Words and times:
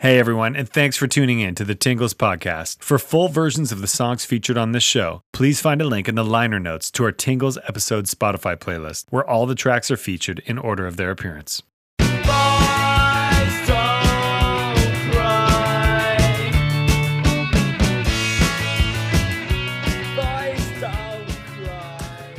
Hey 0.00 0.20
everyone, 0.20 0.54
and 0.54 0.68
thanks 0.68 0.96
for 0.96 1.08
tuning 1.08 1.40
in 1.40 1.56
to 1.56 1.64
the 1.64 1.74
Tingles 1.74 2.14
podcast. 2.14 2.80
For 2.80 3.00
full 3.00 3.26
versions 3.26 3.72
of 3.72 3.80
the 3.80 3.88
songs 3.88 4.24
featured 4.24 4.56
on 4.56 4.70
this 4.70 4.84
show, 4.84 5.24
please 5.32 5.60
find 5.60 5.82
a 5.82 5.88
link 5.88 6.06
in 6.08 6.14
the 6.14 6.24
liner 6.24 6.60
notes 6.60 6.88
to 6.92 7.02
our 7.02 7.10
Tingles 7.10 7.58
episode 7.66 8.04
Spotify 8.04 8.54
playlist, 8.56 9.06
where 9.10 9.28
all 9.28 9.44
the 9.44 9.56
tracks 9.56 9.90
are 9.90 9.96
featured 9.96 10.38
in 10.46 10.56
order 10.56 10.86
of 10.86 10.98
their 10.98 11.10
appearance. 11.10 11.64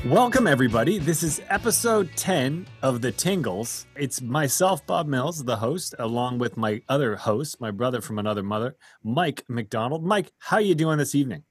Welcome, 0.09 0.47
everybody. 0.47 0.97
This 0.97 1.21
is 1.21 1.39
episode 1.49 2.09
10 2.15 2.65
of 2.81 2.99
The 3.01 3.11
Tingles. 3.11 3.85
It's 3.95 4.23
myself, 4.23 4.83
Bob 4.87 5.05
Mills, 5.05 5.43
the 5.43 5.55
host, 5.55 5.93
along 5.99 6.39
with 6.39 6.57
my 6.57 6.81
other 6.89 7.15
host, 7.15 7.61
my 7.61 7.69
brother 7.69 8.01
from 8.01 8.17
another 8.17 8.41
mother, 8.41 8.75
Mike 9.03 9.43
McDonald. 9.47 10.03
Mike, 10.03 10.31
how 10.39 10.57
you 10.57 10.73
doing 10.73 10.97
this 10.97 11.13
evening? 11.13 11.43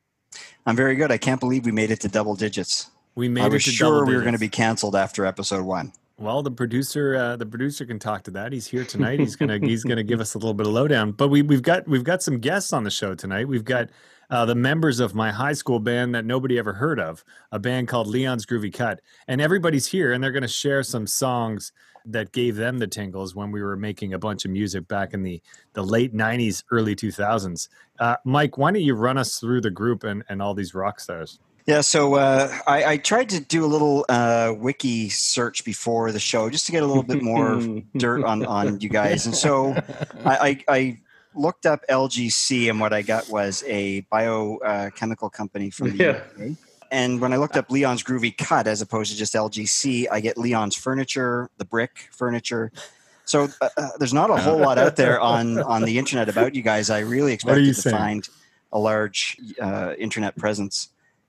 I'm 0.67 0.75
very 0.75 0.97
good. 0.97 1.13
I 1.13 1.19
can't 1.19 1.39
believe 1.39 1.67
we 1.67 1.71
made 1.71 1.93
it 1.93 2.01
to 2.01 2.09
double 2.09 2.35
digits. 2.35 2.91
We 3.15 3.29
made 3.29 3.43
I 3.43 3.47
it 3.47 3.53
was 3.53 3.65
to 3.67 3.71
sure 3.71 4.05
we 4.05 4.17
were 4.17 4.23
going 4.23 4.33
to 4.33 4.41
be 4.41 4.49
canceled 4.49 4.97
after 4.97 5.25
episode 5.25 5.65
one. 5.65 5.93
Well, 6.19 6.43
the 6.43 6.51
producer, 6.51 7.15
uh, 7.15 7.37
the 7.37 7.47
producer 7.47 7.87
can 7.87 8.01
talk 8.01 8.25
to 8.25 8.33
that. 8.33 8.53
He's 8.53 8.67
here 8.67 8.85
tonight. 8.85 9.21
He's 9.21 9.37
gonna 9.37 9.61
he's 9.61 9.85
gonna 9.85 10.03
give 10.03 10.21
us 10.21 10.35
a 10.35 10.39
little 10.39 10.53
bit 10.53 10.67
of 10.67 10.73
lowdown. 10.73 11.13
But 11.13 11.29
we 11.29 11.43
we've 11.43 11.63
got 11.63 11.87
we've 11.87 12.03
got 12.03 12.25
some 12.25 12.41
guests 12.41 12.73
on 12.73 12.83
the 12.83 12.91
show 12.91 13.15
tonight. 13.15 13.47
We've 13.47 13.65
got 13.65 13.91
uh, 14.31 14.45
the 14.45 14.55
members 14.55 15.01
of 15.01 15.15
my 15.15 15.31
high 15.31 15.53
school 15.53 15.81
band 15.81 16.15
that 16.15 16.25
nobody 16.25 16.59
ever 16.59 16.75
heard 16.75 17.01
of, 17.01 17.25
a 17.53 17.59
band 17.59 17.89
called 17.89 18.07
Leon's 18.07 18.47
Groovy 18.47 18.73
Cut, 18.73 19.01
and 19.27 19.41
everybody's 19.41 19.87
here, 19.87 20.13
and 20.13 20.23
they're 20.23 20.33
gonna 20.33 20.49
share 20.49 20.83
some 20.83 21.07
songs 21.07 21.73
that 22.05 22.33
gave 22.33 22.57
them 22.57 22.79
the 22.79 22.87
tingles 22.87 23.35
when 23.35 23.51
we 23.51 23.63
were 23.63 23.77
making 23.77 24.15
a 24.15 24.19
bunch 24.19 24.45
of 24.45 24.51
music 24.51 24.89
back 24.89 25.15
in 25.15 25.23
the 25.23 25.41
the 25.75 25.83
late 25.83 26.15
'90s, 26.15 26.65
early 26.71 26.95
2000s. 26.95 27.69
Uh, 27.99 28.17
Mike, 28.25 28.57
why 28.59 28.71
don't 28.71 28.83
you 28.83 28.95
run 28.95 29.19
us 29.19 29.39
through 29.39 29.61
the 29.61 29.71
group 29.71 30.05
and 30.05 30.23
and 30.29 30.43
all 30.43 30.55
these 30.55 30.75
rock 30.75 31.01
stars? 31.01 31.39
Yeah, 31.69 31.83
so 31.83 32.15
uh, 32.15 32.51
I, 32.67 32.85
I 32.93 32.97
tried 32.97 33.29
to 33.29 33.41
do 33.41 33.63
a 33.63 33.69
little 33.69 34.07
uh, 34.09 34.55
wiki 34.57 35.11
search 35.11 35.67
before 35.67 36.13
the 36.13 36.19
show 36.19 36.49
just 36.49 36.65
to 36.65 36.73
get 36.73 36.83
a 36.83 36.87
little 36.87 37.03
bit 37.03 37.21
more 37.21 37.61
dirt 37.99 38.25
on, 38.25 38.47
on 38.47 38.81
you 38.81 38.89
guys. 38.89 39.27
And 39.27 39.37
so 39.37 39.75
I, 40.25 40.39
I, 40.49 40.65
I 40.67 40.99
looked 41.39 41.67
up 41.67 41.85
LGC, 41.89 42.69
and 42.69 42.81
what 42.81 42.93
I 42.93 43.03
got 43.03 43.29
was 43.29 43.65
a 43.67 44.01
biochemical 44.11 45.31
company 45.31 45.71
from 45.71 45.97
the 45.97 46.05
Yeah. 46.05 46.11
UK. 46.11 46.57
And 46.91 47.21
when 47.21 47.33
I 47.33 47.37
looked 47.37 47.57
up 47.57 47.71
Leon's 47.71 48.03
Groovy 48.03 48.37
Cut 48.37 48.67
as 48.67 48.81
opposed 48.81 49.13
to 49.13 49.17
just 49.19 49.35
LGC, 49.35 50.07
I 50.11 50.21
get 50.21 50.39
Leon's 50.39 50.75
Furniture, 50.75 51.51
the 51.59 51.65
Brick 51.65 52.09
Furniture. 52.13 52.73
So 53.27 53.49
uh, 53.61 53.69
uh, 53.77 53.89
there's 53.99 54.15
not 54.15 54.31
a 54.31 54.37
whole 54.37 54.57
lot 54.59 54.79
out 54.79 54.97
there 54.97 55.21
on 55.21 55.59
on 55.59 55.83
the 55.83 55.99
internet 55.99 56.31
about 56.31 56.55
you 56.55 56.63
guys. 56.63 56.89
I 56.89 57.01
really 57.01 57.35
expected 57.35 57.67
to 57.67 57.75
saying? 57.75 57.95
find 57.97 58.29
a 58.73 58.79
large 58.79 59.37
uh, 59.61 59.95
internet 59.99 60.35
presence, 60.37 60.89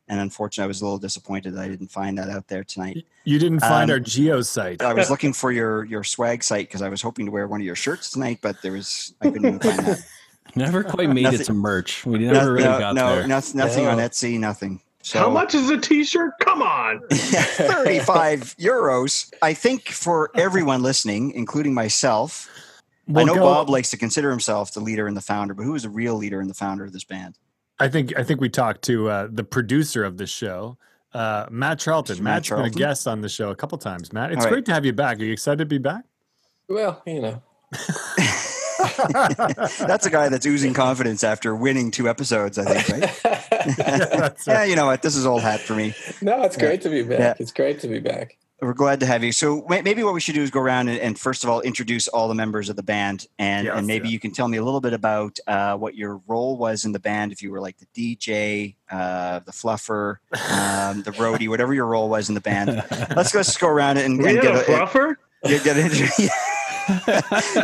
and 0.09 0.19
unfortunately, 0.19 0.65
I 0.65 0.67
was 0.67 0.81
a 0.81 0.85
little 0.85 0.97
disappointed 0.97 1.53
that 1.55 1.61
I 1.61 1.67
didn't 1.67 1.89
find 1.91 2.17
that 2.17 2.29
out 2.29 2.47
there 2.47 2.63
tonight. 2.63 3.05
You 3.23 3.39
didn't 3.39 3.61
find 3.61 3.89
Um, 3.89 3.93
our 3.95 3.99
geo 3.99 4.41
site. 4.41 4.81
I 4.81 4.93
was 4.93 5.09
looking 5.13 5.31
for 5.33 5.51
your 5.51 5.85
your 5.85 6.03
swag 6.03 6.43
site 6.43 6.67
because 6.67 6.81
I 6.81 6.89
was 6.89 7.01
hoping 7.01 7.25
to 7.27 7.31
wear 7.31 7.47
one 7.47 7.61
of 7.61 7.65
your 7.65 7.75
shirts 7.75 8.09
tonight, 8.09 8.39
but 8.41 8.61
there 8.61 8.73
was 8.73 9.13
I 9.21 9.25
couldn't 9.29 9.45
even 9.45 9.59
find 9.59 9.79
that. 9.85 10.05
Never 10.55 10.83
quite 10.83 11.09
made 11.09 11.21
Nothing- 11.23 11.41
it 11.41 11.45
to 11.45 11.53
merch. 11.53 12.05
We 12.07 12.17
No, 12.19 12.33
never 12.33 12.53
really 12.53 12.65
no, 12.67 12.79
got 12.79 12.95
no, 12.95 13.15
there. 13.17 13.27
noth- 13.27 13.53
nothing 13.53 13.85
on 13.85 13.99
Etsy, 13.99 14.39
nothing. 14.39 14.81
So 15.03 15.19
How 15.19 15.29
much 15.29 15.53
is 15.53 15.69
a 15.69 15.77
t-shirt? 15.77 16.33
Come 16.41 16.61
on. 16.63 17.01
35 17.11 18.55
euros. 18.59 19.31
I 19.43 19.53
think 19.53 19.89
for 19.89 20.31
everyone 20.35 20.81
listening, 20.81 21.31
including 21.31 21.73
myself, 21.73 22.49
I 23.15 23.23
know 23.23 23.35
go- 23.35 23.41
Bob 23.41 23.69
likes 23.69 23.91
to 23.91 23.97
consider 23.97 24.29
himself 24.31 24.73
the 24.73 24.79
leader 24.79 25.07
and 25.07 25.15
the 25.15 25.21
founder, 25.21 25.53
but 25.53 25.63
who 25.63 25.75
is 25.75 25.83
the 25.83 25.89
real 25.89 26.15
leader 26.15 26.41
and 26.41 26.49
the 26.49 26.53
founder 26.55 26.83
of 26.83 26.93
this 26.93 27.03
band? 27.03 27.35
I 27.79 27.87
think 27.87 28.17
I 28.17 28.23
think 28.23 28.41
we 28.41 28.49
talked 28.49 28.83
to 28.83 29.09
uh, 29.09 29.27
the 29.31 29.43
producer 29.43 30.03
of 30.03 30.17
this 30.17 30.29
show, 30.29 30.77
uh, 31.13 31.45
Matt 31.49 31.79
Charlton. 31.79 32.17
Matt 32.23 32.49
Matt's 32.49 32.49
been 32.49 32.65
a 32.65 32.69
guest 32.69 33.07
on 33.07 33.21
the 33.21 33.29
show 33.29 33.49
a 33.49 33.55
couple 33.55 33.77
times. 33.77 34.11
Matt, 34.11 34.31
it's 34.31 34.39
All 34.39 34.45
right. 34.45 34.51
great 34.51 34.65
to 34.65 34.73
have 34.73 34.85
you 34.85 34.93
back. 34.93 35.19
Are 35.19 35.23
you 35.23 35.33
excited 35.33 35.59
to 35.59 35.65
be 35.65 35.77
back? 35.77 36.05
Well, 36.67 37.01
you 37.05 37.21
know. 37.21 37.41
That's 38.79 40.05
a 40.05 40.09
guy 40.09 40.29
that's 40.29 40.45
oozing 40.45 40.73
confidence 40.73 41.23
after 41.23 41.53
winning 41.55 41.91
two 41.91 42.07
episodes, 42.07 42.57
I 42.57 42.73
think, 42.73 42.89
right? 42.89 43.19
that's 43.77 44.47
yeah, 44.47 44.53
right. 44.59 44.69
you 44.69 44.75
know 44.75 44.85
what? 44.85 45.01
This 45.01 45.15
is 45.15 45.25
old 45.25 45.41
hat 45.41 45.59
for 45.59 45.75
me. 45.75 45.93
No, 46.21 46.43
it's 46.43 46.55
great 46.55 46.81
to 46.83 46.89
be 46.89 47.03
back. 47.03 47.19
Yeah. 47.19 47.33
It's 47.39 47.51
great 47.51 47.79
to 47.81 47.87
be 47.87 47.99
back. 47.99 48.37
We're 48.61 48.73
glad 48.73 48.99
to 48.99 49.05
have 49.05 49.23
you. 49.23 49.31
So 49.31 49.65
maybe 49.69 50.03
what 50.03 50.13
we 50.13 50.19
should 50.19 50.35
do 50.35 50.41
is 50.41 50.51
go 50.51 50.59
around 50.59 50.89
and, 50.89 50.99
and 50.99 51.17
first 51.17 51.43
of 51.45 51.49
all 51.49 51.61
introduce 51.61 52.09
all 52.09 52.27
the 52.27 52.35
members 52.35 52.67
of 52.67 52.75
the 52.75 52.83
band, 52.83 53.25
and, 53.37 53.65
Yeah, 53.65 53.71
let's 53.71 53.79
and 53.79 53.87
maybe 53.87 54.07
that. 54.07 54.11
you 54.11 54.19
can 54.19 54.31
tell 54.31 54.49
me 54.49 54.57
a 54.57 54.63
little 54.63 54.81
bit 54.81 54.91
about 54.91 55.39
uh, 55.47 55.77
what 55.77 55.95
your 55.95 56.19
role 56.27 56.57
was 56.57 56.83
in 56.83 56.91
the 56.91 56.99
band. 56.99 57.31
If 57.31 57.41
you 57.41 57.51
were 57.51 57.61
like 57.61 57.77
the 57.77 58.17
DJ, 58.17 58.75
uh, 58.91 59.39
the 59.39 59.51
fluffer, 59.53 60.17
um, 60.51 61.03
the 61.03 61.11
roadie, 61.11 61.47
whatever 61.47 61.73
your 61.73 61.85
role 61.85 62.09
was 62.09 62.27
in 62.27 62.35
the 62.35 62.41
band. 62.41 62.67
Let's 63.15 63.33
let's 63.33 63.55
go 63.55 63.67
around 63.69 63.97
and, 63.97 64.19
and 64.19 64.41
get 64.41 64.53
a 64.55 64.59
fluffer? 64.59 65.15
get, 65.43 65.63
get 65.63 65.77
into. 65.77 66.29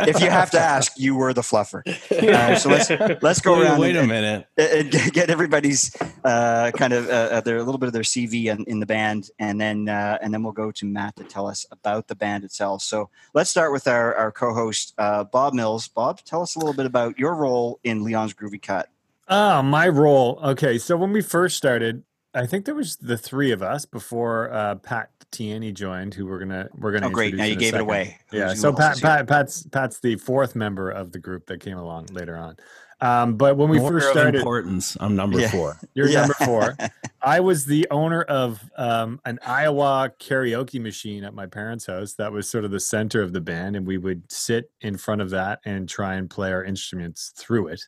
if 0.06 0.20
you 0.20 0.30
have 0.30 0.50
to 0.52 0.60
ask, 0.60 0.92
you 0.96 1.16
were 1.16 1.32
the 1.32 1.40
fluffer. 1.42 1.86
Uh, 2.10 2.56
so 2.56 2.68
let's 2.68 2.90
let's 3.22 3.40
go 3.40 3.58
wait, 3.58 3.66
around. 3.66 3.80
wait 3.80 3.96
and, 3.96 4.04
a 4.04 4.06
minute. 4.06 4.46
and 4.56 4.90
get 4.90 5.12
get 5.12 5.30
everybody's 5.30 5.94
uh, 6.24 6.70
kind 6.72 6.92
of 6.92 7.08
uh, 7.08 7.12
uh, 7.12 7.40
their 7.40 7.56
a 7.56 7.62
little 7.62 7.78
bit 7.78 7.88
of 7.88 7.92
their 7.92 8.02
CV 8.02 8.46
in, 8.46 8.64
in 8.64 8.80
the 8.80 8.86
band, 8.86 9.30
and 9.38 9.60
then 9.60 9.88
uh, 9.88 10.18
and 10.22 10.32
then 10.32 10.42
we'll 10.42 10.52
go 10.52 10.70
to 10.70 10.86
Matt 10.86 11.16
to 11.16 11.24
tell 11.24 11.46
us 11.46 11.66
about 11.70 12.06
the 12.08 12.14
band 12.14 12.44
itself. 12.44 12.82
So 12.82 13.10
let's 13.34 13.50
start 13.50 13.72
with 13.72 13.88
our 13.88 14.14
our 14.14 14.30
co-host 14.30 14.94
uh, 14.98 15.24
Bob 15.24 15.54
Mills. 15.54 15.88
Bob, 15.88 16.20
tell 16.24 16.42
us 16.42 16.56
a 16.56 16.58
little 16.58 16.74
bit 16.74 16.86
about 16.86 17.18
your 17.18 17.34
role 17.34 17.80
in 17.84 18.04
Leon's 18.04 18.34
Groovy 18.34 18.62
Cut. 18.62 18.88
Oh, 19.28 19.60
my 19.62 19.88
role. 19.88 20.38
Okay, 20.42 20.78
so 20.78 20.96
when 20.96 21.10
we 21.10 21.20
first 21.20 21.56
started, 21.56 22.04
I 22.36 22.46
think 22.46 22.64
there 22.66 22.74
was 22.74 22.96
the 22.96 23.16
three 23.16 23.50
of 23.50 23.62
us 23.62 23.84
before 23.86 24.52
uh, 24.52 24.76
Pat 24.76 25.10
Tierney 25.32 25.72
joined, 25.72 26.14
who 26.14 26.26
we're 26.26 26.38
gonna 26.38 26.68
we're 26.78 26.92
gonna. 26.92 27.08
Oh, 27.08 27.10
great! 27.10 27.34
Now 27.34 27.44
you 27.44 27.54
a 27.54 27.56
gave 27.56 27.68
it 27.68 27.72
second. 27.72 27.80
away. 27.80 28.18
Yeah, 28.32 28.48
Who's- 28.48 28.60
so 28.60 28.72
Pat. 28.72 29.00
Pat 29.00 29.26
Pat's 29.26 29.66
Pat's 29.66 30.00
the 30.00 30.16
fourth 30.16 30.54
member 30.54 30.90
of 30.90 31.12
the 31.12 31.18
group 31.18 31.46
that 31.46 31.60
came 31.60 31.78
along 31.78 32.06
later 32.12 32.36
on. 32.36 32.56
Um, 32.98 33.36
but 33.36 33.58
when 33.58 33.68
we 33.68 33.78
Order 33.78 33.96
first 34.00 34.06
of 34.06 34.12
started, 34.12 34.36
importance. 34.36 34.96
I'm 35.00 35.14
number 35.16 35.38
Yeah. 35.38 35.50
four. 35.50 35.76
You're 35.94 36.08
Yeah. 36.08 36.20
number 36.20 36.34
four. 36.46 36.76
I 37.22 37.40
was 37.40 37.66
the 37.66 37.86
owner 37.90 38.22
of 38.22 38.58
um, 38.78 39.20
an 39.26 39.38
Aiwa 39.44 40.12
karaoke 40.18 40.80
machine 40.80 41.22
at 41.24 41.34
my 41.34 41.44
parents' 41.44 41.84
house. 41.86 42.14
That 42.14 42.32
was 42.32 42.48
sort 42.48 42.64
of 42.64 42.70
the 42.70 42.80
center 42.80 43.20
of 43.20 43.34
the 43.34 43.40
band, 43.42 43.76
and 43.76 43.86
we 43.86 43.98
would 43.98 44.30
sit 44.32 44.70
in 44.80 44.96
front 44.96 45.20
of 45.20 45.28
that 45.30 45.60
and 45.66 45.86
try 45.86 46.14
and 46.14 46.30
play 46.30 46.50
our 46.52 46.64
instruments 46.64 47.34
through 47.36 47.68
it. 47.68 47.82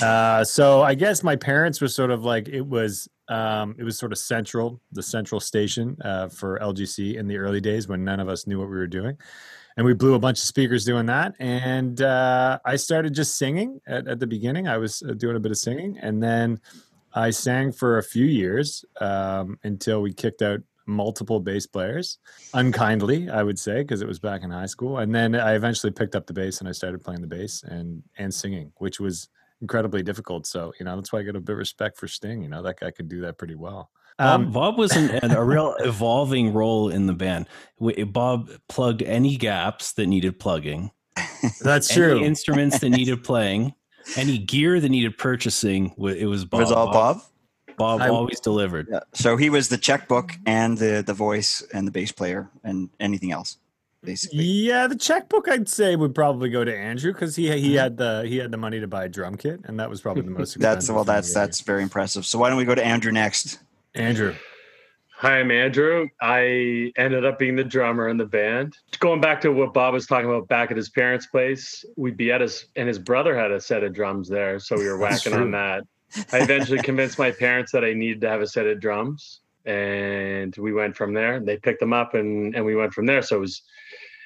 Uh, 0.00 0.42
so 0.42 0.82
I 0.82 0.94
guess 0.94 1.22
my 1.22 1.36
parents 1.36 1.80
were 1.80 1.86
sort 1.88 2.10
of 2.10 2.24
like 2.24 2.48
it 2.48 2.66
was. 2.66 3.08
Um, 3.32 3.74
it 3.78 3.84
was 3.84 3.98
sort 3.98 4.12
of 4.12 4.18
central, 4.18 4.78
the 4.92 5.02
central 5.02 5.40
station 5.40 5.96
uh, 6.04 6.28
for 6.28 6.58
LGC 6.58 7.16
in 7.16 7.26
the 7.26 7.38
early 7.38 7.60
days 7.60 7.88
when 7.88 8.04
none 8.04 8.20
of 8.20 8.28
us 8.28 8.46
knew 8.46 8.58
what 8.58 8.68
we 8.68 8.76
were 8.76 8.86
doing. 8.86 9.16
And 9.78 9.86
we 9.86 9.94
blew 9.94 10.12
a 10.12 10.18
bunch 10.18 10.38
of 10.38 10.44
speakers 10.44 10.84
doing 10.84 11.06
that. 11.06 11.34
And 11.38 12.02
uh, 12.02 12.58
i 12.66 12.76
started 12.76 13.14
just 13.14 13.38
singing 13.38 13.80
at, 13.86 14.06
at 14.06 14.20
the 14.20 14.26
beginning. 14.26 14.68
I 14.68 14.76
was 14.76 15.02
uh, 15.02 15.14
doing 15.14 15.36
a 15.36 15.40
bit 15.40 15.50
of 15.50 15.56
singing. 15.56 15.98
And 15.98 16.22
then 16.22 16.60
i 17.14 17.30
sang 17.30 17.72
for 17.72 17.98
a 17.98 18.02
few 18.02 18.24
years 18.24 18.84
um, 19.00 19.58
until 19.64 20.02
we 20.02 20.12
kicked 20.12 20.42
out 20.42 20.60
multiple 20.86 21.38
bass 21.38 21.64
players 21.64 22.18
unkindly 22.54 23.30
i 23.30 23.42
would 23.42 23.58
say 23.58 23.82
because 23.82 24.00
it 24.02 24.08
was 24.08 24.18
back 24.18 24.42
in 24.42 24.50
high 24.50 24.66
school. 24.66 24.98
And 24.98 25.14
then 25.14 25.34
i 25.34 25.54
eventually 25.54 25.92
picked 25.92 26.16
up 26.16 26.26
the 26.26 26.32
bass 26.32 26.60
and 26.60 26.68
i 26.68 26.72
started 26.72 27.04
playing 27.04 27.20
the 27.20 27.34
bass 27.38 27.62
and 27.62 28.02
and 28.18 28.32
singing 28.32 28.72
which 28.76 28.98
was 28.98 29.28
incredibly 29.62 30.02
difficult 30.02 30.46
so 30.46 30.72
you 30.78 30.84
know 30.84 30.96
that's 30.96 31.12
why 31.12 31.20
i 31.20 31.22
got 31.22 31.36
a 31.36 31.40
bit 31.40 31.52
of 31.52 31.58
respect 31.58 31.96
for 31.96 32.06
sting 32.08 32.42
you 32.42 32.48
know 32.48 32.62
that 32.62 32.78
guy 32.78 32.90
could 32.90 33.08
do 33.08 33.20
that 33.22 33.38
pretty 33.38 33.54
well 33.54 33.88
Um, 34.18 34.28
um, 34.46 34.52
Bob 34.52 34.76
was 34.76 34.92
an, 34.92 35.08
an- 35.10 35.30
a 35.30 35.42
real 35.42 35.74
evolving 35.80 36.52
role 36.52 36.90
in 36.90 37.06
the 37.06 37.14
band. 37.14 37.46
Bob 38.12 38.50
plugged 38.68 39.02
any 39.02 39.36
gaps 39.38 39.94
that 39.94 40.06
needed 40.06 40.38
plugging, 40.38 40.90
that's 41.62 41.90
any 41.90 41.96
true 41.96 42.18
instruments 42.22 42.78
that 42.80 42.90
needed 42.90 43.24
playing, 43.30 43.72
any 44.16 44.36
gear 44.36 44.80
that 44.80 44.88
needed 44.90 45.16
purchasing. 45.16 45.94
It 45.96 46.26
was 46.26 46.42
It 46.42 46.50
Bob. 46.50 46.60
was 46.60 46.70
all 46.72 46.92
Bob. 46.92 47.20
Bob 47.78 48.02
I- 48.02 48.08
always 48.08 48.38
delivered. 48.40 48.86
Yeah. 48.92 49.00
So 49.14 49.36
he 49.38 49.48
was 49.48 49.68
the 49.70 49.78
checkbook 49.78 50.32
and 50.46 50.76
the 50.76 51.02
the 51.06 51.14
voice 51.14 51.62
and 51.72 51.86
the 51.86 51.90
bass 51.90 52.12
player 52.12 52.50
and 52.62 52.90
anything 53.00 53.32
else, 53.32 53.56
basically. 54.02 54.44
Yeah, 54.44 54.86
the 54.86 54.96
checkbook 54.96 55.48
I'd 55.48 55.68
say 55.68 55.96
would 55.96 56.14
probably 56.14 56.50
go 56.50 56.64
to 56.64 56.76
Andrew 56.76 57.12
because 57.12 57.36
he 57.36 57.50
he 57.50 57.68
mm-hmm. 57.70 57.78
had 57.78 57.96
the 57.96 58.24
he 58.26 58.36
had 58.36 58.50
the 58.50 58.56
money 58.56 58.80
to 58.80 58.86
buy 58.86 59.04
a 59.04 59.08
drum 59.08 59.36
kit, 59.36 59.60
and 59.64 59.78
that 59.80 59.88
was 59.88 60.00
probably 60.00 60.22
the 60.22 60.30
most. 60.30 60.58
That's 60.60 60.90
well. 60.90 61.04
That's 61.04 61.28
he 61.28 61.34
that's 61.34 61.60
very 61.60 61.82
impressive. 61.82 62.26
So 62.26 62.38
why 62.38 62.48
don't 62.48 62.58
we 62.58 62.64
go 62.64 62.74
to 62.74 62.84
Andrew 62.84 63.12
next? 63.12 63.58
Andrew. 63.94 64.34
Hi, 65.22 65.38
I'm 65.38 65.52
Andrew. 65.52 66.08
I 66.20 66.92
ended 66.96 67.24
up 67.24 67.38
being 67.38 67.54
the 67.54 67.62
drummer 67.62 68.08
in 68.08 68.16
the 68.16 68.26
band. 68.26 68.76
Going 68.98 69.20
back 69.20 69.40
to 69.42 69.52
what 69.52 69.72
Bob 69.72 69.94
was 69.94 70.04
talking 70.04 70.28
about 70.28 70.48
back 70.48 70.72
at 70.72 70.76
his 70.76 70.88
parents' 70.88 71.26
place, 71.26 71.84
we'd 71.96 72.16
be 72.16 72.32
at 72.32 72.40
his, 72.40 72.66
and 72.74 72.88
his 72.88 72.98
brother 72.98 73.38
had 73.38 73.52
a 73.52 73.60
set 73.60 73.84
of 73.84 73.94
drums 73.94 74.28
there. 74.28 74.58
So 74.58 74.76
we 74.76 74.88
were 74.88 74.98
whacking 74.98 75.32
on 75.32 75.52
that. 75.52 75.84
I 76.32 76.38
eventually 76.38 76.82
convinced 76.82 77.20
my 77.20 77.30
parents 77.30 77.70
that 77.70 77.84
I 77.84 77.92
needed 77.92 78.20
to 78.22 78.28
have 78.30 78.40
a 78.40 78.48
set 78.48 78.66
of 78.66 78.80
drums. 78.80 79.41
And 79.64 80.54
we 80.56 80.72
went 80.72 80.96
from 80.96 81.14
there. 81.14 81.40
They 81.40 81.56
picked 81.56 81.80
them 81.80 81.92
up 81.92 82.14
and, 82.14 82.54
and 82.54 82.64
we 82.64 82.76
went 82.76 82.92
from 82.92 83.06
there. 83.06 83.22
So 83.22 83.36
it 83.36 83.40
was, 83.40 83.62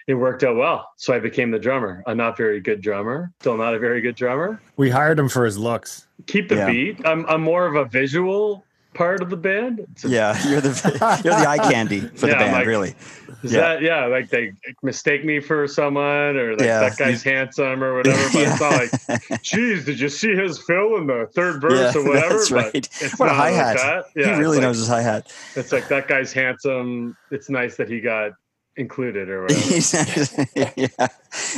it 0.06 0.15
worked 0.15 0.44
out 0.44 0.56
well. 0.56 0.88
So 0.97 1.15
I 1.15 1.19
became 1.19 1.50
the 1.50 1.59
drummer. 1.59 2.03
A 2.06 2.15
not 2.15 2.37
very 2.37 2.61
good 2.61 2.81
drummer, 2.81 3.33
still 3.41 3.56
not 3.56 3.75
a 3.75 3.79
very 3.79 4.00
good 4.00 4.15
drummer. 4.17 4.61
We 4.77 4.91
hired 4.91 5.19
him 5.19 5.29
for 5.29 5.44
his 5.44 5.59
looks. 5.59 6.06
Keep 6.27 6.49
the 6.49 6.56
Yeah. 6.56 6.71
beat. 6.71 7.06
I'm 7.06 7.27
I'm 7.27 7.43
more 7.43 7.67
of 7.67 7.75
a 7.77 7.85
visual 7.85 8.65
part 8.96 9.22
of 9.22 9.31
the 9.31 9.37
band. 9.37 9.81
A- 10.04 10.08
Yeah, 10.08 10.48
you're 10.48 10.60
the 10.60 11.20
you're 11.25 11.34
the 11.34 11.48
eye 11.48 11.58
candy 11.58 12.00
for 12.00 12.26
the 12.26 12.32
band, 12.34 12.52
like- 12.52 12.66
really. 12.66 12.94
Is 13.43 13.52
Yeah. 13.52 13.60
that 13.60 13.82
yeah? 13.82 14.06
Like 14.06 14.31
they 14.31 14.52
mistake 14.82 15.25
me 15.25 15.40
for 15.40 15.69
someone, 15.69 16.37
or 16.37 16.52
like 16.52 16.60
Yeah. 16.62 16.81
that 16.81 16.96
guy's 16.96 17.22
handsome, 17.22 17.84
or 17.84 17.94
whatever. 17.96 18.16
But 18.32 18.43
it's 18.48 18.60
not 19.08 19.20
like, 19.31 19.43
geez, 19.43 19.84
did 19.84 20.00
you 20.00 20.08
see 20.08 20.34
his 20.34 20.58
fill 20.58 20.96
in 20.96 21.06
the 21.06 21.28
third 21.34 21.60
verse 21.60 21.94
Yeah, 21.94 22.00
or 22.00 22.04
whatever? 22.08 22.34
that's 22.34 22.50
But 22.50 22.64
right. 22.75 22.75
it's 23.00 23.19
What 23.19 23.28
a 23.28 23.32
not 23.32 23.38
like 23.38 23.54
hi-hat. 23.54 23.76
that. 23.76 24.04
he 24.14 24.31
really 24.40 24.56
it's 24.56 24.62
knows 24.62 24.78
his 24.78 24.88
hi 24.88 25.02
hat. 25.02 25.31
It's 25.54 25.70
like 25.70 25.88
that 25.88 26.08
guy's 26.08 26.32
handsome. 26.32 27.16
It's 27.31 27.50
nice 27.50 27.76
that 27.76 27.88
he 27.90 28.00
got 28.00 28.32
included 28.76 29.28
or 29.28 29.42
whatever. 29.42 30.46
yeah. 30.76 30.88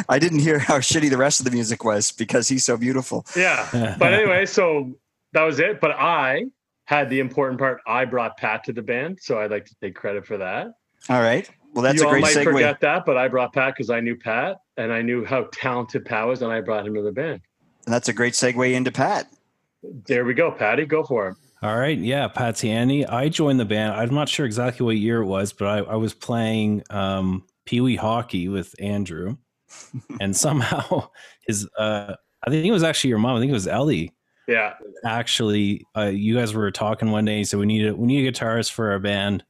I 0.09 0.19
didn't 0.19 0.41
hear 0.41 0.59
how 0.59 0.79
shitty 0.79 1.11
the 1.11 1.17
rest 1.17 1.41
of 1.41 1.45
the 1.45 1.51
music 1.53 1.85
was 1.85 2.13
because 2.13 2.49
he's 2.49 2.65
so 2.65 2.77
beautiful. 2.77 3.25
yeah. 3.37 3.97
But 3.99 4.13
anyway, 4.15 4.47
so 4.47 4.93
that 5.33 5.43
was 5.43 5.59
it. 5.59 5.81
But 5.81 5.93
I 5.93 6.47
had 6.89 7.11
the 7.11 7.21
important 7.21 7.59
part. 7.59 7.83
I 7.87 8.07
brought 8.07 8.39
Pat 8.39 8.65
to 8.65 8.73
the 8.73 8.81
band, 8.81 9.19
so 9.21 9.39
I'd 9.39 9.51
like 9.51 9.67
to 9.67 9.75
take 9.83 9.95
credit 9.95 10.27
for 10.27 10.39
that. 10.39 10.69
All 11.11 11.21
right. 11.21 11.49
Well, 11.75 11.83
that's 11.83 12.01
you 12.01 12.07
a 12.07 12.11
great 12.11 12.25
all 12.25 12.31
might 12.31 12.37
segue. 12.37 12.45
forget 12.51 12.81
that, 12.81 13.05
but 13.05 13.19
I 13.19 13.29
brought 13.29 13.53
Pat 13.53 13.75
because 13.75 13.91
I 13.91 14.01
knew 14.01 14.17
Pat 14.17 14.57
and 14.79 14.91
I 14.91 15.03
knew 15.03 15.23
how 15.23 15.49
talented 15.53 16.07
Pat 16.07 16.27
was, 16.27 16.41
and 16.41 16.51
I 16.51 16.63
brought 16.63 16.87
him 16.87 16.95
to 16.95 17.03
the 17.03 17.13
band. 17.13 17.43
And 17.85 17.93
that's 17.93 18.09
a 18.09 18.13
great 18.15 18.33
segue 18.33 18.73
into 18.73 18.91
Pat. 18.91 19.27
There 19.83 20.25
we 20.25 20.33
go, 20.33 20.51
Patty. 20.51 20.87
Go 20.87 21.05
for 21.05 21.29
him. 21.29 21.37
All 21.63 21.77
right, 21.77 21.99
yeah, 21.99 22.27
Patsy 22.27 22.71
Andy. 22.71 23.05
I 23.05 23.29
joined 23.29 23.61
the 23.61 23.67
band. 23.67 23.93
I'm 23.93 24.15
not 24.15 24.31
sure 24.31 24.47
exactly 24.47 24.87
what 24.87 24.97
year 24.97 25.21
it 25.21 25.27
was, 25.27 25.53
but 25.53 25.69
I, 25.69 25.79
I 25.93 25.97
was 25.97 26.15
playing 26.15 26.85
um, 26.89 27.45
Pee 27.67 27.83
Wee 27.83 27.97
hockey 27.97 28.49
with 28.49 28.75
Andrew, 28.81 29.37
and 30.23 30.35
somehow 30.35 31.11
his 31.47 31.69
uh, 31.77 32.15
I 32.47 32.51
think 32.51 32.65
it 32.65 32.73
was 32.73 32.83
actually 32.83 33.11
your 33.11 33.19
mom. 33.19 33.37
I 33.37 33.41
think 33.41 33.51
it 33.51 33.53
was 33.53 33.69
Ellie. 33.69 34.15
Yeah. 34.49 34.75
Actually, 35.05 35.85
uh, 35.97 36.07
you 36.07 36.35
guys 36.35 36.55
were 36.55 36.71
talking 36.71 37.11
one 37.11 37.25
day. 37.27 37.37
He 37.39 37.45
said 37.45 37.61
we 37.61 37.67
need 37.67 37.87
a 37.87 37.95
we 37.95 38.07
need 38.07 38.27
a 38.27 38.33
guitarist 38.33 38.73
for 38.73 38.91
our 38.91 38.99
band, 38.99 39.45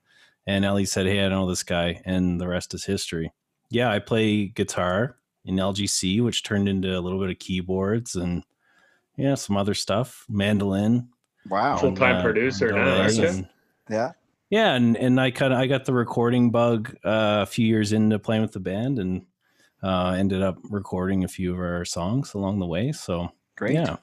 and 0.46 0.64
Ellie 0.64 0.84
said, 0.84 1.06
"Hey, 1.06 1.24
I 1.24 1.28
know 1.28 1.48
this 1.48 1.62
guy," 1.62 2.02
and 2.04 2.40
the 2.40 2.48
rest 2.48 2.74
is 2.74 2.84
history. 2.84 3.32
Yeah, 3.70 3.90
I 3.92 4.00
play 4.00 4.46
guitar 4.46 5.16
in 5.44 5.54
LGC, 5.56 6.20
which 6.22 6.42
turned 6.42 6.68
into 6.68 6.98
a 6.98 7.00
little 7.00 7.20
bit 7.20 7.30
of 7.30 7.38
keyboards 7.38 8.16
and 8.16 8.42
yeah, 9.16 9.34
some 9.34 9.56
other 9.56 9.74
stuff, 9.74 10.26
mandolin. 10.28 11.08
Wow. 11.48 11.76
Full-time 11.78 12.16
uh, 12.16 12.22
producer 12.22 12.72
now, 12.72 12.84
delay 12.84 13.00
aren't 13.00 13.14
you? 13.16 13.26
and- 13.26 13.48
Yeah. 13.88 14.12
yeah, 14.50 14.74
and 14.74 14.96
and 14.96 15.20
I 15.20 15.30
kind 15.30 15.52
of 15.52 15.60
I 15.60 15.66
got 15.68 15.84
the 15.84 15.92
recording 15.94 16.50
bug 16.50 16.94
uh, 17.04 17.40
a 17.42 17.46
few 17.46 17.66
years 17.66 17.92
into 17.92 18.18
playing 18.18 18.42
with 18.42 18.52
the 18.52 18.60
band, 18.60 18.98
and 18.98 19.26
uh, 19.82 20.10
ended 20.18 20.42
up 20.42 20.58
recording 20.70 21.22
a 21.24 21.28
few 21.28 21.52
of 21.54 21.60
our 21.60 21.84
songs 21.84 22.34
along 22.34 22.58
the 22.58 22.66
way. 22.66 22.90
So 22.92 23.30
Great. 23.56 23.74
yeah, 23.74 23.96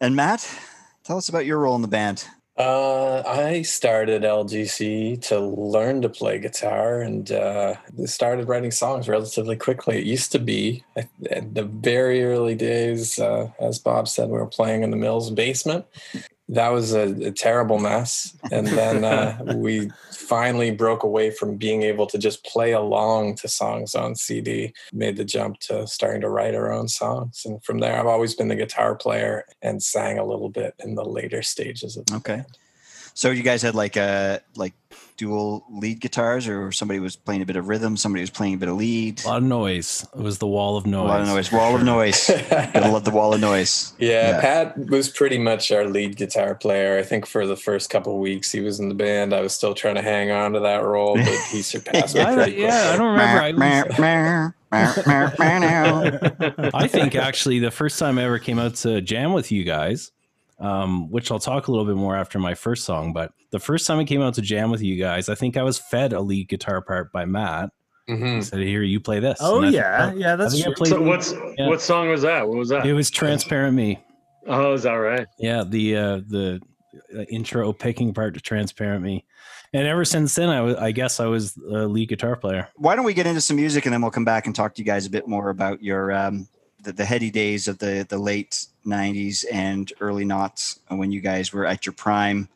And 0.00 0.14
Matt, 0.14 0.48
tell 1.04 1.16
us 1.16 1.28
about 1.28 1.46
your 1.46 1.58
role 1.58 1.74
in 1.74 1.82
the 1.82 1.88
band. 1.88 2.26
Uh, 2.58 3.22
I 3.26 3.62
started 3.62 4.22
LGC 4.22 5.20
to 5.28 5.40
learn 5.40 6.00
to 6.02 6.08
play 6.08 6.38
guitar 6.38 7.00
and 7.00 7.30
uh, 7.30 7.74
started 8.06 8.48
writing 8.48 8.70
songs 8.70 9.08
relatively 9.08 9.56
quickly. 9.56 9.98
It 9.98 10.04
used 10.04 10.32
to 10.32 10.38
be 10.38 10.82
at 10.96 11.54
the 11.54 11.64
very 11.64 12.24
early 12.24 12.54
days, 12.54 13.18
uh, 13.18 13.50
as 13.60 13.78
Bob 13.78 14.08
said, 14.08 14.28
we 14.28 14.38
were 14.38 14.46
playing 14.46 14.82
in 14.82 14.90
the 14.90 14.96
Mills 14.96 15.30
basement. 15.30 15.84
That 16.48 16.68
was 16.70 16.94
a, 16.94 17.26
a 17.26 17.30
terrible 17.30 17.78
mess. 17.78 18.34
And 18.50 18.66
then 18.66 19.04
uh, 19.04 19.38
we 19.56 19.90
finally 20.26 20.70
broke 20.70 21.02
away 21.02 21.30
from 21.30 21.56
being 21.56 21.82
able 21.82 22.06
to 22.06 22.18
just 22.18 22.44
play 22.44 22.72
along 22.72 23.36
to 23.36 23.48
songs 23.48 23.94
on 23.94 24.14
CD, 24.14 24.72
made 24.92 25.16
the 25.16 25.24
jump 25.24 25.58
to 25.60 25.86
starting 25.86 26.20
to 26.20 26.28
write 26.28 26.54
our 26.54 26.72
own 26.72 26.88
songs. 26.88 27.42
And 27.44 27.62
from 27.64 27.78
there, 27.78 27.98
I've 27.98 28.06
always 28.06 28.34
been 28.34 28.48
the 28.48 28.56
guitar 28.56 28.94
player 28.96 29.44
and 29.62 29.82
sang 29.82 30.18
a 30.18 30.24
little 30.24 30.48
bit 30.48 30.74
in 30.80 30.94
the 30.94 31.04
later 31.04 31.42
stages 31.42 31.96
of 31.96 32.06
the 32.06 32.16
Okay. 32.16 32.44
So 33.14 33.30
you 33.30 33.42
guys 33.42 33.62
had 33.62 33.74
like 33.74 33.96
a 33.96 34.40
like 34.56 34.74
dual 35.16 35.64
lead 35.70 36.00
guitars, 36.00 36.48
or 36.48 36.70
somebody 36.72 37.00
was 37.00 37.16
playing 37.16 37.42
a 37.42 37.46
bit 37.46 37.56
of 37.56 37.68
rhythm, 37.68 37.96
somebody 37.96 38.22
was 38.22 38.30
playing 38.30 38.54
a 38.54 38.58
bit 38.58 38.68
of 38.68 38.76
lead. 38.76 39.24
a 39.24 39.28
lot 39.28 39.38
of 39.38 39.42
noise. 39.44 40.06
It 40.14 40.22
was 40.22 40.38
the 40.38 40.46
wall 40.46 40.76
of 40.76 40.86
noise. 40.86 41.04
A 41.04 41.08
lot 41.08 41.20
of 41.22 41.26
noise. 41.28 41.52
Wall 41.52 41.74
of 41.76 41.82
noise. 41.82 42.30
Gotta 42.50 42.90
love 42.90 43.04
the 43.04 43.10
wall 43.10 43.34
of 43.34 43.40
noise. 43.40 43.92
Yeah, 44.06 44.30
Yeah. 44.30 44.40
Pat 44.40 44.78
was 44.90 45.08
pretty 45.08 45.38
much 45.38 45.72
our 45.72 45.86
lead 45.86 46.16
guitar 46.16 46.54
player. 46.54 46.98
I 46.98 47.02
think 47.02 47.26
for 47.26 47.46
the 47.46 47.56
first 47.56 47.90
couple 47.90 48.14
of 48.14 48.20
weeks 48.20 48.52
he 48.52 48.60
was 48.60 48.78
in 48.78 48.88
the 48.88 48.94
band. 48.94 49.32
I 49.34 49.40
was 49.40 49.54
still 49.54 49.74
trying 49.74 49.94
to 49.96 50.02
hang 50.02 50.30
on 50.30 50.52
to 50.52 50.60
that 50.60 50.84
role, 50.84 51.16
but 51.16 51.26
he 51.50 51.62
surpassed 51.62 52.14
me 52.14 52.20
I, 52.20 52.34
pretty 52.34 52.52
yeah, 52.52 52.90
I 52.92 52.96
don't 52.96 53.12
remember. 53.12 53.42
I. 53.42 53.52
I 56.74 56.88
think 56.88 57.14
actually 57.14 57.58
the 57.60 57.70
first 57.70 57.98
time 57.98 58.18
I 58.18 58.24
ever 58.24 58.38
came 58.38 58.58
out 58.58 58.74
to 58.76 59.00
jam 59.00 59.32
with 59.32 59.52
you 59.52 59.64
guys, 59.64 60.12
um, 60.58 61.10
which 61.10 61.30
I'll 61.30 61.38
talk 61.38 61.66
a 61.66 61.70
little 61.70 61.86
bit 61.86 61.96
more 61.96 62.16
after 62.16 62.38
my 62.38 62.54
first 62.54 62.84
song, 62.84 63.12
but 63.12 63.32
the 63.50 63.58
first 63.58 63.86
time 63.86 63.98
I 63.98 64.04
came 64.04 64.22
out 64.22 64.34
to 64.34 64.42
jam 64.42 64.70
with 64.70 64.82
you 64.82 64.96
guys, 64.96 65.28
I 65.28 65.34
think 65.34 65.56
I 65.56 65.62
was 65.62 65.78
fed 65.78 66.12
a 66.12 66.20
lead 66.20 66.48
guitar 66.48 66.80
part 66.82 67.12
by 67.12 67.24
Matt. 67.24 67.70
He 68.06 68.12
Mhm. 68.14 68.44
said, 68.44 68.60
"Here, 68.60 68.82
you 68.82 69.00
play 69.00 69.18
this." 69.20 69.38
Oh 69.40 69.56
And 69.58 69.66
I 69.66 69.70
yeah, 69.70 70.06
thought- 70.06 70.16
yeah, 70.18 70.36
that's 70.36 70.54
think 70.54 70.66
I 70.68 70.72
true. 70.74 70.86
So 70.86 71.02
what's 71.02 71.34
Yeah. 71.58 71.68
what 71.68 71.80
song 71.80 72.08
was 72.08 72.22
that? 72.22 72.48
What 72.48 72.56
was 72.58 72.68
that? 72.70 72.86
It 72.86 72.92
was 72.92 73.10
"Transparent 73.10 73.74
Me." 73.74 73.98
oh, 74.46 74.74
is 74.74 74.84
that 74.84 74.92
right? 74.92 75.26
Yeah, 75.40 75.64
the 75.66 75.96
uh, 75.96 76.16
the 76.28 76.60
uh, 77.14 77.22
intro 77.22 77.72
picking 77.72 78.14
part 78.14 78.34
to 78.34 78.40
"Transparent 78.40 79.02
Me," 79.02 79.24
and 79.74 79.86
ever 79.88 80.04
since 80.04 80.36
then, 80.36 80.48
I 80.50 80.60
was 80.60 80.76
I 80.76 80.92
guess 80.92 81.18
I 81.18 81.26
was 81.26 81.56
a 81.68 81.86
lead 81.86 82.08
guitar 82.08 82.36
player. 82.36 82.68
Why 82.76 82.94
don't 82.94 83.04
we 83.04 83.12
get 83.12 83.26
into 83.26 83.40
some 83.40 83.56
music 83.56 83.86
and 83.86 83.92
then 83.92 84.00
we'll 84.02 84.12
come 84.12 84.24
back 84.24 84.46
and 84.46 84.54
talk 84.54 84.74
to 84.76 84.80
you 84.80 84.86
guys 84.86 85.04
a 85.04 85.10
bit 85.10 85.26
more 85.26 85.50
about 85.50 85.82
your 85.82 86.12
um, 86.12 86.46
the, 86.82 86.92
the 86.92 87.04
heady 87.04 87.30
days 87.30 87.68
of 87.68 87.78
the 87.78 88.06
the 88.08 88.18
late 88.18 88.66
'90s 88.86 89.44
and 89.52 89.92
early 90.00 90.24
noughts 90.24 90.78
when 90.88 91.10
you 91.12 91.20
guys 91.20 91.52
were 91.52 91.66
at 91.66 91.86
your 91.86 91.92
prime. 91.92 92.48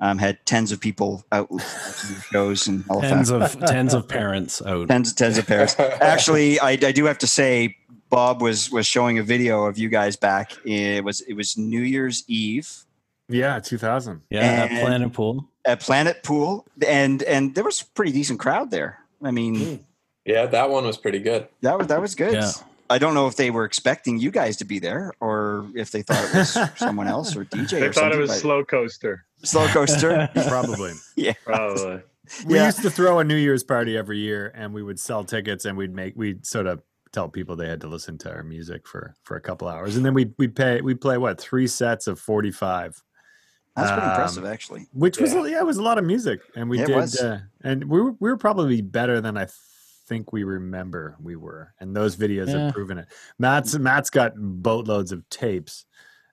Um, 0.00 0.18
had 0.18 0.38
tens 0.46 0.70
of 0.70 0.78
people 0.80 1.24
out 1.32 1.48
shows 2.30 2.68
and 2.68 2.84
all 2.88 3.00
Tens 3.00 3.30
of 3.30 3.58
tens 3.66 3.94
of 3.94 4.06
parents 4.06 4.62
out. 4.64 4.86
tens 4.86 5.12
tens 5.12 5.38
of 5.38 5.46
parents 5.48 5.74
Actually, 5.78 6.60
I, 6.60 6.70
I 6.70 6.92
do 6.92 7.04
have 7.06 7.18
to 7.18 7.26
say, 7.26 7.76
Bob 8.08 8.40
was 8.40 8.70
was 8.70 8.86
showing 8.86 9.18
a 9.18 9.24
video 9.24 9.64
of 9.64 9.76
you 9.76 9.88
guys 9.88 10.14
back. 10.14 10.52
It 10.64 11.02
was 11.02 11.20
it 11.22 11.34
was 11.34 11.56
New 11.58 11.80
Year's 11.80 12.22
Eve 12.28 12.84
Yeah, 13.28 13.58
2000. 13.58 14.22
Yeah, 14.30 14.40
at 14.70 14.82
Planet 14.84 15.12
Pool. 15.12 15.48
at 15.64 15.80
Planet 15.80 16.22
Pool, 16.22 16.64
and 16.86 17.24
and 17.24 17.56
there 17.56 17.64
was 17.64 17.80
a 17.80 17.86
pretty 17.86 18.12
decent 18.12 18.38
crowd 18.38 18.70
there. 18.70 19.00
I 19.20 19.32
mean, 19.32 19.84
Yeah, 20.24 20.46
that 20.46 20.70
one 20.70 20.84
was 20.86 20.96
pretty 20.96 21.18
good. 21.18 21.48
that 21.62 21.76
was 21.76 21.88
that 21.88 22.00
was 22.00 22.14
good. 22.14 22.34
Yeah. 22.34 22.52
I 22.90 22.98
don't 22.98 23.14
know 23.14 23.26
if 23.26 23.36
they 23.36 23.50
were 23.50 23.64
expecting 23.64 24.18
you 24.18 24.30
guys 24.30 24.56
to 24.58 24.64
be 24.64 24.78
there 24.78 25.12
or 25.20 25.68
if 25.74 25.90
they 25.90 26.02
thought 26.02 26.24
it 26.24 26.34
was 26.34 26.58
someone 26.76 27.06
else 27.08 27.36
or 27.36 27.44
DJ 27.44 27.70
They 27.80 27.86
or 27.86 27.92
thought 27.92 28.12
it 28.12 28.18
was 28.18 28.30
but- 28.30 28.38
slow 28.38 28.64
coaster. 28.64 29.24
slow 29.44 29.66
coaster. 29.68 30.28
Probably. 30.48 30.92
yeah. 31.16 31.34
Probably. 31.44 32.02
We 32.46 32.56
Yeah. 32.56 32.66
used 32.66 32.82
to 32.82 32.90
throw 32.90 33.18
a 33.18 33.24
New 33.24 33.36
Year's 33.36 33.62
party 33.64 33.96
every 33.96 34.18
year, 34.18 34.52
and 34.54 34.72
we 34.74 34.82
would 34.82 34.98
sell 35.00 35.24
tickets, 35.24 35.64
and 35.64 35.76
we'd 35.78 35.94
make 35.94 36.14
we'd 36.16 36.46
sort 36.46 36.66
of 36.66 36.82
tell 37.12 37.28
people 37.28 37.56
they 37.56 37.68
had 37.68 37.80
to 37.80 37.88
listen 37.88 38.18
to 38.18 38.30
our 38.30 38.42
music 38.42 38.86
for 38.86 39.14
for 39.22 39.36
a 39.36 39.40
couple 39.40 39.66
hours, 39.68 39.96
and 39.96 40.04
then 40.04 40.12
we 40.14 40.32
we 40.38 40.46
pay 40.48 40.80
we'd 40.82 41.00
play 41.00 41.16
what 41.16 41.40
three 41.40 41.66
sets 41.66 42.06
of 42.06 42.18
forty 42.20 42.50
five, 42.50 43.02
That's 43.76 43.90
pretty 43.92 44.04
Um, 44.06 44.10
impressive, 44.10 44.44
actually. 44.44 44.86
which 44.92 45.18
was 45.18 45.32
Yeah. 45.32 45.46
yeah. 45.46 45.58
it 45.60 45.66
was 45.66 45.78
a 45.78 45.82
lot 45.82 45.96
of 45.98 46.04
music, 46.04 46.40
and 46.54 46.68
we 46.68 46.80
It 46.80 46.86
did, 46.88 46.96
was. 46.96 47.18
Uh, 47.18 47.40
and 47.62 47.84
we 47.84 47.98
were 48.00 48.12
we 48.20 48.28
were 48.28 48.36
probably 48.36 48.82
better 48.82 49.22
than 49.22 49.38
I 49.38 49.46
think 50.08 50.32
we 50.32 50.44
remember 50.44 51.16
we 51.22 51.36
were, 51.36 51.74
and 51.80 51.94
those 51.94 52.16
videos 52.16 52.48
Yeah. 52.48 52.66
have 52.66 52.74
proven 52.74 52.98
it. 52.98 53.06
Matt's 53.38 53.78
Matt's 53.78 54.10
got 54.10 54.32
boatloads 54.36 55.12
of 55.12 55.28
tapes. 55.30 55.84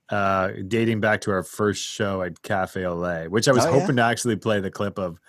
Uh, 0.10 0.50
dating 0.68 1.00
back 1.02 1.20
to 1.22 1.32
our 1.32 1.42
first 1.42 1.82
show 1.84 2.22
at 2.22 2.40
Cafe 2.44 2.80
Olay, 2.82 3.28
which 3.28 3.48
I 3.48 3.52
was 3.52 3.66
Oh, 3.66 3.74
yeah? 3.74 3.80
hoping 3.80 3.96
to 3.96 4.04
actually 4.04 4.36
play 4.36 4.60
the 4.60 4.70
clip 4.70 5.00
of 5.00 5.20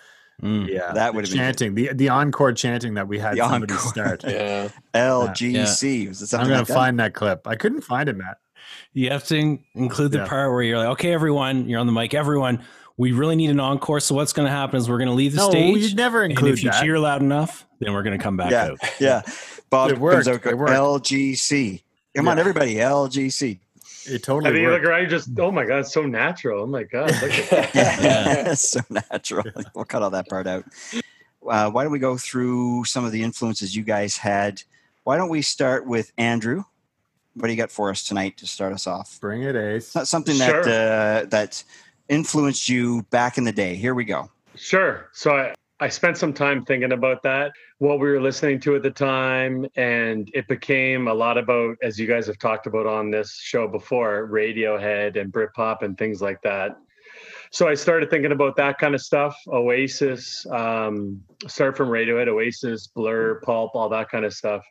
Mm. 0.43 0.69
yeah, 0.69 0.93
That 0.93 1.13
the 1.13 1.17
would've 1.17 1.31
been 1.31 1.39
chanting 1.39 1.75
the 1.75 1.91
the 1.95 2.11
encore 2.11 2.53
chanting 2.53 2.93
that 2.95 3.09
we 3.09 3.19
had 3.19 3.37
The 3.39 3.49
somebody 3.49 3.73
encore. 3.73 3.89
start. 3.89 4.25
Yeah. 4.29 4.69
LGC. 4.95 6.09
Was 6.09 6.21
it 6.23 6.35
I'm 6.39 6.47
gonna 6.47 6.59
like 6.59 6.67
find 6.69 7.01
that 7.01 7.15
clip. 7.15 7.47
I 7.47 7.57
couldn't 7.57 7.81
find 7.83 8.09
it, 8.09 8.17
Matt. 8.17 8.37
You 8.93 9.11
have 9.11 9.25
to 9.29 9.59
include 9.75 10.13
the 10.13 10.19
Yeah. 10.19 10.27
part 10.27 10.51
where 10.51 10.63
you're 10.63 10.77
like, 10.79 10.89
okay, 10.89 11.13
everyone, 11.15 11.69
you're 11.69 11.81
on 11.81 11.87
the 11.87 11.93
mic. 11.93 12.13
Everyone, 12.13 12.63
we 12.97 13.13
really 13.13 13.37
need 13.37 13.51
an 13.51 13.61
encore. 13.61 14.01
So 14.01 14.15
what's 14.15 14.33
going 14.33 14.47
to 14.47 14.53
happen 14.53 14.77
is 14.79 14.89
we're 14.89 14.99
going 14.99 15.09
to 15.09 15.15
leave 15.15 15.33
the 15.33 15.39
No, 15.39 15.51
stage. 15.51 15.83
you'd 15.83 15.97
never 15.97 16.23
and 16.23 16.33
include 16.33 16.55
if 16.55 16.63
you 16.65 16.71
that. 16.71 16.83
cheer 16.83 16.99
loud 16.99 17.21
enough, 17.23 17.67
then 17.79 17.93
we're 17.93 18.03
going 18.03 18.17
to 18.19 18.23
come 18.23 18.37
back 18.37 18.51
Yeah. 18.51 18.65
out. 18.73 18.79
Yeah. 19.01 19.23
Bob 19.71 19.91
It 19.91 19.95
comes 19.95 20.01
worked. 20.03 20.29
out, 20.29 20.47
It 20.47 20.57
worked. 20.59 20.73
LGC. 20.73 21.83
Come 22.17 22.29
on, 22.29 22.39
everybody, 22.39 22.77
LGC. 22.77 23.59
It 24.09 24.23
totally. 24.23 24.49
I 24.49 24.53
totally 24.53 24.53
mean, 24.53 24.63
you 24.63 24.69
look 24.71 24.77
worked. 24.79 24.87
around, 24.87 25.03
you 25.03 25.09
just, 25.09 25.29
oh 25.39 25.51
my 25.51 25.65
God, 25.67 25.79
it's 25.81 25.93
so 25.93 26.07
natural. 26.07 26.63
Oh 26.63 26.67
my 26.67 26.85
God. 26.85 27.11
Look 27.21 27.33
at 27.53 27.75
Yeah, 27.75 28.55
so 28.55 28.81
natural. 28.89 29.45
We'll 29.75 29.85
cut 29.85 30.03
all 30.03 30.11
that 30.11 30.29
part 30.29 30.47
out. 30.47 30.65
Uh, 31.47 31.71
why 31.71 31.83
don't 31.83 31.93
we 31.93 31.99
go 31.99 32.17
through 32.17 32.85
some 32.85 33.05
of 33.05 33.13
the 33.13 33.23
influences 33.23 33.77
you 33.77 33.83
guys 33.83 34.17
had? 34.17 34.63
Why 35.05 35.17
don't 35.17 35.29
we 35.29 35.43
start 35.43 35.87
with 35.87 36.13
Andrew? 36.19 36.65
What 37.35 37.49
do 37.49 37.53
you 37.53 37.57
got 37.59 37.71
for 37.71 37.91
us 37.91 38.03
tonight 38.05 38.37
to 38.39 38.47
start 38.47 38.73
us 38.73 38.87
off? 38.87 39.19
Bring 39.21 39.43
it, 39.43 39.55
Ace. 39.55 39.95
Not 39.95 40.09
something 40.09 40.37
Sure. 40.37 40.65
that 40.65 41.25
uh, 41.25 41.27
that 41.29 41.63
influenced 42.09 42.69
you 42.69 43.03
back 43.11 43.39
in 43.39 43.45
the 43.45 43.53
day. 43.53 43.75
Here 43.75 43.95
we 43.95 44.05
go. 44.05 44.31
Sure. 44.55 45.11
So 45.13 45.37
I, 45.37 45.55
I 45.79 45.89
spent 45.89 46.17
some 46.17 46.33
time 46.33 46.65
thinking 46.65 46.93
about 46.93 47.23
that, 47.25 47.53
what 47.79 48.01
we 48.01 48.09
were 48.09 48.21
listening 48.21 48.61
to 48.61 48.77
at 48.77 48.83
the 48.83 48.91
time, 48.91 49.67
and 49.77 50.31
it 50.33 50.49
became 50.49 51.09
a 51.09 51.15
lot 51.15 51.37
about, 51.37 51.77
as 51.83 51.99
you 51.99 52.07
guys 52.07 52.27
have 52.29 52.39
talked 52.39 52.67
about 52.67 52.87
on 52.87 53.11
this 53.11 53.39
show 53.43 53.69
before, 53.69 54.29
Radiohead 54.29 55.21
and 55.21 55.31
Britpop 55.31 55.83
and 55.83 55.99
things 55.99 56.23
like 56.23 56.41
that. 56.43 56.79
So 57.51 57.69
I 57.69 57.75
started 57.75 58.11
thinking 58.11 58.33
about 58.33 58.57
that 58.57 58.79
kind 58.79 58.95
of 58.95 59.03
stuff. 59.03 59.37
Oasis, 59.49 60.47
um, 60.51 61.23
start 61.47 61.77
from 61.77 61.89
Radiohead, 61.89 62.29
Oasis, 62.29 62.87
Blur, 62.87 63.41
Pulp, 63.45 63.75
all 63.75 63.89
that 63.91 64.09
kind 64.09 64.25
of 64.25 64.33
stuff. 64.33 64.65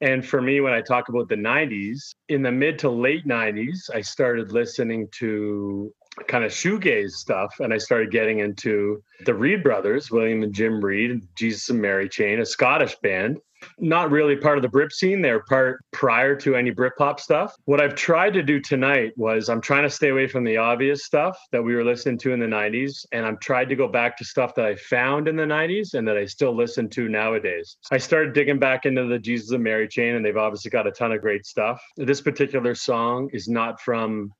And 0.00 0.24
for 0.24 0.40
me, 0.40 0.60
when 0.60 0.72
I 0.72 0.80
talk 0.80 1.08
about 1.08 1.28
the 1.28 1.36
90s, 1.36 2.14
in 2.28 2.42
the 2.42 2.52
mid 2.52 2.78
to 2.80 2.90
late 2.90 3.26
90s, 3.26 3.90
I 3.94 4.00
started 4.00 4.52
listening 4.52 5.08
to 5.18 5.92
kind 6.28 6.44
of 6.44 6.50
shoegaze 6.50 7.12
stuff 7.12 7.60
and 7.60 7.72
I 7.72 7.78
started 7.78 8.10
getting 8.10 8.40
into 8.40 9.02
the 9.24 9.34
Reid 9.34 9.62
brothers, 9.62 10.10
William 10.10 10.42
and 10.42 10.54
Jim 10.54 10.84
Reid, 10.84 11.22
Jesus 11.36 11.68
and 11.68 11.80
Mary 11.80 12.08
Chain, 12.08 12.40
a 12.40 12.46
Scottish 12.46 12.96
band. 12.96 13.38
Not 13.78 14.10
really 14.10 14.36
part 14.36 14.58
of 14.58 14.62
the 14.62 14.68
Brit 14.68 14.92
scene. 14.92 15.22
They're 15.22 15.42
part 15.42 15.82
prior 15.90 16.36
to 16.36 16.54
any 16.54 16.72
Britpop 16.72 17.18
stuff. 17.18 17.54
What 17.64 17.80
I've 17.80 17.94
tried 17.94 18.34
to 18.34 18.42
do 18.42 18.60
tonight 18.60 19.12
was 19.16 19.48
I'm 19.48 19.62
trying 19.62 19.82
to 19.84 19.90
stay 19.90 20.10
away 20.10 20.28
from 20.28 20.44
the 20.44 20.58
obvious 20.58 21.04
stuff 21.04 21.38
that 21.52 21.62
we 21.62 21.74
were 21.74 21.82
listening 21.82 22.18
to 22.18 22.32
in 22.32 22.38
the 22.38 22.46
90s. 22.46 23.06
And 23.12 23.24
I'm 23.24 23.38
tried 23.38 23.68
to 23.70 23.76
go 23.76 23.88
back 23.88 24.16
to 24.18 24.24
stuff 24.24 24.54
that 24.56 24.66
I 24.66 24.76
found 24.76 25.26
in 25.26 25.36
the 25.36 25.44
90s 25.44 25.94
and 25.94 26.06
that 26.06 26.18
I 26.18 26.26
still 26.26 26.54
listen 26.54 26.88
to 26.90 27.08
nowadays. 27.08 27.78
I 27.90 27.98
started 27.98 28.34
digging 28.34 28.58
back 28.58 28.84
into 28.84 29.06
the 29.06 29.18
Jesus 29.18 29.50
and 29.50 29.64
Mary 29.64 29.88
chain, 29.88 30.14
and 30.14 30.24
they've 30.24 30.36
obviously 30.36 30.70
got 30.70 30.86
a 30.86 30.92
ton 30.92 31.12
of 31.12 31.22
great 31.22 31.46
stuff. 31.46 31.82
This 31.96 32.20
particular 32.20 32.74
song 32.74 33.30
is 33.32 33.48
not 33.48 33.80
from 33.80 34.32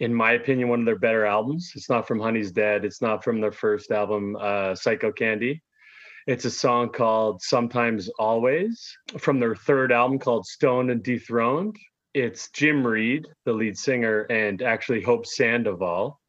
in 0.00 0.12
my 0.12 0.32
opinion, 0.32 0.68
one 0.68 0.80
of 0.80 0.86
their 0.86 0.98
better 0.98 1.24
albums. 1.24 1.72
It's 1.74 1.88
not 1.88 2.06
from 2.06 2.20
Honey's 2.20 2.52
Dead. 2.52 2.84
It's 2.84 3.00
not 3.00 3.24
from 3.24 3.40
their 3.40 3.52
first 3.52 3.90
album, 3.90 4.36
uh, 4.36 4.72
Psychocandy. 4.72 5.60
It's 6.26 6.44
a 6.44 6.50
song 6.50 6.90
called 6.90 7.40
Sometimes 7.40 8.10
Always 8.18 8.92
from 9.18 9.38
their 9.38 9.54
third 9.54 9.92
album 9.92 10.18
called 10.18 10.44
Stoned 10.44 10.90
and 10.90 11.02
Dethroned. 11.02 11.76
It's 12.14 12.50
Jim 12.50 12.86
Reid, 12.86 13.26
the 13.44 13.52
lead 13.52 13.78
singer, 13.78 14.22
and 14.22 14.60
actually 14.60 15.02
Hope 15.02 15.24
Sandoval. 15.26 16.20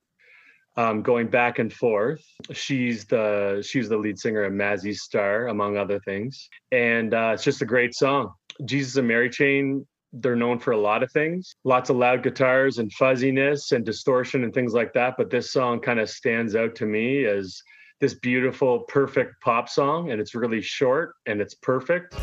Um, 0.76 1.02
going 1.02 1.28
back 1.28 1.58
and 1.58 1.74
forth. 1.74 2.24
She's 2.52 3.06
the 3.06 3.66
she's 3.68 3.90
the 3.90 3.98
lead 3.98 4.20
singer 4.20 4.44
of 4.44 4.54
Mazzy 4.54 4.94
Star, 4.94 5.48
among 5.48 5.76
other 5.76 6.00
things, 6.02 6.48
and 6.72 7.16
uh, 7.16 7.32
it's 7.34 7.44
just 7.44 7.64
a 7.64 7.66
great 7.66 7.96
song. 7.96 8.32
Jesus 8.64 8.96
and 8.98 9.08
Mary 9.08 9.32
Chain 9.32 9.88
they're 10.14 10.36
known 10.36 10.60
for 10.60 10.72
a 10.72 10.80
lot 10.80 11.04
of 11.04 11.12
things. 11.12 11.56
Lots 11.64 11.90
of 11.90 11.98
loud 11.98 12.24
guitars 12.24 12.78
and 12.78 12.92
fuzziness 12.94 13.72
and 13.72 13.86
distortion 13.86 14.44
and 14.44 14.54
things 14.54 14.74
like 14.74 14.94
that 14.94 15.16
but 15.18 15.30
this 15.30 15.52
song 15.52 15.80
kind 15.80 16.00
of 16.00 16.10
stands 16.10 16.56
out 16.56 16.76
to 16.76 16.86
me 16.86 17.26
as 17.26 17.62
this 18.00 18.14
beautiful 18.16 18.82
perfect 18.82 19.42
pop 19.42 19.68
song 19.68 20.12
and 20.12 20.22
it's 20.22 20.36
really 20.36 20.62
short 20.62 21.16
and 21.26 21.42
it's 21.42 21.56
perfect 21.56 22.16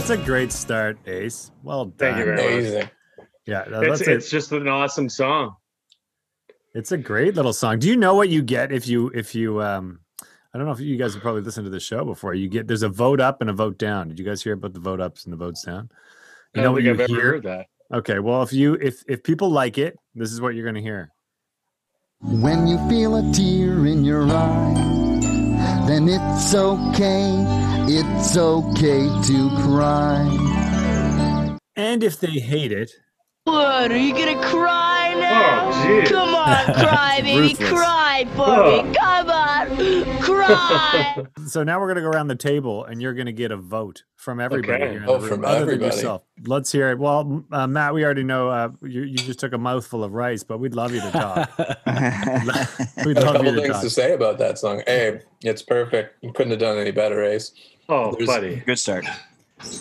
That's 0.00 0.08
a 0.08 0.16
great 0.16 0.50
start, 0.50 0.96
Ace. 1.06 1.50
Well 1.62 1.84
done. 1.84 1.94
Thank 1.98 2.18
you 2.20 2.24
very 2.24 2.40
Amazing. 2.40 2.78
much. 2.78 2.90
Yeah, 3.44 3.64
It's, 3.66 3.98
that's 3.98 4.00
it's 4.00 4.30
just 4.30 4.50
an 4.50 4.66
awesome 4.66 5.10
song. 5.10 5.56
It's 6.74 6.90
a 6.90 6.96
great 6.96 7.34
little 7.34 7.52
song. 7.52 7.80
Do 7.80 7.86
you 7.86 7.96
know 7.98 8.14
what 8.14 8.30
you 8.30 8.40
get 8.40 8.72
if 8.72 8.88
you 8.88 9.08
if 9.08 9.34
you 9.34 9.60
um 9.60 10.00
I 10.54 10.56
don't 10.58 10.66
know 10.66 10.72
if 10.72 10.80
you 10.80 10.96
guys 10.96 11.12
have 11.12 11.22
probably 11.22 11.42
listened 11.42 11.66
to 11.66 11.70
the 11.70 11.78
show 11.80 12.02
before. 12.06 12.32
You 12.32 12.48
get 12.48 12.66
there's 12.66 12.82
a 12.82 12.88
vote 12.88 13.20
up 13.20 13.42
and 13.42 13.50
a 13.50 13.52
vote 13.52 13.76
down. 13.76 14.08
Did 14.08 14.18
you 14.18 14.24
guys 14.24 14.42
hear 14.42 14.54
about 14.54 14.72
the 14.72 14.80
vote 14.80 15.02
ups 15.02 15.24
and 15.24 15.34
the 15.34 15.36
votes 15.36 15.64
down? 15.64 15.90
You 16.54 16.62
I 16.62 16.64
know 16.64 16.68
don't 16.68 16.72
what 16.72 16.82
think 16.82 16.86
you 16.86 16.92
I've 17.04 17.10
ever 17.10 17.20
hear? 17.20 17.30
heard 17.32 17.42
that. 17.42 17.66
Okay, 17.92 18.20
well 18.20 18.42
if 18.42 18.54
you 18.54 18.78
if 18.80 19.02
if 19.06 19.22
people 19.22 19.50
like 19.50 19.76
it, 19.76 19.98
this 20.14 20.32
is 20.32 20.40
what 20.40 20.54
you're 20.54 20.64
gonna 20.64 20.80
hear. 20.80 21.12
When 22.22 22.66
you 22.66 22.78
feel 22.88 23.16
a 23.16 23.32
tear 23.34 23.84
in 23.86 24.02
your 24.02 24.22
eye, 24.22 25.84
then 25.86 26.08
it's 26.08 26.54
okay, 26.54 27.69
it's 28.20 28.36
okay 28.36 29.08
to 29.24 29.50
cry. 29.62 31.56
And 31.76 32.04
if 32.04 32.20
they 32.20 32.38
hate 32.38 32.70
it, 32.72 32.90
What? 33.44 33.90
Are 33.90 33.96
you 33.96 34.12
gonna 34.12 34.40
cry 34.46 35.14
now? 35.18 35.70
Oh. 35.72 36.02
Come 36.06 36.34
on, 36.34 36.74
cry, 36.86 37.20
baby, 37.22 37.40
Ruthless. 37.54 37.68
cry 37.70 38.26
for 38.36 38.44
Oh. 38.46 38.82
me. 38.84 38.94
Come 38.94 39.06
on, 39.08 39.09
cry. 40.20 41.26
so 41.46 41.62
now 41.62 41.80
we're 41.80 41.88
gonna 41.88 42.00
go 42.00 42.08
around 42.08 42.28
the 42.28 42.34
table 42.36 42.84
and 42.84 43.00
you're 43.00 43.14
gonna 43.14 43.32
get 43.32 43.50
a 43.50 43.56
vote 43.56 44.02
from 44.16 44.40
everybody. 44.40 44.82
Okay. 44.82 44.92
here 44.92 45.02
in 45.02 45.08
Oh, 45.08 45.14
the 45.14 45.20
room, 45.20 45.28
from 45.28 45.44
other 45.44 45.66
than 45.66 45.80
yourself. 45.80 46.22
Let's 46.44 46.70
hear 46.72 46.90
it. 46.90 46.98
Well, 46.98 47.44
uh, 47.52 47.66
Matt, 47.66 47.94
we 47.94 48.04
already 48.04 48.24
know 48.24 48.48
uh, 48.48 48.70
you, 48.82 49.02
you 49.02 49.16
just 49.16 49.38
took 49.40 49.52
a 49.52 49.58
mouthful 49.58 50.02
of 50.04 50.12
rice, 50.12 50.42
but 50.42 50.58
we'd 50.58 50.74
love 50.74 50.92
you 50.92 51.00
to 51.00 51.10
talk. 51.10 51.58
we'd 51.58 51.66
Got 51.86 51.86
a 51.86 53.12
love 53.12 53.14
couple 53.36 53.44
you 53.46 53.54
to 53.54 53.60
things 53.62 53.72
talk. 53.74 53.82
to 53.82 53.90
say 53.90 54.12
about 54.14 54.38
that 54.38 54.58
song. 54.58 54.82
Hey, 54.86 55.20
it's 55.42 55.62
perfect. 55.62 56.22
You 56.22 56.32
couldn't 56.32 56.50
have 56.50 56.60
done 56.60 56.78
any 56.78 56.90
better, 56.90 57.22
Ace. 57.22 57.52
Oh, 57.88 58.12
There's- 58.12 58.26
buddy. 58.26 58.56
Good 58.66 58.78
start. 58.78 59.04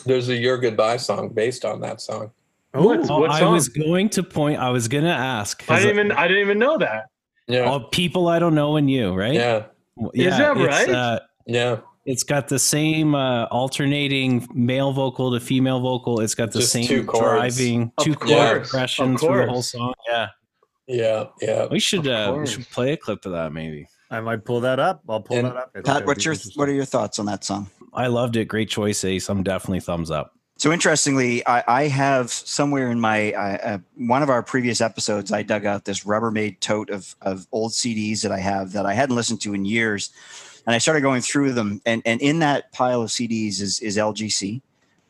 There's 0.06 0.28
a 0.30 0.36
Your 0.36 0.58
Goodbye 0.58 0.98
song 0.98 1.30
based 1.30 1.64
on 1.64 1.80
that 1.82 2.02
song. 2.02 2.32
What? 2.74 3.10
Oh, 3.10 3.22
what 3.22 3.32
I 3.32 3.46
was 3.50 3.70
going 3.70 4.10
to 4.10 4.24
point. 4.24 4.60
I 4.60 4.70
was 4.70 4.88
going 4.88 5.06
to 5.06 5.10
ask. 5.10 5.64
I 5.70 5.80
didn't 5.80 5.92
even 6.00 6.12
I 6.12 6.28
didn't 6.28 6.44
even 6.44 6.60
know 6.60 6.78
that. 6.78 7.06
Yeah. 7.48 7.62
all 7.62 7.86
people 7.90 8.28
I 8.28 8.38
don't 8.38 8.54
know 8.54 8.76
and 8.76 8.92
you, 8.92 9.14
right? 9.16 9.34
Yeah. 9.34 9.64
W- 10.02 10.12
Is 10.28 10.38
that 10.38 10.58
it's, 10.58 10.66
right? 10.68 10.90
Uh, 10.90 11.20
Yeah. 11.46 11.80
it's 12.06 12.24
got 12.24 12.48
the 12.48 12.60
same 12.60 13.16
uh, 13.16 13.46
alternating 13.46 14.48
male 14.54 14.92
vocal 14.94 15.32
to 15.34 15.40
female 15.40 15.80
vocal. 15.80 16.20
It's 16.22 16.36
got 16.36 16.52
the 16.52 16.60
Just 16.60 16.72
same 16.72 16.86
two 16.88 17.04
driving 17.04 17.92
Of 17.98 18.04
two 18.06 18.16
course, 18.16 18.32
chord 18.32 18.58
of 18.58 18.64
progression 18.64 19.18
through 19.18 19.46
the 19.46 19.52
whole 19.52 19.62
song. 19.62 19.94
Yeah, 20.08 20.28
Yeah. 20.88 21.26
Yeah. 21.42 21.68
we 21.70 21.80
should 21.80 22.08
uh, 22.08 22.36
we 22.38 22.48
should 22.48 22.70
play 22.70 22.94
a 22.94 22.98
clip 22.98 23.26
of 23.26 23.32
that 23.34 23.52
maybe. 23.54 23.88
I 24.12 24.22
might 24.22 24.44
pull 24.44 24.62
that 24.62 24.80
up. 24.80 25.04
I'll 25.08 25.22
pull 25.22 25.38
And 25.38 25.48
that 25.48 25.56
up. 25.56 25.72
It's 25.76 25.88
Pat, 25.88 26.06
what's 26.06 26.26
your 26.26 26.36
what 26.56 26.68
are 26.70 26.74
your 26.74 26.86
thoughts 26.86 27.20
on 27.20 27.26
that 27.28 27.44
song? 27.44 27.70
I 27.94 28.08
loved 28.08 28.36
it. 28.38 28.46
Great 28.46 28.70
choice, 28.70 29.04
Ace. 29.04 29.30
I'm 29.30 29.44
definitely 29.44 29.82
thumbs 29.82 30.10
up. 30.12 30.34
So 30.60 30.74
interestingly, 30.74 31.46
I, 31.48 31.64
I 31.68 31.88
have 31.88 32.30
somewhere 32.30 32.92
in 32.92 33.00
my 33.00 33.32
uh, 33.32 33.58
uh, 33.64 33.78
one 33.96 34.22
of 34.22 34.30
our 34.30 34.44
previous 34.44 34.82
episodes, 34.82 35.32
I 35.32 35.42
dug 35.42 35.66
out 35.66 35.86
this 35.86 36.04
Rubbermaid 36.04 36.60
tote 36.60 36.90
of 36.90 37.16
of 37.22 37.48
old 37.54 37.72
CDs 37.72 38.24
that 38.24 38.34
I 38.34 38.40
have 38.40 38.74
that 38.74 38.86
I 38.86 38.94
hadn't 38.94 39.16
listened 39.16 39.40
to 39.42 39.54
in 39.54 39.64
years, 39.64 40.12
and 40.68 40.76
I 40.76 40.78
started 40.80 41.00
going 41.00 41.22
through 41.22 41.54
them. 41.54 41.82
And 41.86 42.02
and 42.06 42.22
in 42.22 42.40
that 42.40 42.74
pile 42.74 43.02
of 43.02 43.10
CDs 43.10 43.62
is 43.62 43.80
is 43.80 43.96
LGC, 43.96 44.62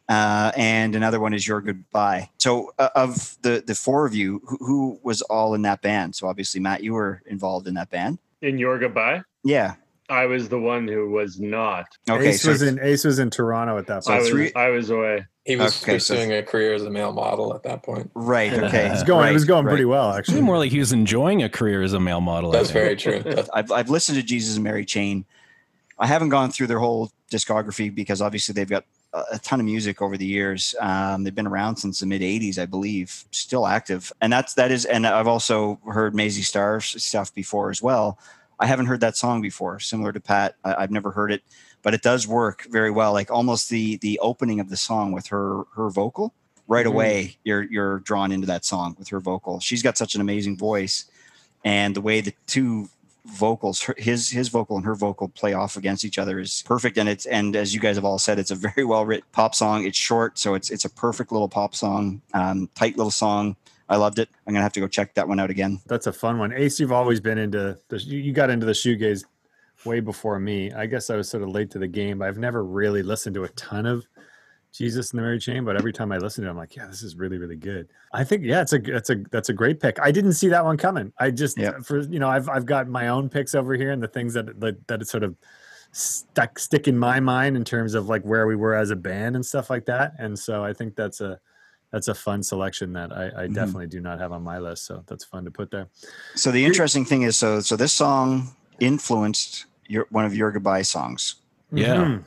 uh, 0.08 0.52
and 0.56 0.96
another 0.96 1.20
one 1.20 1.34
is 1.34 1.48
Your 1.48 1.62
Goodbye. 1.62 2.30
So 2.38 2.72
uh, 2.78 2.90
of 2.94 3.36
the 3.42 3.64
the 3.66 3.74
four 3.74 4.06
of 4.06 4.14
you, 4.14 4.44
who, 4.46 4.58
who 4.58 5.00
was 5.02 5.24
all 5.24 5.56
in 5.56 5.64
that 5.64 5.82
band? 5.82 6.16
So 6.16 6.28
obviously, 6.28 6.60
Matt, 6.60 6.84
you 6.84 6.94
were 6.94 7.24
involved 7.26 7.68
in 7.68 7.74
that 7.74 7.90
band. 7.90 8.20
In 8.44 8.60
your 8.60 8.78
goodbye, 8.78 9.24
Yeah. 9.44 9.78
I 10.10 10.26
was 10.26 10.50
the 10.50 10.60
one 10.60 10.88
who 10.88 11.10
was 11.12 11.40
not. 11.40 11.86
Okay. 12.10 12.30
Ace 12.30 12.42
so 12.42 12.50
was 12.50 12.62
in 12.62 12.80
Ace 12.82 13.04
was 13.06 13.20
in 13.20 13.30
Toronto 13.30 13.78
at 13.78 13.88
that 13.88 14.04
So 14.04 14.12
I 14.12 14.16
point. 14.18 14.22
was 14.24 14.30
three- 14.32 14.54
I 14.56 14.70
was 14.70 14.90
away. 14.90 15.26
He 15.46 15.56
was 15.56 15.82
Okay, 15.84 15.98
so- 16.00 16.14
pursuing 16.16 16.34
a 16.34 16.44
career 16.44 16.74
as 16.74 16.84
a 16.84 16.90
male 16.90 17.12
model 17.14 17.54
at 17.56 17.64
that 17.64 17.84
point. 17.84 18.10
right. 18.16 18.52
Okay. 18.54 18.88
it 18.88 18.92
was 18.92 19.04
going. 19.04 19.30
it 19.30 19.34
was 19.34 19.46
going 19.46 19.66
right. 19.66 19.72
pretty 19.72 19.86
well, 19.86 20.12
actually. 20.14 20.42
more 20.42 20.58
like 20.58 20.72
he 20.72 20.80
was 20.80 20.92
enjoying 20.92 21.44
a 21.44 21.50
career 21.50 21.82
as 21.82 21.94
a 21.94 22.00
male 22.00 22.22
model. 22.22 22.52
That's 22.52 22.72
very 22.72 22.96
true. 22.96 23.20
That's, 23.26 23.50
I've, 23.54 23.72
I've 23.72 23.90
listened 23.90 24.18
to 24.18 24.24
Jesus 24.24 24.56
and 24.56 24.64
Mary 24.64 24.86
Chain. 24.86 25.26
I 25.98 26.08
haven't 26.08 26.30
gone 26.30 26.52
through 26.52 26.68
their 26.68 26.80
whole 26.80 27.12
discography 27.32 27.94
because 27.94 28.22
obviously 28.22 28.54
they've 28.54 28.70
got 28.70 28.86
a, 29.14 29.24
a 29.34 29.40
ton 29.40 29.60
of 29.60 29.66
music 29.66 30.02
over 30.02 30.18
the 30.18 30.26
years. 30.26 30.74
Um, 30.80 31.24
they've 31.24 31.36
been 31.36 31.48
around 31.48 31.76
since 31.78 32.00
the 32.00 32.06
mid 32.06 32.22
'80s, 32.22 32.58
I 32.58 32.66
believe, 32.66 33.26
still 33.32 33.68
active. 33.68 34.12
And 34.22 34.32
that's 34.32 34.54
that 34.56 34.72
is. 34.72 34.86
And 34.86 35.06
I've 35.06 35.28
also 35.28 35.80
heard 35.92 36.14
Mazzy 36.14 36.44
Star 36.44 36.80
stuff 36.80 37.34
before 37.34 37.70
as 37.70 37.82
well. 37.82 38.18
I 38.60 38.66
haven't 38.66 38.88
heard 38.88 39.00
that 39.02 39.16
song 39.18 39.42
before. 39.42 39.80
Similar 39.80 40.12
to 40.14 40.20
Pat, 40.20 40.56
I, 40.64 40.76
I've 40.84 40.92
never 40.92 41.12
heard 41.12 41.32
it, 41.32 41.44
but 41.82 41.94
it 41.94 42.02
does 42.02 42.28
work 42.28 42.66
very 42.70 42.92
well. 42.92 43.14
Like 43.14 43.32
almost 43.32 43.70
the 43.70 43.98
the 43.98 44.20
opening 44.20 44.60
of 44.60 44.70
the 44.70 44.78
song 44.78 45.12
with 45.12 45.28
her 45.28 45.64
her 45.76 45.90
vocal. 45.90 46.34
Right 46.68 46.86
Mhm. 46.86 46.90
away, 46.90 47.38
you're 47.44 47.64
you're 47.64 48.00
drawn 48.00 48.32
into 48.32 48.48
that 48.48 48.66
song 48.66 48.96
with 49.00 49.08
her 49.10 49.20
vocal. 49.20 49.60
She's 49.60 49.82
got 49.82 49.98
such 49.98 50.14
an 50.16 50.22
amazing 50.22 50.58
voice, 50.58 51.06
and 51.64 51.96
the 51.96 52.02
way 52.02 52.22
the 52.22 52.34
two 52.48 52.90
vocals 53.26 53.82
her- 53.84 53.96
his 53.98 54.30
his 54.30 54.48
vocal 54.50 54.76
and 54.78 54.86
her 54.86 54.96
vocal 54.96 55.28
play 55.30 55.54
off 55.54 55.78
against 55.78 56.04
each 56.04 56.18
other 56.18 56.40
is 56.40 56.64
perfect 56.66 56.98
and 56.98 57.08
it's 57.08 57.26
and 57.28 57.56
as 57.56 57.74
you 57.76 57.80
guys 57.80 57.96
have 57.96 58.06
all 58.06 58.18
said 58.18 58.40
it's 58.40 58.50
a 58.50 58.56
very 58.56 58.84
well 58.84 59.06
written 59.06 59.26
pop 59.34 59.54
song 59.54 59.86
it's 59.86 59.98
short 59.98 60.40
so 60.40 60.56
it's 60.56 60.70
it's 60.72 60.86
a 60.86 60.90
perfect 60.90 61.32
little 61.32 61.50
pop 61.50 61.76
song 61.76 62.22
um, 62.34 62.68
tight 62.76 62.98
little 62.98 63.12
song 63.12 63.56
I 63.90 63.98
loved 63.98 64.20
it. 64.20 64.30
I'm 64.48 64.54
gonna 64.54 64.64
have 64.64 64.74
to 64.74 64.80
go 64.80 64.88
check 64.88 65.14
that 65.16 65.28
one 65.28 65.40
out 65.40 65.50
again. 65.50 65.80
That's 65.88 66.08
a 66.08 66.14
fun 66.14 66.38
one. 66.38 66.54
Ace, 66.54 66.80
you've 66.80 66.92
always 66.92 67.20
been 67.20 67.38
into 67.38 67.78
the. 67.90 67.98
You 67.98 68.32
got 68.32 68.50
into 68.50 68.66
the 68.66 68.72
shoegaze 68.72 69.26
way 69.86 70.00
before 70.00 70.40
me. 70.40 70.72
I 70.72 70.86
guess 70.86 71.10
I 71.10 71.16
was 71.16 71.28
sort 71.30 71.44
of 71.44 71.50
late 71.50 71.72
to 71.72 71.80
the 71.80 71.88
game. 71.88 72.22
I've 72.22 72.38
never 72.38 72.64
really 72.64 73.02
listened 73.02 73.34
to 73.36 73.46
a 73.46 73.50
ton 73.50 73.86
of 73.86 74.06
Jesus 74.72 75.12
and 75.12 75.18
the 75.18 75.24
Mary 75.24 75.40
Chain, 75.40 75.66
but 75.66 75.76
every 75.76 75.92
time 75.92 76.12
I 76.12 76.18
listen 76.18 76.44
to 76.44 76.48
it, 76.48 76.52
I'm 76.52 76.58
like, 76.58 76.76
yeah, 76.76 76.86
this 76.86 77.02
is 77.02 77.16
really, 77.16 77.38
really 77.38 77.56
good. 77.56 77.88
I 78.14 78.24
think, 78.24 78.44
yeah, 78.44 78.62
it's 78.62 78.74
a, 78.74 78.78
that's 78.78 79.10
a, 79.10 79.16
that's 79.32 79.50
a 79.50 79.54
great 79.54 79.80
pick. 79.80 80.00
I 80.00 80.12
didn't 80.12 80.34
see 80.34 80.50
that 80.50 80.64
one 80.64 80.78
coming. 80.78 81.12
I 81.18 81.32
just, 81.32 81.58
Yeah. 81.58 81.80
for 81.80 82.02
you 82.02 82.20
know, 82.20 82.30
I've, 82.30 82.48
I've 82.50 82.66
got 82.68 82.88
my 82.88 83.08
own 83.08 83.30
picks 83.30 83.56
over 83.56 83.74
here 83.74 83.92
and 83.92 84.04
the 84.04 84.08
things 84.08 84.34
that 84.36 84.60
that, 84.60 84.88
that 84.88 85.08
sort 85.08 85.24
of 85.24 85.36
stuck 85.92 86.60
stick 86.60 86.88
in 86.88 86.98
my 87.00 87.20
mind 87.20 87.56
in 87.58 87.64
terms 87.64 87.96
of 87.96 88.08
like 88.10 88.22
where 88.24 88.46
we 88.46 88.56
were 88.56 88.76
as 88.76 88.92
a 88.92 88.96
band 88.96 89.36
and 89.36 89.44
stuff 89.44 89.70
like 89.72 89.86
that. 89.86 90.14
And 90.20 90.38
so 90.38 90.64
I 90.64 90.74
think 90.74 90.96
that's 90.96 91.20
a 91.20 91.40
that's 91.92 92.08
a 92.08 92.14
fun 92.14 92.44
selection 92.44 92.94
that 92.94 93.12
I, 93.12 93.26
I 93.44 93.48
Mhm. 93.48 93.54
definitely 93.54 93.88
do 93.88 94.00
not 94.00 94.20
have 94.20 94.32
on 94.32 94.44
my 94.44 94.60
list. 94.60 94.86
So 94.86 95.04
that's 95.08 95.24
fun 95.24 95.46
to 95.46 95.52
put 95.52 95.72
there. 95.72 95.88
So 96.36 96.52
the 96.52 96.64
interesting 96.64 97.06
thing 97.06 97.24
is, 97.24 97.38
so 97.38 97.60
so 97.62 97.76
this 97.76 97.94
song 97.94 98.50
influenced 98.80 99.66
your 99.88 100.08
one 100.12 100.26
of 100.26 100.36
your 100.36 100.52
goodbye 100.52 100.84
songs. 100.84 101.36
Yeah. 101.72 101.96
Mhm. 101.96 102.24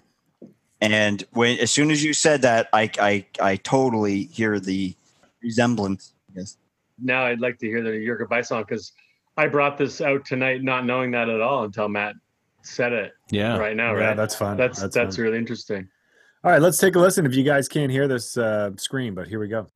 And 0.81 1.25
when 1.33 1.59
as 1.61 1.71
soon 1.71 1.91
as 1.91 2.03
you 2.03 2.13
said 2.13 2.43
that, 2.43 2.69
I 2.73 2.91
I 2.99 3.27
I 3.41 3.57
totally 3.57 4.25
hear 4.25 4.59
the 4.59 4.95
resemblance. 5.43 6.13
Yes. 6.35 6.57
Now 7.01 7.25
I'd 7.25 7.41
like 7.41 7.59
to 7.59 7.67
hear 7.67 7.83
the 7.83 7.97
Your 7.97 8.17
Goodbye 8.17 8.43
song 8.43 8.63
because 8.63 8.93
I 9.37 9.47
brought 9.49 9.79
this 9.79 10.01
out 10.01 10.25
tonight 10.25 10.63
not 10.63 10.85
knowing 10.85 11.11
that 11.13 11.29
at 11.29 11.41
all 11.41 11.65
until 11.65 11.89
Matt 11.89 12.15
said 12.63 12.93
it 12.93 13.13
Yeah. 13.31 13.57
right 13.59 13.75
now, 13.77 13.93
Yeah, 13.97 14.09
right? 14.09 14.17
that's 14.17 14.35
fun. 14.37 14.57
That's 14.57 14.81
that's, 14.81 15.17
fun. 15.17 15.25
really 15.25 15.39
interesting. 15.39 15.89
All 16.45 16.51
right, 16.51 16.61
let's 16.61 16.79
take 16.79 16.97
a 16.97 16.99
listen. 16.99 17.25
If 17.25 17.37
you 17.37 17.45
guys 17.45 17.69
can't 17.69 17.93
hear 17.93 18.09
this 18.09 18.37
uh, 18.37 18.73
screen, 18.77 19.15
but 19.15 19.29
here 19.29 19.39
we 19.39 19.47
go. 19.47 19.69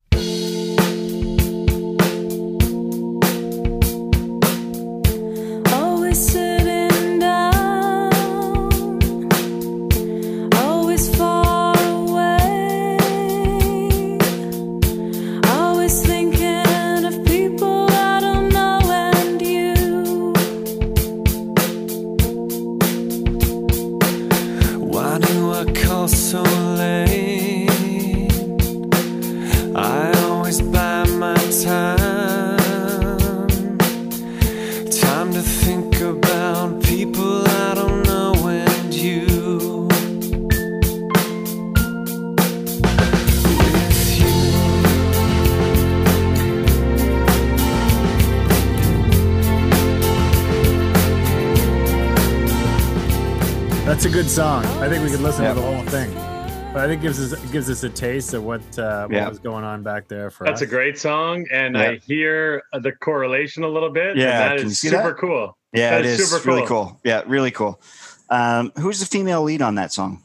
I 56.87 56.91
think 56.91 57.01
gives 57.01 57.33
us 57.33 57.51
gives 57.51 57.69
us 57.69 57.83
a 57.83 57.89
taste 57.89 58.33
of 58.33 58.45
what 58.45 58.61
uh, 58.79 59.09
what 59.09 59.27
was 59.29 59.39
going 59.39 59.65
on 59.65 59.83
back 59.83 60.07
there 60.07 60.29
for 60.29 60.45
That's 60.45 60.61
us. 60.61 60.67
a 60.69 60.71
great 60.71 60.97
song, 60.97 61.45
and 61.51 61.75
Yeah. 61.75 61.81
I 61.81 61.95
hear 61.97 62.63
the 62.71 62.93
correlation 62.93 63.63
a 63.63 63.67
little 63.67 63.89
bit. 63.89 64.15
Yeah, 64.15 64.37
that 64.37 64.55
can 64.55 64.65
you 64.67 64.71
is 64.71 64.79
see 64.79 64.87
super 64.87 65.09
that? 65.09 65.17
cool. 65.17 65.57
Yeah, 65.73 65.89
That 65.89 65.99
it 65.99 66.05
is 66.05 66.19
is 66.21 66.31
super 66.31 66.47
really 66.49 66.65
cool. 66.65 66.85
cool. 66.85 66.99
Yeah, 67.03 67.23
really 67.27 67.51
cool. 67.51 67.81
Um, 68.29 68.71
who's 68.79 69.01
the 69.01 69.05
female 69.05 69.43
lead 69.43 69.61
on 69.61 69.75
that 69.75 69.91
song? 69.91 70.23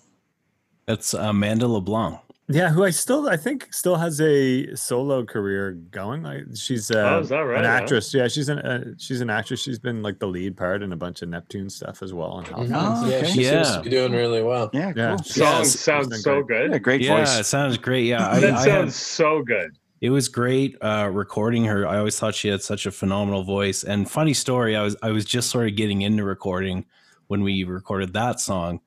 That's 0.87 1.15
Amanda 1.15 1.67
LeBlanc. 1.67 2.21
Yeah, 2.49 2.71
who 2.71 2.85
I 2.85 2.91
still 2.91 3.29
I 3.29 3.37
think 3.37 3.73
still 3.73 3.97
has 3.97 4.21
a 4.21 4.75
solo 4.75 5.25
career 5.25 5.73
going. 5.91 6.23
Like 6.23 6.43
she's 6.55 6.91
uh, 6.91 7.15
Oh, 7.17 7.21
is 7.21 7.29
that 7.29 7.39
right, 7.39 7.59
an 7.59 7.65
huh? 7.65 7.71
actress. 7.71 8.13
Yeah, 8.13 8.27
she's 8.29 8.49
an 8.49 8.59
uh, 8.59 8.85
she's 8.99 9.21
an 9.21 9.31
actress. 9.31 9.63
She's 9.63 9.79
been 9.79 10.03
like 10.03 10.19
the 10.19 10.27
lead 10.27 10.57
part 10.57 10.83
in 10.83 10.93
a 10.93 10.97
bunch 10.97 11.23
of 11.23 11.29
Neptune 11.29 11.71
stuff 11.71 12.03
as 12.03 12.13
well. 12.13 12.39
And. 12.39 12.49
Oh, 12.75 13.07
yeah, 13.09 13.17
okay. 13.19 13.27
she 13.33 13.45
seems 13.45 13.71
to 13.77 13.81
be 13.83 13.91
doing 13.91 14.13
really 14.13 14.43
well. 14.43 14.71
Yeah, 14.73 14.93
Yeah. 14.95 15.11
cool. 15.17 15.25
Song 15.25 15.47
Yes, 15.61 15.79
sounds 15.81 16.23
so 16.23 16.43
great. 16.43 16.63
Yeah, 16.65 16.69
good. 16.73 16.83
great 16.83 17.01
voice. 17.01 17.07
Yeah, 17.09 17.17
voice. 17.25 17.39
it 17.41 17.45
sounds 17.47 17.79
great. 17.79 18.07
Yeah, 18.07 18.29
I, 18.29 18.41
that 18.41 18.55
I 18.55 18.65
sounds 18.65 18.67
had, 18.67 18.93
so 18.93 19.43
good. 19.43 19.71
it 20.01 20.11
was 20.11 20.29
great 20.29 20.77
uh, 20.83 21.09
recording 21.13 21.65
her. 21.67 21.87
I 21.87 21.99
always 21.99 22.19
thought 22.19 22.35
she 22.35 22.49
had 22.49 22.61
such 22.61 22.87
a 22.87 22.91
phenomenal 22.91 23.45
voice. 23.45 23.85
And 23.85 24.11
funny 24.11 24.35
story, 24.35 24.75
I 24.77 24.83
was 24.83 24.97
I 25.01 25.11
was 25.13 25.25
just 25.25 25.49
sort 25.49 25.69
of 25.69 25.77
getting 25.77 26.03
into 26.03 26.25
recording 26.25 26.87
when 27.29 27.43
we 27.45 27.63
recorded 27.65 28.13
that 28.15 28.41
song. 28.41 28.81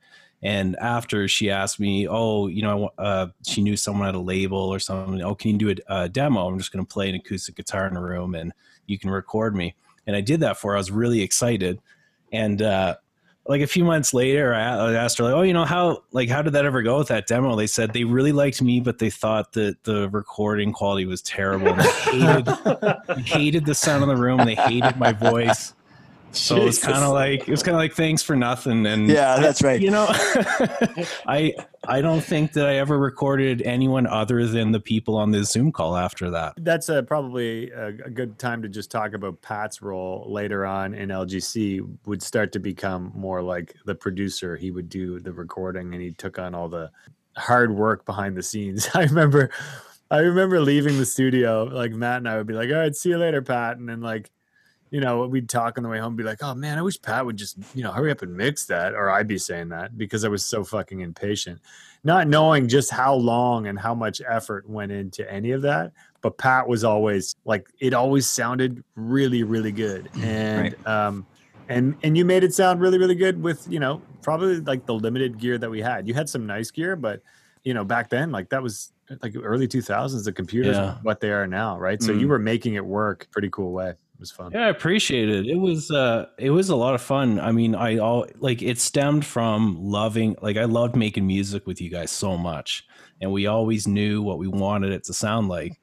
And 0.46 0.76
after 0.76 1.28
she 1.28 1.50
asked 1.50 1.80
me, 1.80 2.08
oh, 2.08 2.46
you 2.46 2.62
know, 2.62 2.92
uh, 3.00 3.28
she 3.48 3.64
knew 3.64 3.76
someone 3.76 4.08
at 4.08 4.14
a 4.14 4.20
label 4.20 4.60
or 4.60 4.78
something. 4.78 5.20
Oh, 5.24 5.34
can 5.34 5.50
you 5.50 5.58
do 5.58 5.82
a, 5.90 6.04
a 6.04 6.08
demo? 6.08 6.48
I'm 6.48 6.60
just 6.60 6.72
going 6.72 6.86
to 6.86 6.94
play 6.94 7.10
an 7.10 7.16
acoustic 7.16 7.56
guitar 7.56 7.88
in 7.88 7.98
a 7.98 8.02
room 8.02 8.36
and 8.36 8.54
you 8.86 9.00
can 9.00 9.10
record 9.10 9.56
me. 9.56 9.74
And 10.06 10.16
I 10.16 10.22
did 10.22 10.42
that 10.42 10.58
for 10.58 10.72
her. 10.72 10.78
I 10.78 10.80
was 10.80 10.92
really 10.92 11.22
excited. 11.22 11.82
And 12.32 12.62
uh, 12.62 12.98
like 13.48 13.62
a 13.62 13.68
few 13.68 13.84
months 13.84 14.14
later, 14.14 14.54
I 14.54 14.94
asked 14.94 15.18
her, 15.18 15.24
like, 15.24 15.34
oh, 15.34 15.42
you 15.42 15.54
know, 15.54 15.66
how 15.66 16.04
like 16.12 16.30
how 16.30 16.44
did 16.44 16.54
that 16.54 16.66
ever 16.66 16.84
go 16.84 17.00
with 17.00 17.08
that 17.08 17.26
demo? 17.26 17.56
They 17.56 17.66
said 17.66 17.94
they 17.94 18.04
really 18.04 18.32
liked 18.32 18.62
me, 18.62 18.80
but 18.82 19.00
they 19.00 19.10
thought 19.10 19.54
that 19.54 19.84
the 19.84 20.10
recording 20.10 20.74
quality 20.74 21.08
was 21.08 21.24
terrible. 21.24 21.74
They 21.74 21.90
hated, 21.90 22.48
hated 23.26 23.66
the 23.66 23.74
sound 23.74 24.04
of 24.04 24.10
the 24.10 24.16
room. 24.16 24.46
They 24.46 24.56
hated 24.56 24.98
my 24.98 25.12
voice. 25.12 25.74
So 26.36 26.58
it 26.58 26.64
was 26.64 26.80
kind 26.80 27.04
of 27.04 27.14
like 27.14 27.48
it's 27.48 27.64
kind 27.64 27.76
of 27.76 27.80
like 27.80 27.94
thanks 27.94 28.22
for 28.22 28.36
nothing. 28.36 28.86
And 28.86 29.10
Yeah, 29.10 29.40
that's 29.40 29.62
right. 29.62 29.80
you 29.82 29.92
know, 29.92 30.06
I 31.28 31.54
I 31.88 32.02
don't 32.02 32.22
think 32.22 32.54
that 32.54 32.68
I 32.68 32.76
ever 32.76 32.98
recorded 32.98 33.62
anyone 33.62 34.08
other 34.08 34.46
than 34.48 34.72
the 34.72 34.80
people 34.80 35.16
on 35.18 35.32
the 35.32 35.44
Zoom 35.44 35.72
call 35.72 35.96
after 35.96 36.30
that. 36.32 36.54
That's 36.58 36.90
uh, 36.90 37.02
probably 37.04 37.72
a, 37.72 37.88
a 37.88 38.10
good 38.10 38.40
time 38.40 38.62
to 38.62 38.70
just 38.70 38.92
talk 38.92 39.14
about 39.14 39.42
Pat's 39.42 39.82
role 39.82 40.26
later 40.28 40.66
on 40.66 40.94
in 40.94 41.10
LGC. 41.10 41.88
Would 42.06 42.22
start 42.22 42.52
to 42.54 42.60
become 42.60 43.12
more 43.16 43.42
like 43.42 43.76
the 43.86 43.96
producer. 43.96 44.56
He 44.56 44.72
would 44.72 44.90
do 44.90 45.20
the 45.20 45.34
recording, 45.34 45.94
and 45.94 46.02
he 46.02 46.12
took 46.12 46.40
on 46.40 46.56
all 46.56 46.70
the 46.70 46.92
hard 47.38 47.76
work 47.76 48.06
behind 48.06 48.36
the 48.36 48.44
scenes. 48.44 48.90
I 48.96 49.04
remember, 49.04 49.52
I 50.10 50.20
remember 50.20 50.60
leaving 50.62 50.98
the 50.98 51.06
studio. 51.06 51.64
Like 51.66 51.92
Matt 51.92 52.18
and 52.18 52.30
I 52.30 52.38
would 52.38 52.48
be 52.48 52.54
like, 52.54 52.70
"All 52.70 52.78
right, 52.78 52.96
see 52.96 53.10
you 53.10 53.18
later, 53.18 53.42
Pat," 53.42 53.78
and 53.78 53.88
then 53.88 54.02
like. 54.02 54.32
You 54.96 55.02
know, 55.02 55.28
we'd 55.28 55.50
talk 55.50 55.78
on 55.78 55.84
the 55.84 55.90
way 55.90 56.00
home, 56.00 56.16
be 56.16 56.24
like, 56.24 56.42
"Oh 56.42 56.54
man, 56.56 56.78
I 56.78 56.82
wish 56.82 57.02
Pat 57.02 57.26
would 57.26 57.36
just, 57.36 57.58
you 57.74 57.84
know, 57.84 57.92
hurry 57.92 58.12
up 58.12 58.22
and 58.22 58.34
mix 58.34 58.66
that," 58.68 58.94
or 58.94 59.10
I'd 59.10 59.28
be 59.28 59.38
saying 59.38 59.70
that 59.70 59.98
because 59.98 60.24
I 60.24 60.30
was 60.30 60.46
so 60.46 60.64
fucking 60.64 61.02
impatient, 61.02 61.60
not 62.06 62.28
knowing 62.30 62.70
just 62.70 62.92
how 62.92 63.14
long 63.16 63.68
and 63.68 63.78
how 63.78 63.94
much 63.94 64.22
effort 64.26 64.70
went 64.70 64.92
into 64.94 65.30
any 65.30 65.52
of 65.52 65.62
that 65.64 65.92
but 66.22 66.38
Pat 66.40 66.68
was 66.68 66.84
always 66.84 67.36
like 67.46 67.68
it 67.80 67.94
always 67.94 68.28
sounded 68.30 68.82
really 68.96 69.44
really 69.44 69.72
good. 69.74 70.10
And 70.24 70.76
um 70.86 71.28
and 71.68 71.96
and 72.02 72.18
you 72.18 72.24
made 72.26 72.44
it 72.44 72.54
sound 72.54 72.80
really 72.80 72.98
really 72.98 73.16
good 73.16 73.44
with 73.44 73.62
you 73.68 73.80
know 73.80 74.02
probably 74.24 74.62
like 74.62 74.86
the 74.86 74.96
limited 74.96 75.38
gear 75.38 75.58
that 75.58 75.70
we 75.70 75.82
had. 75.82 76.08
You 76.08 76.14
had 76.16 76.30
some 76.30 76.48
nice 76.48 76.72
gear 76.72 76.96
but 76.96 77.22
you 77.66 77.74
know 77.74 77.84
back 77.84 78.10
then 78.10 78.32
like 78.32 78.50
that 78.50 78.64
was 78.64 78.92
like 79.22 79.34
early 79.36 79.68
2000s 79.68 80.24
the 80.26 80.32
computers 80.34 80.78
Yeah. 80.78 80.96
what 81.04 81.20
they 81.20 81.32
are 81.32 81.48
now 81.48 81.78
right? 81.78 82.02
So 82.02 82.12
you 82.14 82.28
Mm. 82.28 82.30
were 82.30 82.40
making 82.40 82.74
it 82.76 82.86
work 82.86 83.28
pretty 83.32 83.50
cool 83.52 83.72
way 83.74 83.94
it 84.16 84.20
was 84.20 84.32
fun 84.32 84.52
Yeah, 84.54 84.66
I 84.66 84.70
appreciate 84.70 85.30
it. 85.30 85.46
It 85.46 85.58
was 85.58 85.92
uh 85.92 86.26
it 86.40 86.50
was 86.50 86.70
a 86.70 86.76
lot 86.76 86.96
of 86.96 87.02
fun. 87.02 87.40
I 87.40 87.52
mean, 87.52 87.76
I 87.76 87.98
all 87.98 88.26
like 88.38 88.62
it 88.62 88.80
stemmed 88.80 89.26
from 89.26 89.78
loving 89.78 90.36
like 90.42 90.58
I 90.58 90.64
loved 90.66 90.96
making 90.96 91.28
music 91.28 91.68
with 91.68 91.82
you 91.82 91.90
guys 91.90 92.12
so 92.12 92.38
much. 92.38 92.86
And 93.22 93.32
we 93.32 93.48
always 93.48 93.88
knew 93.88 94.22
what 94.22 94.38
we 94.40 94.48
wanted 94.48 94.92
it 94.92 95.04
to 95.06 95.14
sound 95.14 95.48
like. 95.50 95.80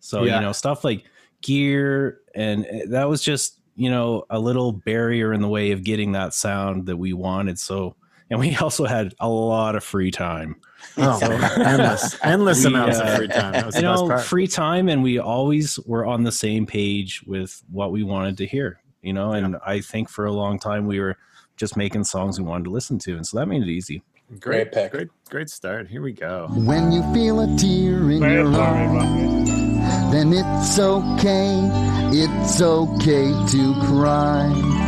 So, 0.00 0.24
Yeah. 0.24 0.36
you 0.36 0.40
know, 0.42 0.52
stuff 0.52 0.84
like 0.84 1.04
gear 1.42 2.20
and 2.34 2.64
uh, 2.66 2.78
that 2.88 3.08
was 3.08 3.22
just, 3.22 3.60
you 3.74 3.90
know, 3.90 4.24
a 4.30 4.38
little 4.38 4.72
barrier 4.72 5.32
in 5.32 5.40
the 5.40 5.48
way 5.48 5.72
of 5.72 5.82
getting 5.82 6.12
that 6.12 6.34
sound 6.34 6.86
that 6.86 6.96
we 6.96 7.12
wanted. 7.14 7.58
So 7.58 7.96
and 8.32 8.40
we 8.40 8.56
also 8.60 8.86
had 8.86 9.14
a 9.20 9.28
lot 9.28 9.76
of 9.76 9.84
free 9.84 10.10
time. 10.10 10.56
oh, 10.96 11.20
endless 11.64 12.18
endless 12.24 12.64
We, 12.64 12.70
amounts 12.70 12.98
of 12.98 13.06
uh, 13.06 13.16
free 13.16 13.28
time 13.28 13.52
that 13.52 13.66
was 13.66 13.76
you 13.76 13.82
know, 13.82 14.18
free 14.18 14.48
time, 14.48 14.88
and 14.88 15.02
we 15.02 15.18
always 15.18 15.78
were 15.86 16.04
on 16.06 16.24
the 16.24 16.32
same 16.32 16.66
page 16.66 17.22
with 17.26 17.62
what 17.70 17.92
we 17.92 18.02
wanted 18.02 18.38
to 18.38 18.46
hear. 18.46 18.80
You 19.02 19.12
know, 19.12 19.32
and 19.32 19.56
I 19.66 19.80
think 19.80 20.08
for 20.08 20.24
a 20.26 20.32
long 20.32 20.58
time 20.58 20.86
we 20.86 20.98
were 20.98 21.16
just 21.56 21.76
making 21.76 22.04
songs 22.04 22.40
we 22.40 22.46
wanted 22.46 22.64
to 22.64 22.70
listen 22.70 22.98
to, 23.00 23.16
and 23.16 23.26
so 23.26 23.38
that 23.38 23.46
made 23.46 23.62
it 23.62 23.68
easy. 23.68 24.02
Great 24.40 24.72
pick. 24.72 24.92
great 24.92 25.08
great 25.28 25.50
start 25.50 25.88
here 25.88 26.00
we 26.00 26.12
go 26.12 26.46
When 26.52 26.90
you 26.90 27.02
feel 27.12 27.40
a 27.40 27.46
tear 27.58 28.10
in 28.10 28.20
Very 28.20 28.34
your 28.36 28.50
sorry 28.50 28.86
eye, 28.86 30.10
then 30.10 30.32
it's 30.32 30.78
okay. 30.78 31.68
It's 32.14 32.62
okay 32.62 33.28
to 33.50 33.74
cry. 33.84 34.81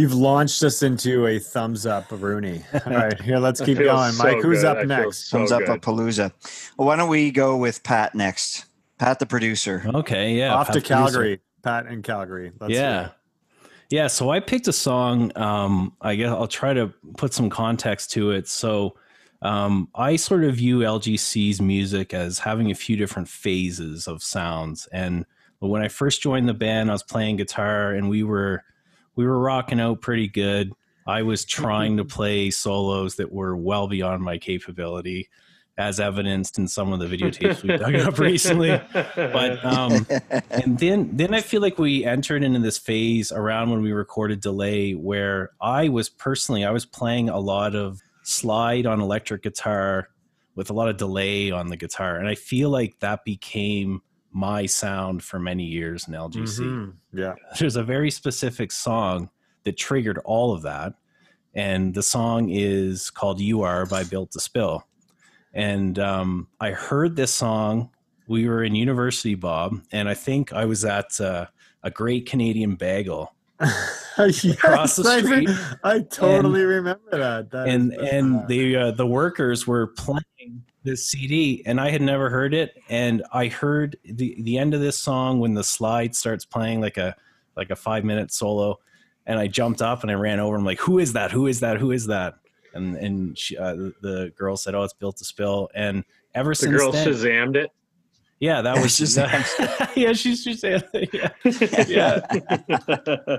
You've 0.00 0.14
launched 0.14 0.62
us 0.62 0.82
into 0.82 1.26
a 1.26 1.38
thumbs 1.38 1.84
up, 1.84 2.06
Rooney. 2.10 2.64
All 2.86 2.92
right, 2.94 3.20
here, 3.20 3.36
let's 3.36 3.60
keep 3.60 3.76
feels 3.76 3.90
going. 3.90 4.12
so 4.12 4.24
Mike, 4.24 4.42
who's 4.42 4.62
good. 4.62 4.64
up 4.64 4.78
I 4.78 4.84
next? 4.84 5.28
so 5.28 5.36
Thumbs 5.36 5.52
up 5.52 5.60
good. 5.60 5.76
a 5.76 5.78
palooza. 5.78 6.32
Well, 6.78 6.88
why 6.88 6.96
don't 6.96 7.10
we 7.10 7.30
go 7.30 7.54
with 7.58 7.82
Pat 7.82 8.14
next? 8.14 8.64
Pat, 8.96 9.18
the 9.18 9.26
producer. 9.26 9.84
Okay, 9.94 10.32
yeah. 10.32 10.54
Off 10.54 10.68
Pat 10.68 10.72
to 10.72 10.80
the 10.80 10.86
producer. 10.86 11.12
Calgary. 11.12 11.40
Pat 11.62 11.86
in 11.88 12.00
Calgary. 12.00 12.50
Let's 12.58 12.72
yeah. 12.72 13.06
it. 13.08 13.12
Yeah, 13.90 14.06
so 14.06 14.30
I 14.30 14.40
picked 14.40 14.68
a 14.68 14.72
song. 14.72 15.36
Um, 15.36 15.94
I 16.00 16.14
guess 16.14 16.30
I'll 16.30 16.48
try 16.48 16.72
to 16.72 16.94
put 17.18 17.34
some 17.34 17.50
context 17.50 18.10
to 18.12 18.30
it. 18.30 18.48
So 18.48 18.96
um, 19.42 19.90
I 19.94 20.16
sort 20.16 20.44
of 20.44 20.54
view 20.54 20.78
LGC's 20.78 21.60
music 21.60 22.14
as 22.14 22.38
having 22.38 22.70
a 22.70 22.74
few 22.74 22.96
different 22.96 23.28
phases 23.28 24.08
of 24.08 24.22
sounds. 24.22 24.86
And 24.92 25.26
when 25.58 25.82
I 25.82 25.88
first 25.88 26.22
joined 26.22 26.48
the 26.48 26.54
band, 26.54 26.88
I 26.88 26.94
was 26.94 27.02
playing 27.02 27.36
guitar 27.36 27.92
and 27.92 28.08
we 28.08 28.22
were 28.22 28.64
we 29.16 29.26
were 29.26 29.38
rocking 29.38 29.80
out 29.80 30.00
pretty 30.00 30.28
good. 30.28 30.72
I 31.06 31.22
was 31.22 31.44
trying 31.44 31.96
to 31.96 32.04
play 32.04 32.50
solos 32.50 33.16
that 33.16 33.32
were 33.32 33.56
well 33.56 33.88
beyond 33.88 34.22
my 34.22 34.38
capability, 34.38 35.28
as 35.78 35.98
evidenced 35.98 36.58
in 36.58 36.68
some 36.68 36.92
of 36.92 37.00
the 37.00 37.06
videotapes 37.06 37.62
we 37.62 37.76
dug 37.76 37.94
up 37.96 38.18
recently. 38.18 38.80
But 38.92 39.64
um, 39.64 40.06
and 40.50 40.78
then 40.78 41.10
then 41.16 41.34
I 41.34 41.40
feel 41.40 41.62
like 41.62 41.78
we 41.78 42.04
entered 42.04 42.44
into 42.44 42.60
this 42.60 42.78
phase 42.78 43.32
around 43.32 43.70
when 43.70 43.82
we 43.82 43.92
recorded 43.92 44.40
delay 44.40 44.92
where 44.92 45.50
I 45.60 45.88
was 45.88 46.08
personally 46.08 46.64
I 46.64 46.70
was 46.70 46.86
playing 46.86 47.28
a 47.28 47.38
lot 47.38 47.74
of 47.74 48.00
slide 48.22 48.86
on 48.86 49.00
electric 49.00 49.42
guitar 49.42 50.10
with 50.54 50.70
a 50.70 50.74
lot 50.74 50.88
of 50.88 50.96
delay 50.98 51.50
on 51.50 51.68
the 51.68 51.76
guitar 51.76 52.16
and 52.16 52.28
I 52.28 52.34
feel 52.34 52.68
like 52.68 52.98
that 53.00 53.24
became 53.24 54.02
my 54.32 54.66
sound 54.66 55.22
for 55.22 55.38
many 55.38 55.64
years 55.64 56.06
in 56.08 56.14
LGC. 56.14 56.60
Mhm. 56.60 56.92
Yeah. 57.12 57.34
There's 57.58 57.76
a 57.76 57.82
very 57.82 58.10
specific 58.10 58.72
song 58.72 59.30
that 59.64 59.76
triggered 59.76 60.18
all 60.24 60.52
of 60.52 60.62
that 60.62 60.94
and 61.54 61.94
the 61.94 62.02
song 62.02 62.48
is 62.50 63.10
called 63.10 63.40
You 63.40 63.62
Are 63.62 63.86
by 63.86 64.04
Built 64.04 64.30
to 64.32 64.40
Spill. 64.40 64.86
And 65.52 65.98
um, 65.98 66.48
I 66.60 66.70
heard 66.70 67.16
this 67.16 67.32
song. 67.32 67.90
We 68.28 68.48
were 68.48 68.62
in 68.62 68.76
University, 68.76 69.34
Bob, 69.34 69.80
and 69.90 70.08
I 70.08 70.14
think 70.14 70.52
I 70.52 70.64
was 70.64 70.84
at 70.84 71.20
uh, 71.20 71.46
a 71.82 71.90
Great 71.90 72.26
Canadian 72.26 72.76
Bagel. 72.76 73.34
yes, 73.60 74.44
Across 74.44 74.96
the 74.96 75.08
I, 75.08 75.22
street. 75.22 75.50
I 75.82 76.00
totally 76.00 76.62
remember 76.62 77.10
that. 77.10 77.50
That 77.50 77.68
and 77.68 77.92
and 77.92 78.46
the 78.46 78.76
uh, 78.76 78.90
the 78.92 79.06
workers 79.06 79.66
were 79.66 79.88
playing 79.88 80.64
this 80.82 81.06
CD, 81.06 81.62
and 81.66 81.80
I 81.80 81.90
had 81.90 82.00
never 82.02 82.30
heard 82.30 82.54
it. 82.54 82.82
And 82.88 83.22
I 83.32 83.48
heard 83.48 83.96
the 84.04 84.36
the 84.42 84.58
end 84.58 84.74
of 84.74 84.80
this 84.80 84.98
song 84.98 85.40
when 85.40 85.54
the 85.54 85.64
slide 85.64 86.14
starts 86.14 86.44
playing 86.44 86.80
like 86.80 86.96
a 86.96 87.14
like 87.56 87.70
a 87.70 87.76
five 87.76 88.04
minute 88.04 88.32
solo, 88.32 88.78
and 89.26 89.38
I 89.38 89.46
jumped 89.46 89.82
up 89.82 90.02
and 90.02 90.10
I 90.10 90.14
ran 90.14 90.40
over. 90.40 90.56
I'm 90.56 90.64
like, 90.64 90.80
"Who 90.80 90.98
is 90.98 91.12
that? 91.14 91.30
Who 91.32 91.46
is 91.46 91.60
that? 91.60 91.78
Who 91.78 91.90
is 91.90 92.06
that?" 92.06 92.34
And 92.74 92.96
and 92.96 93.36
she, 93.38 93.56
uh, 93.58 93.74
the 94.00 94.32
girl 94.38 94.56
said, 94.56 94.74
"Oh, 94.74 94.82
it's 94.82 94.92
built 94.94 95.16
to 95.18 95.24
spill." 95.24 95.68
And 95.74 96.04
ever 96.34 96.50
The 96.50 96.54
since 96.56 96.72
the 96.72 96.78
girl 96.78 96.92
then, 96.92 97.06
Shazammed 97.08 97.56
it. 97.56 97.70
yeah, 98.38 98.62
that 98.62 98.76
Yeah, 98.76 98.82
was 98.82 98.94
she's- 98.96 99.16
yeah, 99.96 100.12
she's 100.12 100.44
just 100.44 100.62
yeah. 100.62 100.80
yeah. 101.88 103.36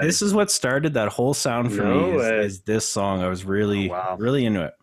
This 0.00 0.22
is 0.22 0.32
what 0.34 0.50
started 0.50 0.94
that 0.94 1.08
whole 1.08 1.34
sound 1.34 1.72
for 1.72 1.82
No 1.82 2.12
me. 2.12 2.18
Is, 2.18 2.54
is 2.54 2.60
this 2.60 2.86
song? 2.86 3.22
I 3.22 3.28
was 3.28 3.44
really, 3.44 3.88
Oh, 3.90 3.94
wow. 3.94 4.16
really 4.18 4.44
into 4.44 4.62
it. 4.64 4.74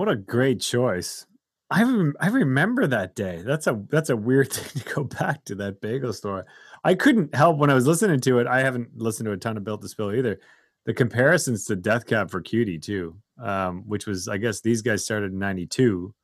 What 0.00 0.08
a 0.08 0.16
great 0.16 0.62
choice. 0.62 1.26
I 1.70 1.82
rem- 1.82 2.16
I 2.18 2.28
remember 2.28 2.86
that 2.86 3.14
day. 3.14 3.42
That's 3.44 3.66
a 3.66 3.84
that's 3.90 4.08
a 4.08 4.16
weird 4.16 4.50
thing 4.52 4.82
to 4.82 4.94
go 4.94 5.04
back 5.04 5.44
to 5.44 5.54
that 5.56 5.82
bagel 5.82 6.14
store. 6.14 6.46
I 6.82 6.94
couldn't 6.94 7.34
help 7.34 7.58
when 7.58 7.68
I 7.68 7.74
was 7.74 7.86
listening 7.86 8.18
to 8.20 8.38
it. 8.38 8.46
I 8.46 8.60
haven't 8.60 8.96
listened 8.96 9.26
to 9.26 9.32
a 9.32 9.36
ton 9.36 9.58
of 9.58 9.64
Built 9.64 9.82
to 9.82 9.88
Spill 9.88 10.14
either. 10.14 10.40
The 10.86 10.94
comparisons 10.94 11.66
to 11.66 11.76
Death 11.76 12.06
Cab 12.06 12.30
for 12.30 12.40
Cutie 12.40 12.78
too, 12.78 13.14
um, 13.42 13.82
which 13.86 14.06
was 14.06 14.26
I 14.26 14.38
guess 14.38 14.62
these 14.62 14.80
guys 14.80 15.04
started 15.04 15.32
in 15.32 15.38
'92. 15.38 16.14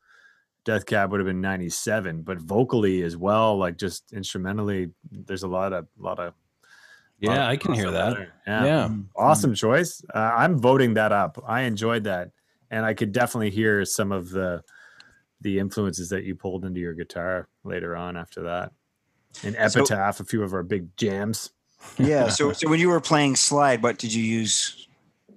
Death 0.64 0.86
Cab 0.86 1.10
would 1.10 1.20
have 1.20 1.26
been 1.26 1.42
'97, 1.42 2.22
but 2.22 2.38
vocally 2.40 3.02
as 3.02 3.14
well, 3.14 3.58
like 3.58 3.76
just 3.76 4.10
instrumentally, 4.14 4.88
there's 5.10 5.42
a 5.42 5.48
lot 5.48 5.74
of 5.74 5.86
lot 5.98 6.18
of. 6.18 6.32
Yeah, 7.20 7.44
of 7.44 7.50
I 7.50 7.56
can 7.58 7.74
hear 7.74 7.90
that. 7.90 8.28
Yeah, 8.46 8.64
Yeah. 8.64 8.88
awesome 9.14 9.54
choice. 9.54 10.02
Uh, 10.14 10.32
I'm 10.34 10.58
voting 10.58 10.94
that 10.94 11.12
up. 11.12 11.36
I 11.46 11.60
enjoyed 11.64 12.04
that, 12.04 12.30
and 12.70 12.84
I 12.84 12.94
could 12.94 13.12
definitely 13.12 13.50
hear 13.50 13.84
some 13.84 14.12
of 14.12 14.30
the 14.30 14.62
the 15.42 15.58
influences 15.58 16.08
that 16.08 16.24
you 16.24 16.34
pulled 16.34 16.64
into 16.64 16.80
your 16.80 16.94
guitar 16.94 17.46
later 17.64 17.94
on 17.94 18.16
after 18.16 18.42
that. 18.44 18.72
In 19.42 19.52
So- 19.54 19.80
Epitaph, 19.80 20.20
a 20.20 20.24
few 20.24 20.42
of 20.42 20.54
our 20.54 20.62
big 20.62 20.96
jams. 20.96 21.50
yeah. 21.98 22.28
So, 22.28 22.52
so 22.54 22.68
when 22.70 22.80
you 22.80 22.88
were 22.88 23.00
playing 23.00 23.36
slide, 23.36 23.82
what 23.82 23.98
did 23.98 24.12
you 24.14 24.22
use 24.22 24.88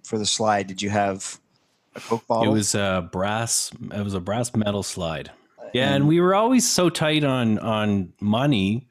for 0.03 0.17
the 0.17 0.25
slide? 0.25 0.67
Did 0.67 0.81
you 0.81 0.89
have 0.89 1.37
a 1.95 1.99
Coke 1.99 2.25
bottle? 2.27 2.45
It 2.51 2.55
was 2.55 2.75
a 2.75 3.07
brass. 3.11 3.71
It 3.93 4.03
was 4.03 4.13
a 4.13 4.21
brass 4.21 4.55
metal 4.55 4.83
slide. 4.83 5.31
Uh, 5.59 5.65
yeah, 5.73 5.85
And- 5.87 5.95
and 5.95 6.07
we 6.07 6.21
were 6.21 6.33
always 6.33 6.67
so 6.67 6.89
tight 6.89 7.23
on 7.25 7.59
on 7.59 8.13
money. 8.21 8.87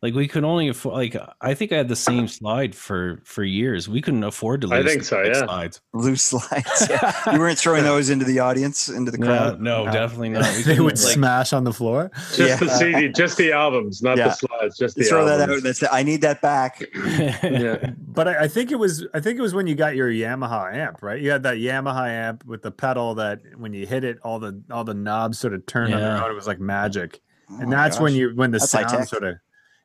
Like 0.00 0.14
we 0.14 0.28
could 0.28 0.44
only 0.44 0.68
afford. 0.68 0.94
Like 0.94 1.16
I 1.40 1.54
think 1.54 1.72
I 1.72 1.76
had 1.76 1.88
the 1.88 1.96
same 1.96 2.28
slide 2.28 2.72
for 2.74 3.20
for 3.24 3.42
years. 3.42 3.88
We 3.88 4.00
couldn't 4.00 4.22
afford 4.22 4.60
to 4.60 4.72
I 4.72 4.78
lose 4.82 4.90
think 4.92 5.02
so, 5.02 5.22
yeah. 5.22 5.44
slides. 5.44 5.80
loose 5.92 6.22
slides. 6.22 6.86
Yeah. 6.88 7.12
You 7.32 7.40
weren't 7.40 7.58
throwing 7.58 7.82
those 7.82 8.08
into 8.08 8.24
the 8.24 8.38
audience, 8.38 8.88
into 8.88 9.10
the 9.10 9.18
No, 9.18 9.26
crowd. 9.26 9.60
no, 9.60 9.86
Uh, 9.86 9.92
definitely 9.92 10.28
not. 10.28 10.44
We 10.56 10.62
they 10.74 10.78
would 10.80 10.92
like- 10.92 11.14
smash 11.14 11.52
on 11.52 11.64
the 11.64 11.72
floor. 11.72 12.12
Just 12.14 12.38
Yeah. 12.38 12.56
the 12.56 12.68
CD, 12.68 13.08
just 13.08 13.36
the 13.38 13.50
albums, 13.52 14.00
not 14.00 14.16
Yeah. 14.18 14.28
the 14.28 14.34
slides, 14.34 14.76
just 14.78 14.94
the 14.94 15.02
You 15.02 15.08
throw 15.08 15.24
that 15.26 15.40
out. 15.40 15.48
albums. 15.50 15.62
That's 15.80 15.92
I 15.92 16.04
need 16.04 16.20
that 16.20 16.40
back. 16.42 16.80
yeah. 16.94 17.90
But 17.98 18.28
I, 18.28 18.44
I 18.44 18.48
think 18.48 18.70
it 18.70 18.76
was 18.78 19.04
I 19.14 19.20
think 19.20 19.36
it 19.38 19.42
was 19.42 19.52
when 19.52 19.66
you 19.66 19.74
got 19.74 19.96
your 19.96 20.10
Yamaha 20.10 20.72
amp, 20.74 21.02
right? 21.02 21.20
You 21.20 21.30
had 21.30 21.42
that 21.42 21.56
Yamaha 21.56 22.08
amp 22.08 22.44
with 22.44 22.62
the 22.62 22.70
pedal 22.70 23.16
that 23.16 23.40
when 23.56 23.72
you 23.72 23.84
hit 23.84 24.04
it, 24.04 24.18
all 24.22 24.38
the 24.38 24.62
all 24.70 24.84
the 24.84 24.94
knobs 24.94 25.38
sort 25.40 25.54
of 25.54 25.66
turned 25.66 25.92
on 25.92 26.00
their 26.00 26.10
Yeah. 26.16 26.24
own. 26.24 26.30
It 26.30 26.34
was 26.34 26.46
like 26.46 26.60
magic. 26.60 27.20
Oh 27.50 27.56
and 27.60 27.70
my 27.70 27.76
that's 27.76 27.98
when 27.98 28.14
you 28.14 28.30
when 28.36 28.52
the 28.52 28.58
That's 28.58 28.70
sound 28.70 29.08
sort 29.08 29.24
of 29.24 29.36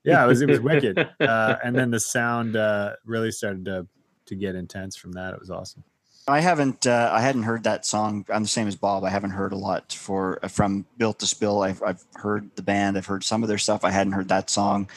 yeah 0.03 0.23
it 0.23 0.27
was 0.27 0.41
it 0.41 0.49
was 0.49 0.59
wicked 0.59 0.97
uh, 1.19 1.55
and 1.63 1.75
then 1.75 1.91
the 1.91 1.99
sound 1.99 2.55
uh, 2.55 2.93
really 3.05 3.31
started 3.31 3.65
to 3.65 3.87
to 4.25 4.35
get 4.35 4.55
intense 4.55 4.95
from 4.95 5.11
that 5.11 5.33
it 5.33 5.39
was 5.39 5.49
awesome 5.49 5.83
I 6.27 6.39
haven't. 6.39 6.87
Uh, 6.87 7.09
I 7.11 7.19
hadn't 7.19 7.43
heard 7.43 7.63
that 7.63 7.85
song. 7.85 8.25
I'm 8.29 8.43
the 8.43 8.49
same 8.49 8.67
as 8.67 8.75
Bob. 8.77 9.03
I 9.03 9.09
haven't 9.09 9.31
heard 9.31 9.51
a 9.51 9.57
lot 9.57 9.91
for 9.91 10.39
from 10.47 10.85
Built 10.97 11.19
to 11.19 11.27
Spill. 11.27 11.63
I've, 11.63 11.83
I've 11.83 12.03
heard 12.15 12.49
the 12.55 12.61
band. 12.61 12.97
I've 12.97 13.05
heard 13.05 13.23
some 13.25 13.43
of 13.43 13.49
their 13.49 13.57
stuff. 13.57 13.83
I 13.83 13.91
hadn't 13.91 14.13
heard 14.13 14.29
that 14.29 14.49
song. 14.49 14.89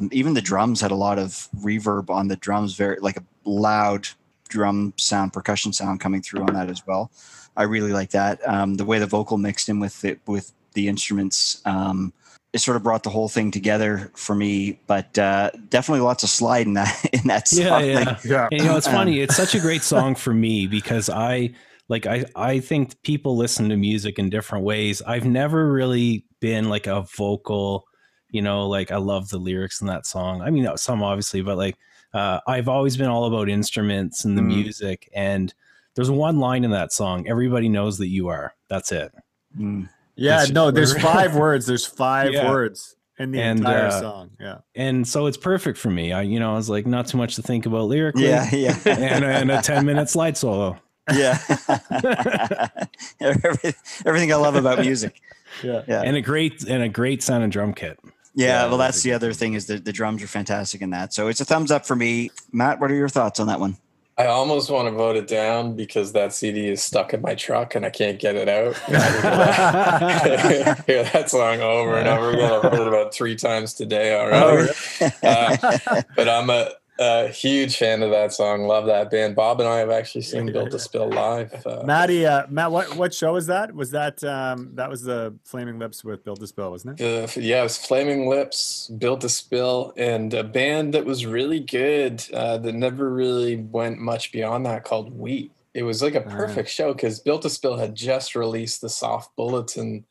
Um, 0.00 0.08
Even 0.12 0.34
the 0.34 0.42
drums 0.42 0.80
had 0.80 0.90
a 0.90 0.96
lot 0.96 1.18
of 1.18 1.48
reverb 1.60 2.10
on 2.10 2.26
the 2.26 2.36
drums. 2.36 2.74
Very 2.74 2.98
like 3.00 3.16
a 3.16 3.24
loud 3.44 4.08
drum 4.48 4.92
sound, 4.96 5.32
percussion 5.32 5.72
sound 5.72 6.00
coming 6.00 6.20
through 6.20 6.42
on 6.42 6.54
that 6.54 6.68
as 6.68 6.84
well. 6.84 7.12
I 7.56 7.62
really 7.62 7.92
like 7.92 8.10
that. 8.10 8.40
Um, 8.48 8.74
the 8.74 8.84
way 8.84 8.98
the 8.98 9.06
vocal 9.06 9.38
mixed 9.38 9.68
in 9.68 9.78
with 9.78 10.04
it 10.04 10.20
with 10.26 10.52
the 10.74 10.88
instruments. 10.88 11.62
Um, 11.64 12.12
it 12.52 12.60
sort 12.60 12.76
of 12.76 12.82
brought 12.82 13.02
the 13.02 13.10
whole 13.10 13.28
thing 13.28 13.50
together 13.50 14.10
for 14.14 14.34
me, 14.34 14.78
but 14.86 15.18
uh, 15.18 15.50
definitely 15.70 16.00
lots 16.02 16.22
of 16.22 16.28
slide 16.30 16.66
in 16.66 16.74
that 16.74 17.04
in 17.12 17.26
that 17.28 17.48
song. 17.48 17.66
yeah, 17.66 17.78
yeah. 17.80 18.18
Yeah 18.24 18.48
And, 18.52 18.60
you 18.60 18.66
know, 18.68 18.76
it's 18.76 18.86
funny. 18.86 19.20
It's 19.20 19.36
such 19.36 19.54
a 19.54 19.60
great 19.60 19.82
song 19.94 20.14
for 20.14 20.34
me 20.34 20.66
because 20.66 21.08
I 21.08 21.54
like 21.88 22.06
I 22.06 22.24
I 22.36 22.60
think 22.60 23.00
people 23.02 23.36
listen 23.36 23.68
to 23.70 23.76
music 23.76 24.18
in 24.18 24.28
different 24.30 24.64
ways. 24.64 25.00
I've 25.02 25.24
never 25.24 25.72
really 25.72 26.24
been 26.40 26.68
like 26.68 26.86
a 26.86 27.02
vocal, 27.16 27.84
you 28.30 28.42
know, 28.42 28.68
like 28.68 28.90
I 28.90 28.96
love 28.98 29.28
the 29.30 29.38
lyrics 29.38 29.80
in 29.80 29.86
that 29.88 30.06
song. 30.06 30.42
I 30.42 30.50
mean, 30.50 30.68
some 30.76 31.02
obviously, 31.02 31.40
but 31.42 31.56
like 31.56 31.76
uh, 32.14 32.40
I've 32.46 32.68
always 32.68 32.96
been 32.98 33.08
all 33.08 33.24
about 33.24 33.48
instruments 33.48 34.24
and 34.26 34.36
the 34.36 34.42
Mm. 34.42 34.46
music. 34.62 35.08
And 35.14 35.52
there's 35.94 36.10
one 36.10 36.38
line 36.38 36.64
in 36.64 36.70
that 36.72 36.92
song. 36.92 37.26
Everybody 37.28 37.68
knows 37.70 37.96
that 37.98 38.08
you 38.08 38.28
are. 38.28 38.54
That's 38.68 38.92
it. 38.92 39.12
mm. 39.58 39.88
Yeah 40.16 40.42
It's 40.42 40.50
no 40.52 40.70
there's 40.70 40.96
five 41.10 41.34
words 41.34 41.66
there's 41.66 41.86
five 41.86 42.32
Yeah. 42.32 42.50
words 42.50 42.96
in 43.18 43.30
the 43.32 43.40
And, 43.40 43.60
entire 43.60 43.86
uh, 43.86 44.00
song 44.00 44.30
yeah 44.40 44.58
And 44.74 45.06
so 45.06 45.26
it's 45.26 45.36
perfect 45.36 45.78
for 45.78 45.90
me. 45.90 46.12
I, 46.12 46.22
you 46.22 46.40
know, 46.40 46.52
I 46.52 46.56
was 46.56 46.68
like, 46.70 46.86
not 46.86 47.06
too 47.06 47.18
much 47.18 47.36
to 47.36 47.42
think 47.42 47.66
about 47.66 47.84
lyrically. 47.88 48.26
yeah, 48.28 48.48
yeah. 48.52 48.76
And, 48.86 49.24
and 49.24 49.50
a 49.50 49.60
10 49.62 49.84
minute 49.86 50.08
slide 50.08 50.36
solo. 50.36 50.78
yeah. 51.12 51.38
Every- 53.20 53.74
Everything 54.06 54.32
I 54.32 54.36
love 54.36 54.54
about 54.56 54.78
music. 54.80 55.20
yeah 55.62 55.82
Yeah. 55.86 56.02
And 56.02 56.16
a 56.16 56.20
great 56.22 56.64
and 56.64 56.82
a 56.82 56.88
great 56.88 57.22
sound 57.22 57.42
and 57.44 57.52
drum 57.52 57.74
kit. 57.74 57.98
Yeah. 58.34 58.46
Yeah, 58.46 58.66
well, 58.68 58.78
that's 58.78 58.96
that's 58.96 59.02
the 59.02 59.12
other 59.12 59.32
thing 59.34 59.52
is 59.54 59.66
that 59.66 59.84
the 59.84 59.92
drums 59.92 60.22
are 60.22 60.26
fantastic 60.26 60.80
in 60.80 60.90
that. 60.90 61.12
So 61.12 61.28
it's 61.28 61.40
a 61.40 61.44
thumbs 61.44 61.70
up 61.70 61.84
for 61.84 61.94
me. 61.94 62.30
Matt, 62.50 62.80
what 62.80 62.90
are 62.90 62.94
your 62.94 63.08
thoughts 63.10 63.38
on 63.40 63.46
that 63.48 63.60
one? 63.60 63.76
I 64.22 64.26
almost 64.26 64.70
want 64.70 64.86
to 64.86 64.92
vote 64.92 65.16
it 65.16 65.26
down 65.26 65.74
because 65.74 66.12
that 66.12 66.32
CD 66.32 66.68
is 66.68 66.80
stuck 66.80 67.12
in 67.12 67.22
my 67.22 67.34
truck 67.34 67.74
and 67.74 67.84
I 67.84 67.90
can't 67.90 68.20
get 68.20 68.36
it 68.36 68.48
out. 68.48 68.76
Hear 70.86 71.02
that 71.12 71.28
song 71.28 71.60
over 71.60 71.96
and 71.96 72.06
over 72.06 72.30
again. 72.30 72.52
I've 72.52 72.62
heard 72.62 72.74
it 72.74 72.86
about 72.86 73.12
three 73.12 73.34
times 73.34 73.74
today 73.74 74.14
already. 74.14 74.70
Uh, 75.24 76.02
but 76.14 76.28
I'm 76.28 76.50
a, 76.50 76.70
a 77.02 77.28
huge 77.28 77.76
fan 77.76 78.02
of 78.02 78.10
that 78.10 78.32
song. 78.32 78.62
Love 78.66 78.86
that 78.86 79.10
band. 79.10 79.34
Bob 79.34 79.60
and 79.60 79.68
I 79.68 79.78
have 79.78 79.90
actually 79.90 80.22
seen 80.22 80.50
Built 80.52 80.70
to 80.70 80.78
Spill 80.78 81.10
live. 81.10 81.66
Uh, 81.66 81.82
Maddie, 81.84 82.26
uh, 82.26 82.46
Matt, 82.48 82.70
what 82.70 82.96
what 82.96 83.12
show 83.12 83.32
was 83.32 83.46
that? 83.48 83.74
Was 83.74 83.90
that 83.90 84.22
um, 84.24 84.70
that 84.74 84.88
was 84.88 85.02
the 85.02 85.34
Flaming 85.44 85.78
Lips 85.78 86.04
with 86.04 86.24
Built 86.24 86.40
to 86.40 86.46
Spill, 86.46 86.70
wasn't 86.70 87.00
it? 87.00 87.36
yeah, 87.36 87.60
it 87.60 87.62
was 87.64 87.78
Flaming 87.78 88.28
Lips, 88.28 88.88
Built 88.98 89.20
to 89.22 89.28
Spill, 89.28 89.92
and 89.96 90.32
a 90.32 90.44
band 90.44 90.94
that 90.94 91.04
was 91.04 91.26
really 91.26 91.60
good 91.60 92.24
uh, 92.32 92.58
that 92.58 92.74
never 92.74 93.10
really 93.10 93.56
went 93.56 93.98
much 93.98 94.32
beyond 94.32 94.66
that 94.66 94.84
called 94.84 95.16
Wheat. 95.16 95.52
It 95.74 95.84
was 95.84 96.02
like 96.02 96.14
a 96.14 96.20
perfect 96.20 96.68
show 96.68 96.92
because 96.92 97.20
Built 97.20 97.42
to 97.42 97.50
Spill 97.50 97.78
had 97.78 97.94
just 97.94 98.34
released 98.34 98.82
the 98.82 98.90
Soft 98.90 99.34
Bulletin, 99.36 100.04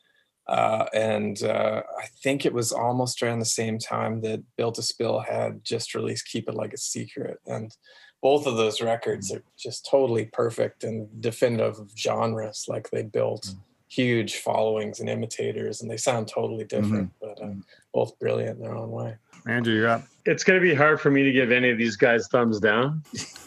uh, 0.48 0.86
and 0.92 1.42
uh, 1.42 1.82
I 1.98 2.06
think 2.22 2.44
it 2.44 2.52
was 2.52 2.72
almost 2.72 3.22
around 3.22 3.38
the 3.38 3.44
same 3.44 3.78
time 3.78 4.20
that 4.22 4.42
Built 4.56 4.74
to 4.76 4.82
Spill 4.82 5.20
had 5.20 5.64
just 5.64 5.94
released 5.94 6.26
Keep 6.28 6.48
It 6.48 6.54
Like 6.54 6.72
a 6.72 6.78
Secret, 6.78 7.38
and 7.46 7.74
both 8.22 8.46
of 8.46 8.56
those 8.56 8.80
records 8.80 9.32
are 9.32 9.42
just 9.58 9.88
totally 9.90 10.26
perfect 10.26 10.84
and 10.84 11.08
definitive 11.20 11.78
of 11.78 11.90
genres. 11.96 12.66
Like 12.68 12.88
they 12.90 13.02
built 13.02 13.46
huge 13.88 14.36
followings 14.36 15.00
and 15.00 15.08
imitators, 15.08 15.82
and 15.82 15.90
they 15.90 15.96
sound 15.96 16.26
totally 16.28 16.64
different, 16.64 17.10
but 17.20 17.42
uh, 17.42 17.48
both 17.92 18.18
brilliant 18.18 18.56
in 18.58 18.62
their 18.64 18.74
own 18.76 18.90
way. 18.90 19.16
Andrew, 19.46 19.74
you're 19.74 19.88
up. 19.88 20.04
It's 20.24 20.44
going 20.44 20.58
to 20.60 20.64
be 20.66 20.72
hard 20.74 21.00
for 21.00 21.10
me 21.10 21.24
to 21.24 21.32
give 21.32 21.50
any 21.52 21.68
of 21.70 21.78
these 21.78 21.96
guys 21.96 22.28
thumbs 22.28 22.58
down, 22.60 23.02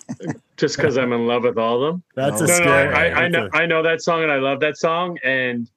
just 0.58 0.76
because 0.78 0.98
I'm 0.98 1.14
in 1.14 1.26
love 1.26 1.44
with 1.44 1.58
all 1.58 1.84
of 1.84 1.94
them. 1.94 2.04
That's 2.16 2.42
a 2.42 2.48
no, 2.48 2.54
no, 2.58 2.64
scary. 2.64 2.94
I, 2.94 3.24
I 3.24 3.28
know, 3.28 3.50
a- 3.52 3.56
I 3.58 3.66
know 3.66 3.82
that 3.84 4.02
song, 4.02 4.24
and 4.24 4.32
I 4.32 4.38
love 4.38 4.60
that 4.60 4.78
song, 4.78 5.18
and 5.24 5.70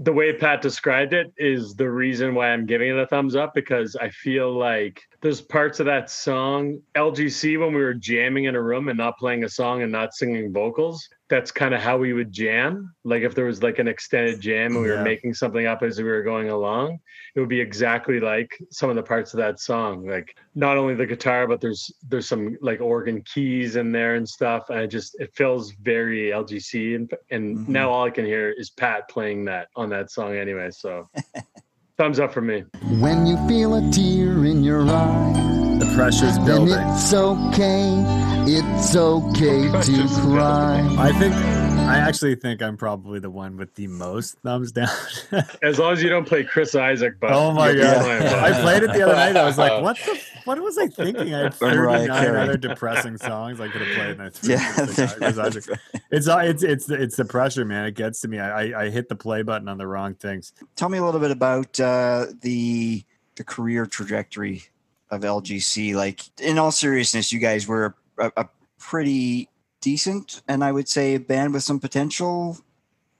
the 0.00 0.12
way 0.12 0.32
Pat 0.32 0.62
described 0.62 1.12
it 1.12 1.32
is 1.36 1.74
the 1.74 1.90
reason 1.90 2.34
why 2.34 2.50
I'm 2.50 2.66
giving 2.66 2.90
it 2.90 2.98
a 2.98 3.06
thumbs 3.06 3.36
up 3.36 3.54
because 3.54 3.96
I 3.96 4.10
feel 4.10 4.52
like 4.52 5.02
there's 5.20 5.40
parts 5.40 5.80
of 5.80 5.86
that 5.86 6.10
song 6.10 6.80
LGC 6.94 7.58
when 7.58 7.74
we 7.74 7.80
were 7.80 7.94
jamming 7.94 8.44
in 8.44 8.54
a 8.54 8.62
room 8.62 8.88
and 8.88 8.98
not 8.98 9.18
playing 9.18 9.44
a 9.44 9.48
song 9.48 9.82
and 9.82 9.92
not 9.92 10.14
singing 10.14 10.52
vocals. 10.52 11.08
That's 11.30 11.50
kind 11.50 11.74
of 11.74 11.82
how 11.82 11.98
we 11.98 12.14
would 12.14 12.32
jam. 12.32 12.94
Like 13.04 13.22
if 13.22 13.34
there 13.34 13.44
was 13.44 13.62
like 13.62 13.78
an 13.78 13.86
extended 13.86 14.40
jam 14.40 14.72
and 14.76 14.82
we 14.82 14.88
Yeah. 14.90 14.96
were 14.96 15.02
making 15.02 15.34
something 15.34 15.66
up 15.66 15.82
as 15.82 15.98
we 15.98 16.04
were 16.04 16.22
going 16.22 16.48
along, 16.48 17.00
it 17.34 17.40
would 17.40 17.50
be 17.50 17.60
exactly 17.60 18.18
like 18.18 18.56
some 18.70 18.88
of 18.88 18.96
the 18.96 19.02
parts 19.02 19.34
of 19.34 19.38
that 19.38 19.60
song. 19.60 20.06
Like 20.06 20.34
not 20.54 20.78
only 20.78 20.94
the 20.94 21.04
guitar, 21.04 21.46
but 21.46 21.60
there's 21.60 21.92
there's 22.08 22.26
some 22.26 22.56
like 22.62 22.80
organ 22.80 23.22
keys 23.22 23.76
in 23.76 23.92
there 23.92 24.14
and 24.14 24.26
stuff. 24.26 24.70
And 24.70 24.80
it 24.80 24.86
just 24.88 25.20
it 25.20 25.30
feels 25.34 25.72
very 25.82 26.30
LGC 26.32 26.94
and 26.96 27.12
and 27.30 27.58
Mhm. 27.58 27.68
now 27.68 27.90
all 27.90 28.06
I 28.06 28.10
can 28.10 28.24
hear 28.24 28.48
is 28.50 28.70
Pat 28.70 29.08
playing 29.10 29.44
that 29.46 29.68
on 29.76 29.90
that 29.90 30.10
song 30.10 30.34
anyway. 30.34 30.70
So 30.70 31.10
thumbs 31.98 32.18
up 32.20 32.32
for 32.32 32.40
me. 32.40 32.64
When 33.00 33.26
you 33.26 33.36
feel 33.46 33.74
a 33.74 33.82
tear 33.90 34.46
in 34.46 34.64
your 34.64 34.80
eye, 34.88 35.76
the 35.78 35.92
pressure's 35.94 36.36
then 36.38 36.46
building. 36.46 36.78
it's 36.88 37.12
okay. 37.12 38.27
It's 38.50 38.96
okay 38.96 39.62
to 39.82 40.08
cry. 40.22 40.80
I 40.98 41.12
think 41.18 41.34
I 41.34 41.98
actually 41.98 42.34
think 42.34 42.62
I'm 42.62 42.78
probably 42.78 43.18
the 43.20 43.28
one 43.28 43.58
with 43.58 43.74
the 43.74 43.86
most 43.88 44.38
thumbs 44.42 44.72
down. 44.72 44.88
As 45.62 45.78
long 45.78 45.92
as 45.92 46.02
you 46.02 46.08
don't 46.08 46.26
play 46.26 46.44
Chris 46.44 46.74
Isaak, 46.74 47.20
but 47.20 47.30
oh 47.32 47.52
my 47.52 47.74
god! 47.74 48.02
fine. 48.04 48.22
I 48.54 48.60
played 48.62 48.82
it 48.84 48.92
the 48.94 49.02
other 49.02 49.14
night. 49.16 49.36
I 49.36 49.44
was 49.44 49.58
like, 49.58 49.82
"What 49.82 49.96
the? 49.98 50.18
What 50.44 50.58
was 50.62 50.78
I 50.78 50.86
thinking?" 50.86 51.34
I 51.34 51.40
had 51.40 51.46
Or 51.60 51.90
39 51.90 52.06
Carey. 52.08 52.40
other 52.40 52.56
depressing 52.56 53.18
songs 53.18 53.60
I 53.60 53.68
could 53.68 53.82
have 53.82 53.94
played, 53.94 54.10
and 54.12 54.22
I 54.22 54.28
threw 54.30 54.54
Yeah, 54.54 54.72
Chris 54.72 54.98
Isaak- 55.20 55.78
It's 56.10 56.26
uh, 56.26 56.38
it's 56.38 56.62
it's 56.62 56.86
the- 56.86 57.02
it's 57.02 57.16
the 57.16 57.26
pressure, 57.26 57.66
man. 57.66 57.84
It 57.84 57.96
gets 57.96 58.22
to 58.22 58.28
me. 58.28 58.38
I, 58.38 58.62
I 58.62 58.84
I 58.84 58.88
hit 58.90 59.10
the 59.10 59.16
play 59.16 59.42
button 59.42 59.68
on 59.68 59.76
the 59.76 59.86
wrong 59.86 60.14
things. 60.14 60.54
Tell 60.74 60.88
me 60.88 60.96
a 60.96 61.04
little 61.04 61.20
bit 61.20 61.32
about 61.32 61.78
uh, 61.78 62.28
the 62.40 63.04
the 63.36 63.44
career 63.44 63.84
trajectory 63.84 64.62
of 65.10 65.20
LGC. 65.20 65.94
Like, 65.94 66.20
in 66.40 66.58
all 66.58 66.70
seriousness, 66.72 67.30
you 67.32 67.38
guys 67.40 67.66
were 67.66 67.94
a, 68.18 68.32
a 68.36 68.48
pretty 68.78 69.48
decent 69.80 70.42
and 70.48 70.64
I 70.64 70.72
would 70.72 70.88
say 70.88 71.14
a 71.14 71.20
band 71.20 71.54
with 71.54 71.62
some 71.62 71.80
potential 71.80 72.58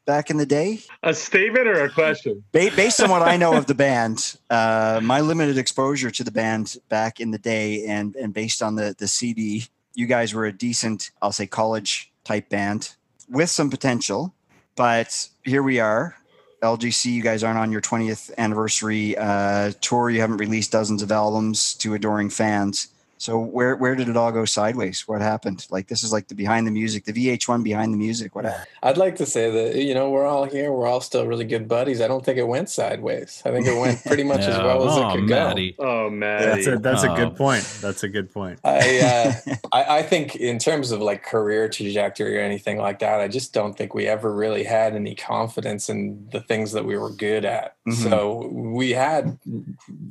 back 0.09 0.31
in 0.31 0.39
the 0.39 0.47
day. 0.47 0.81
a 1.03 1.13
statement 1.13 1.69
or 1.69 1.85
a 1.85 1.91
question? 1.91 2.43
Ba- 2.53 2.71
based 2.75 3.01
on 3.01 3.11
what 3.11 3.23
I 3.23 3.37
know 3.37 3.55
of 3.55 3.67
the 3.67 3.75
band, 3.75 4.37
uh, 4.49 5.01
my 5.03 5.21
limited 5.21 5.59
exposure 5.59 6.11
to 6.11 6.25
the 6.25 6.31
band 6.31 6.77
back 6.89 7.21
in 7.21 7.31
the 7.31 7.39
day, 7.39 7.85
and 7.85 8.17
and 8.17 8.33
based 8.33 8.63
on 8.63 8.75
the 8.75 8.97
the 8.99 9.07
CD, 9.07 9.67
you 9.95 10.07
guys 10.07 10.33
were 10.35 10.47
a 10.47 10.53
decent, 10.53 11.11
I'll 11.21 11.33
say, 11.33 11.47
college 11.47 12.11
type 12.25 12.49
band 12.49 12.95
with 13.29 13.51
some 13.51 13.71
potential. 13.71 14.35
But 14.77 15.29
here 15.45 15.63
we 15.63 15.79
are, 15.79 16.17
LGC. 16.63 17.13
You 17.13 17.23
guys 17.23 17.45
aren't 17.45 17.59
on 17.59 17.71
your 17.71 17.83
20th 17.83 18.31
anniversary 18.39 19.17
uh, 19.19 19.73
tour. 19.81 20.09
You 20.09 20.21
haven't 20.21 20.39
released 20.39 20.73
dozens 20.73 21.03
of 21.03 21.13
albums 21.13 21.75
to 21.75 21.95
adoring 21.95 22.31
fans. 22.31 22.89
So 23.19 23.39
where 23.39 23.77
where 23.77 23.95
did 23.95 24.09
it 24.09 24.17
all 24.17 24.31
go 24.33 24.45
sideways? 24.45 25.07
What 25.09 25.21
happened? 25.21 25.67
Like 25.71 25.89
this 25.89 26.03
is 26.03 26.13
like 26.13 26.29
the 26.29 26.35
behind 26.35 26.67
the 26.67 26.71
music, 26.71 27.05
the 27.05 27.13
VH1 27.13 27.63
behind 27.65 27.93
the 27.93 27.99
music. 27.99 28.35
What 28.35 28.45
happened? 28.45 28.67
I'd 28.83 28.97
like 28.97 29.17
to 29.17 29.27
say 29.27 29.51
that 29.51 29.75
you 29.83 29.93
know 29.95 30.11
we're 30.11 30.25
all 30.27 30.45
here. 30.45 30.73
We're 30.73 30.87
all 30.87 31.01
still 31.01 31.27
really 31.27 31.45
good 31.45 31.69
buddies. 31.69 32.01
I 32.01 32.09
don't 32.09 32.25
think 32.25 32.39
it 32.39 32.47
went 32.47 32.71
sideways. 32.71 33.43
I 33.45 33.51
think 33.51 33.67
it 33.67 33.79
went 33.79 34.05
pretty 34.07 34.23
much 34.25 34.41
as 34.41 34.57
Yeah. 34.57 34.65
well 34.65 34.89
as 34.89 34.97
oh, 34.97 35.09
it 35.09 35.13
could 35.17 35.25
Maddie. 35.29 35.75
Oh 35.79 36.09
man, 36.11 36.43
That's 36.43 36.67
a 36.69 36.79
that's 36.79 37.03
a 37.05 37.11
Oh. 37.13 37.17
good 37.17 37.37
point. 37.37 37.65
That's 37.81 38.03
a 38.05 38.09
good 38.09 38.33
point. 38.33 38.61
I, 38.65 39.01
uh, 39.01 39.55
I 39.73 39.99
I 39.99 40.03
think 40.03 40.37
in 40.37 40.59
terms 40.59 40.93
of 40.93 41.01
like 41.01 41.23
career 41.25 41.69
trajectory 41.69 42.39
or 42.39 42.41
anything 42.41 42.79
like 42.79 43.01
that, 43.01 43.21
I 43.21 43.29
just 43.29 43.53
don't 43.53 43.77
think 43.77 43.95
we 43.95 44.07
ever 44.07 44.33
really 44.33 44.63
had 44.65 44.95
any 44.95 45.15
confidence 45.15 45.89
in 45.89 46.29
the 46.31 46.41
things 46.41 46.73
that 46.73 46.85
we 46.85 46.97
were 46.97 47.11
good 47.11 47.45
at. 47.45 47.75
Mhm. 47.89 47.95
So 47.95 48.47
we 48.53 48.91
had, 48.91 49.39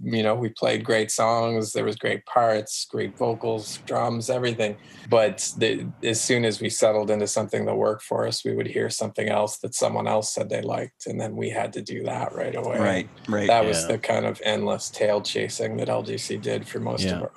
you 0.03 0.23
know, 0.23 0.35
we 0.35 0.49
played 0.49 0.83
great 0.83 1.09
songs. 1.11 1.71
There 1.73 1.85
was 1.85 1.95
great 1.95 2.25
parts, 2.25 2.85
great 2.97 3.15
vocals, 3.15 3.77
drums, 3.85 4.27
everything. 4.27 4.75
But 5.07 5.53
the, 5.59 5.85
as 6.03 6.19
soon 6.19 6.43
as 6.45 6.59
we 6.59 6.67
settled 6.71 7.11
into 7.11 7.27
something 7.27 7.63
that 7.65 7.75
worked 7.75 8.01
for 8.01 8.25
us, 8.25 8.43
we 8.43 8.55
would 8.55 8.65
hear 8.65 8.89
something 8.89 9.29
else 9.29 9.59
that 9.59 9.75
someone 9.75 10.07
else 10.07 10.33
said 10.33 10.49
they 10.49 10.63
liked, 10.63 11.05
and 11.05 11.21
then 11.21 11.35
we 11.35 11.51
had 11.51 11.71
to 11.73 11.81
do 11.83 12.01
that 12.05 12.33
right 12.33 12.55
away. 12.55 12.79
Right, 12.79 13.09
right. 13.29 13.45
That 13.47 13.65
was 13.65 13.85
the 13.87 13.99
kind 13.99 14.25
of 14.25 14.41
endless 14.43 14.89
tail 14.89 15.21
chasing 15.21 15.77
that 15.77 15.89
LGC 15.89 16.41
did 16.41 16.67
for 16.67 16.79
most 16.79 17.03
Yeah. 17.03 17.17
of 17.17 17.21
our 17.21 17.31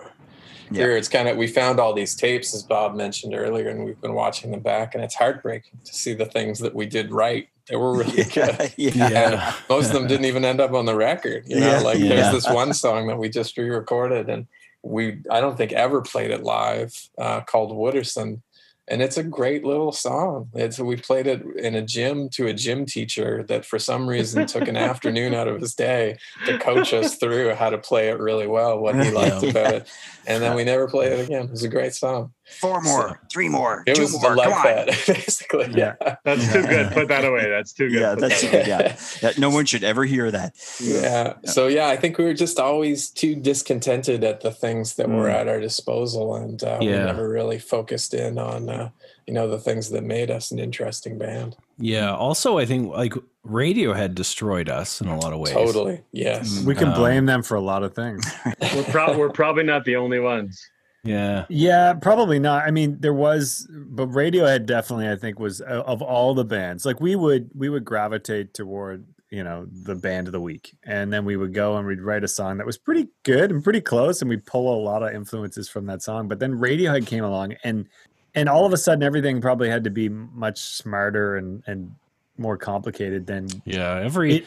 Yeah. 0.70 0.85
career. 0.85 0.96
It's 0.96 1.09
kind 1.09 1.29
of 1.29 1.37
we 1.37 1.46
found 1.46 1.79
all 1.79 1.92
these 1.92 2.14
tapes, 2.14 2.55
as 2.55 2.62
Bob 2.62 2.94
mentioned 2.94 3.35
earlier, 3.35 3.68
and 3.68 3.85
we've 3.85 4.01
been 4.01 4.14
watching 4.14 4.51
them 4.51 4.61
back, 4.61 4.94
and 4.94 5.05
it's 5.05 5.14
heartbreaking 5.14 5.81
to 5.85 5.92
see 5.92 6.14
the 6.14 6.25
things 6.27 6.59
that 6.61 6.75
we 6.75 6.87
did 6.87 7.12
right. 7.12 7.49
They 7.68 7.77
were 7.77 7.92
really 7.99 8.25
good. 8.35 8.73
yeah, 8.79 9.31
And 9.33 9.55
most 9.68 9.88
of 9.88 9.92
them 9.92 10.07
didn't 10.09 10.25
even 10.25 10.44
end 10.46 10.59
up 10.61 10.73
on 10.73 10.87
the 10.87 10.96
record. 10.96 11.44
You 11.46 11.61
know, 11.61 11.73
Yeah. 11.73 11.81
like 11.81 11.99
Yeah. 11.99 12.09
there's 12.09 12.33
this 12.33 12.49
one 12.49 12.73
song 12.73 13.07
that 13.09 13.18
we 13.18 13.29
just 13.29 13.57
re-recorded, 13.59 14.29
and 14.31 14.46
we 14.83 15.23
I 15.31 15.40
don't 15.40 15.57
think 15.57 15.73
ever 15.73 16.01
played 16.03 16.31
it 16.31 16.43
live, 16.43 16.93
uh, 17.19 17.40
called 17.43 17.73
Wooderson. 17.73 18.43
And 18.88 19.01
it's 19.03 19.16
a 19.16 19.23
great 19.23 19.64
little 19.64 19.93
song. 19.93 20.49
It's 20.53 20.81
we 20.81 20.97
played 20.97 21.29
it 21.29 21.43
in 21.57 21.77
a 21.77 21.83
gym 21.83 22.29
to 22.31 22.49
a 22.49 22.53
gym 22.53 22.87
teacher 22.87 23.45
that 23.45 23.64
for 23.64 23.79
some 23.79 24.09
reason 24.09 24.47
took 24.47 24.66
an 24.66 24.77
afternoon 24.77 25.33
out 25.33 25.47
of 25.47 25.61
his 25.61 25.77
day 25.77 26.19
to 26.47 26.59
coach 26.59 26.93
us 26.93 27.14
through 27.14 27.55
how 27.55 27.71
to 27.71 27.79
play 27.79 28.09
it 28.09 28.19
really 28.19 28.49
well, 28.49 28.81
what 28.81 28.97
he 28.97 29.11
liked 29.12 29.45
Yeah. 29.45 29.51
about 29.51 29.75
it. 29.75 29.90
And 30.27 30.43
then 30.43 30.57
we 30.57 30.64
never 30.64 30.88
played 30.88 31.12
it 31.12 31.21
again. 31.21 31.45
It 31.45 31.51
was 31.53 31.62
a 31.62 31.69
great 31.69 31.95
song. 31.95 32.33
Four 32.59 32.81
more, 32.83 33.21
three 33.33 33.49
more, 33.49 33.83
It 33.87 33.95
two 33.95 34.03
was 34.03 34.21
more. 34.21 34.35
like 34.37 34.49
Come 34.49 34.59
on. 34.59 34.65
that, 34.65 34.87
basically. 35.07 35.73
Yeah. 35.75 35.95
Yeah. 36.01 36.17
that's 36.25 36.53
too 36.53 36.63
good. 36.63 36.93
Put 36.93 37.09
that 37.09 37.25
away. 37.25 37.49
That's 37.49 37.73
too 37.73 37.89
good. 37.91 38.01
Yeah, 38.01 38.15
Put 38.15 38.21
that's 38.21 38.43
that 38.43 38.53
away. 38.55 38.65
yeah. 38.67 38.97
yeah. 39.23 39.31
No 39.39 39.51
one 39.51 39.65
should 39.67 39.85
ever 39.85 40.05
hear 40.05 40.31
that. 40.31 40.55
Yeah. 40.81 41.35
So 41.45 41.67
yeah, 41.69 41.89
I 41.89 41.97
think 41.97 42.19
we 42.19 42.25
were 42.25 42.35
just 42.35 42.59
always 42.59 43.09
too 43.11 43.35
discontented 43.35 44.25
at 44.25 44.41
the 44.41 44.51
things 44.51 44.97
that 44.97 45.09
were 45.09 45.29
Mm. 45.29 45.35
at 45.35 45.49
our 45.49 45.61
disposal, 45.61 46.35
and 46.35 46.63
uh, 46.63 46.79
we 46.81 46.87
never 46.89 47.29
really 47.29 47.59
focused 47.59 48.15
in 48.15 48.39
on 48.39 48.69
uh, 48.69 48.91
you 49.27 49.35
know 49.35 49.49
the 49.49 49.59
things 49.59 49.91
that 49.91 50.03
made 50.03 50.31
us 50.31 50.51
an 50.51 50.59
interesting 50.59 51.19
band. 51.19 51.57
Yeah. 51.79 52.15
Also, 52.15 52.59
I 52.59 52.67
think 52.67 52.91
like 52.93 53.15
Radiohead 53.47 54.15
destroyed 54.15 54.69
us 54.69 55.01
in 55.01 55.09
a 55.09 55.19
lot 55.19 55.33
of 55.33 55.39
ways. 55.39 55.53
Totally. 55.53 56.03
Yes. 56.13 56.63
We 56.65 56.75
can 56.75 56.89
Um, 56.89 56.95
blame 56.95 57.27
them 57.27 57.43
for 57.43 57.55
a 57.55 57.61
lot 57.61 57.83
of 57.83 57.95
things. 57.95 58.25
We're, 58.75 58.85
pro- 58.85 59.17
we're 59.17 59.31
probably 59.31 59.63
not 59.65 59.85
the 59.85 59.97
only 59.97 60.21
ones. 60.21 60.63
Yeah. 61.03 61.47
Yeah, 61.49 61.95
probably 61.95 62.39
not. 62.39 62.67
I 62.67 62.71
mean, 62.71 62.99
there 63.01 63.15
was, 63.15 63.67
but 63.71 64.09
Radiohead 64.11 64.67
definitely, 64.67 65.09
I 65.09 65.17
think, 65.17 65.39
was 65.39 65.61
of 65.63 66.03
all 66.03 66.35
the 66.35 66.45
bands. 66.45 66.85
Like 66.85 67.01
we 67.01 67.17
would, 67.17 67.51
we 67.55 67.69
would 67.69 67.85
gravitate 67.85 68.53
toward, 68.55 69.07
you 69.31 69.43
know, 69.45 69.67
the 69.85 69.95
band 69.95 70.27
of 70.27 70.33
the 70.33 70.41
week, 70.41 70.77
and 70.85 71.13
then 71.13 71.25
we 71.25 71.37
would 71.37 71.55
go 71.55 71.77
and 71.77 71.87
we'd 71.87 72.01
write 72.03 72.25
a 72.25 72.29
song 72.29 72.59
that 72.59 72.67
was 72.67 72.77
pretty 72.77 73.09
good 73.23 73.51
and 73.51 73.63
pretty 73.63 73.81
close, 73.81 74.21
and 74.21 74.29
we'd 74.29 74.45
pull 74.45 74.75
a 74.75 74.81
lot 74.83 75.03
of 75.03 75.15
influences 75.15 75.69
from 75.69 75.87
that 75.87 76.03
song. 76.03 76.27
But 76.29 76.39
then 76.41 76.53
Radiohead 76.55 77.07
came 77.07 77.25
along, 77.25 77.55
and 77.65 77.87
and 78.35 78.49
all 78.49 78.67
of 78.67 78.73
a 78.73 78.77
sudden, 78.77 79.03
everything 79.03 79.41
probably 79.41 79.69
had 79.71 79.85
to 79.85 79.91
be 79.91 80.09
much 80.09 80.59
smarter 80.59 81.37
and 81.37 81.63
and 81.67 81.95
more 82.39 82.57
complicated 82.57 83.27
than 83.27 83.47
Yeah. 83.65 84.01
Every 84.03 84.37
It- 84.39 84.47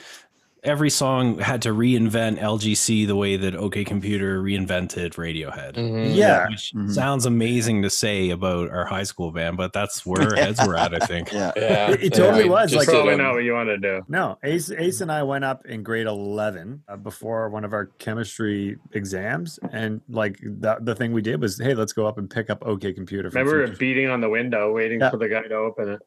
every 0.64 0.90
song 0.90 1.38
had 1.40 1.62
to 1.64 1.70
reinvent 1.70 2.40
LGC 2.40 3.06
the 3.06 3.16
way 3.16 3.36
that 3.36 3.56
OK 3.56 3.84
Computer 3.84 4.42
reinvented 4.42 5.14
Radiohead. 5.16 5.74
Mhm. 5.76 6.16
Yeah. 6.16 6.48
Which 6.48 6.72
Mhm. 6.74 6.92
sounds 6.92 7.26
amazing 7.26 7.82
to 7.84 7.90
say 7.90 8.30
about 8.30 8.70
our 8.70 8.86
high 8.86 9.04
school 9.04 9.32
band, 9.32 9.58
but 9.58 9.74
that's 9.74 10.06
where 10.06 10.22
our 10.22 10.36
heads 10.36 10.66
were 10.66 10.78
at, 10.78 10.94
I 10.94 11.06
think. 11.06 11.32
Yeah. 11.34 11.52
Yeah, 11.56 11.92
It- 11.92 12.04
it 12.04 12.14
totally 12.14 12.46
we 12.46 12.50
was, 12.50 12.72
just 12.72 12.80
like- 12.80 12.88
did 12.88 12.94
Probably 12.94 13.14
a- 13.14 13.18
not 13.18 13.34
what 13.34 13.44
you 13.44 13.54
want 13.54 13.70
to 13.70 13.78
do. 13.78 14.02
No, 14.08 14.38
Ace, 14.44 14.72
Ace 14.72 15.02
and 15.02 15.12
I 15.12 15.24
went 15.24 15.44
up 15.44 15.66
in 15.66 15.84
grade 15.84 16.08
11 16.08 16.84
uh, 16.88 16.96
before 16.98 17.50
one 17.50 17.66
of 17.66 17.74
our 17.74 17.88
chemistry 18.00 18.78
exams. 18.94 19.60
And 19.72 20.02
like 20.10 20.38
the, 20.42 20.78
the 20.82 20.96
thing 20.96 21.12
we 21.12 21.22
did 21.22 21.42
was, 21.42 21.60
hey, 21.60 21.74
let's 21.74 21.94
go 21.94 22.08
up 22.08 22.18
and 22.18 22.30
pick 22.30 22.50
up 22.50 22.66
OK 22.66 22.94
Computer. 22.94 23.30
from 23.30 23.40
Remember 23.40 23.66
Future 23.68 23.80
beating 23.80 24.10
on 24.10 24.22
the 24.22 24.30
window, 24.30 24.72
waiting 24.72 25.00
Yeah. 25.02 25.10
for 25.10 25.18
the 25.18 25.28
guy 25.28 25.42
to 25.44 25.56
open 25.56 25.90
it. 25.90 26.00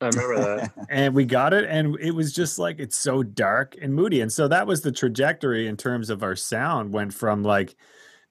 I 0.00 0.06
remember 0.08 0.56
that. 0.56 0.72
and 0.90 1.14
we 1.14 1.24
got 1.24 1.52
it 1.52 1.64
and 1.68 1.96
it 2.00 2.12
was 2.12 2.32
just 2.32 2.58
like 2.58 2.78
it's 2.78 2.96
so 2.96 3.22
dark 3.22 3.76
and 3.80 3.92
moody 3.94 4.20
and 4.20 4.32
so 4.32 4.46
that 4.48 4.66
was 4.66 4.80
the 4.82 4.92
trajectory 4.92 5.66
in 5.66 5.76
terms 5.76 6.08
of 6.10 6.22
our 6.22 6.36
sound 6.36 6.92
went 6.92 7.12
from 7.12 7.42
like 7.42 7.74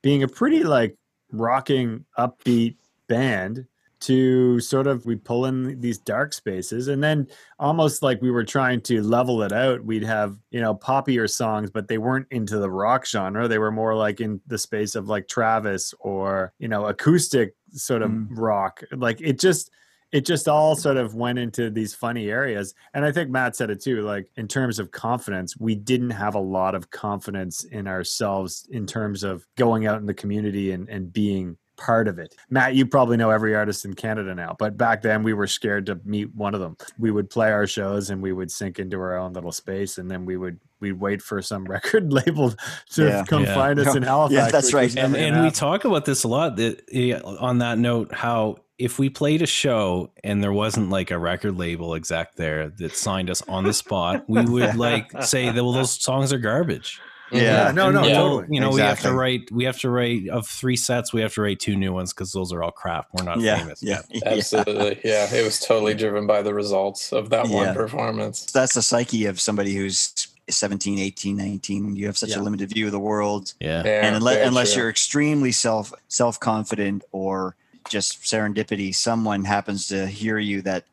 being 0.01 0.23
a 0.23 0.27
pretty 0.27 0.63
like 0.63 0.95
rocking 1.31 2.05
upbeat 2.17 2.75
band 3.07 3.65
to 3.99 4.59
sort 4.59 4.85
of 4.85 5.05
we 5.07 5.15
pull 5.15 5.45
in 5.47 5.81
these 5.81 5.97
dark 5.97 6.31
spaces 6.31 6.87
and 6.87 7.03
then 7.03 7.27
almost 7.57 8.03
like 8.03 8.21
we 8.21 8.29
were 8.29 8.43
trying 8.43 8.79
to 8.79 9.01
level 9.01 9.41
it 9.41 9.51
out 9.51 9.83
we'd 9.83 10.03
have 10.03 10.37
you 10.51 10.61
know 10.61 10.75
poppier 10.75 11.27
songs 11.29 11.71
but 11.71 11.87
they 11.87 11.97
weren't 11.97 12.27
into 12.29 12.59
the 12.59 12.69
rock 12.69 13.05
genre 13.07 13.47
they 13.47 13.57
were 13.57 13.71
more 13.71 13.95
like 13.95 14.21
in 14.21 14.39
the 14.45 14.57
space 14.57 14.93
of 14.93 15.09
like 15.09 15.27
travis 15.27 15.95
or 15.99 16.53
you 16.59 16.67
know 16.67 16.85
acoustic 16.85 17.55
sort 17.71 18.03
of 18.03 18.11
Mm. 18.11 18.27
rock 18.31 18.83
like 18.95 19.19
it 19.19 19.39
just 19.39 19.71
it 20.11 20.25
just 20.25 20.47
all 20.47 20.75
sort 20.75 20.97
of 20.97 21.15
went 21.15 21.37
into 21.37 21.69
these 21.69 21.93
funny 21.93 22.29
areas 22.29 22.73
and 22.93 23.03
i 23.05 23.11
think 23.11 23.29
matt 23.29 23.55
said 23.55 23.69
it 23.69 23.81
too 23.81 24.03
like 24.03 24.29
in 24.37 24.47
terms 24.47 24.79
of 24.79 24.91
confidence 24.91 25.57
we 25.57 25.75
didn't 25.75 26.11
have 26.11 26.35
a 26.35 26.39
lot 26.39 26.75
of 26.75 26.89
confidence 26.91 27.63
in 27.65 27.87
ourselves 27.87 28.67
in 28.71 28.85
terms 28.85 29.23
of 29.23 29.45
going 29.57 29.85
out 29.85 29.99
in 29.99 30.05
the 30.05 30.13
community 30.13 30.71
and, 30.71 30.87
and 30.89 31.11
being 31.11 31.57
part 31.77 32.07
of 32.07 32.17
it 32.17 32.33
matt 32.49 32.73
you 32.73 32.85
probably 32.87 33.17
know 33.17 33.29
every 33.29 33.53
artist 33.53 33.85
in 33.85 33.93
canada 33.93 34.33
now 34.33 34.55
but 34.57 34.77
back 34.77 35.01
then 35.03 35.21
we 35.21 35.33
were 35.33 35.45
scared 35.45 35.85
to 35.85 35.99
meet 36.05 36.33
one 36.33 36.55
of 36.55 36.59
them 36.59 36.75
we 36.97 37.11
would 37.11 37.29
play 37.29 37.51
our 37.51 37.67
shows 37.67 38.09
and 38.09 38.19
we 38.19 38.31
would 38.33 38.49
sink 38.51 38.79
into 38.79 38.97
our 38.99 39.15
own 39.15 39.31
little 39.33 39.51
space 39.51 39.99
and 39.99 40.09
then 40.09 40.25
we 40.25 40.37
would 40.37 40.59
we'd 40.79 40.93
wait 40.99 41.21
for 41.21 41.39
some 41.41 41.65
record 41.75 42.11
label 42.11 42.51
to 42.89 43.05
Yeah. 43.05 43.23
come 43.27 43.43
Yeah. 43.43 43.53
find 43.53 43.77
us 43.79 43.95
in 43.95 44.01
halifax 44.03 44.33
Yeah, 44.33 44.49
that's 44.49 44.73
right. 44.73 44.95
and 44.97 45.15
and 45.15 45.43
we 45.43 45.51
talk 45.51 45.85
about 45.85 46.05
this 46.05 46.23
a 46.23 46.27
lot 46.27 46.55
that 46.55 46.81
eh, 46.91 47.19
on 47.19 47.59
that 47.59 47.77
note 47.77 48.11
how 48.11 48.57
if 48.77 48.99
we 48.99 49.09
played 49.09 49.41
a 49.41 49.47
show 49.47 50.11
and 50.23 50.43
there 50.43 50.53
wasn't 50.53 50.89
like 50.89 51.09
a 51.11 51.17
record 51.17 51.57
label 51.57 51.95
exec 51.95 52.35
there 52.35 52.69
that 52.69 52.95
signed 52.95 53.29
us 53.29 53.41
on 53.47 53.63
the 53.63 53.73
spot 53.73 54.23
we 54.27 54.43
would 54.45 54.75
like 54.75 55.11
say 55.23 55.49
that 55.49 55.63
well 55.63 55.73
those 55.73 55.91
songs 55.91 56.31
are 56.31 56.37
garbage 56.37 56.99
Yeah. 57.31 57.71
no 57.73 57.89
no 57.91 58.05
Yeah. 58.05 58.13
totally 58.15 58.45
you 58.51 58.61
know 58.61 58.69
we 58.69 58.81
have 58.81 58.99
to 59.01 59.11
write 59.13 59.51
we 59.51 59.63
have 59.65 59.79
to 59.79 59.89
write 59.89 60.29
of 60.29 60.47
three 60.47 60.75
sets 60.75 61.11
we 61.11 61.21
have 61.21 61.33
to 61.33 61.41
write 61.41 61.59
two 61.59 61.75
new 61.75 61.91
ones 61.91 62.13
because 62.13 62.31
those 62.31 62.53
are 62.53 62.61
all 62.63 62.71
crap 62.71 63.07
we're 63.13 63.23
not 63.25 63.39
Yeah. 63.39 63.57
famous 63.59 63.81
Yeah. 63.81 64.01
yet 64.11 64.23
yeah. 64.23 64.33
Absolutely. 64.33 64.99
Yeah. 65.03 65.33
It 65.33 65.43
was 65.43 65.59
totally 65.59 65.93
driven 65.95 66.27
by 66.27 66.41
the 66.43 66.53
results 66.53 67.11
of 67.11 67.29
that 67.31 67.49
Yeah. 67.49 67.55
one 67.55 67.73
performance. 67.75 68.45
That's 68.51 68.75
the 68.75 68.81
psyche 68.83 69.25
of 69.25 69.39
somebody 69.41 69.73
who's 69.75 70.27
17, 70.49 70.97
18, 70.99 71.35
19. 71.35 71.95
You 71.97 72.05
have 72.05 72.17
such 72.17 72.29
Yeah. 72.29 72.39
a 72.39 72.43
limited 72.43 72.69
view 72.69 72.85
of 72.85 72.91
the 72.93 72.99
world. 72.99 73.53
yeah 73.59 73.83
Yeah, 73.83 74.05
and 74.05 74.15
unless, 74.15 74.47
unless 74.47 74.73
true. 74.73 74.83
you're 74.83 74.89
extremely 74.89 75.51
self 75.51 75.91
self 76.07 76.39
confident 76.39 77.03
or 77.11 77.55
just 77.89 78.21
serendipity, 78.21 78.93
someone 78.93 79.43
happens 79.43 79.87
to 79.87 80.07
hear 80.07 80.37
you 80.37 80.61
that 80.63 80.85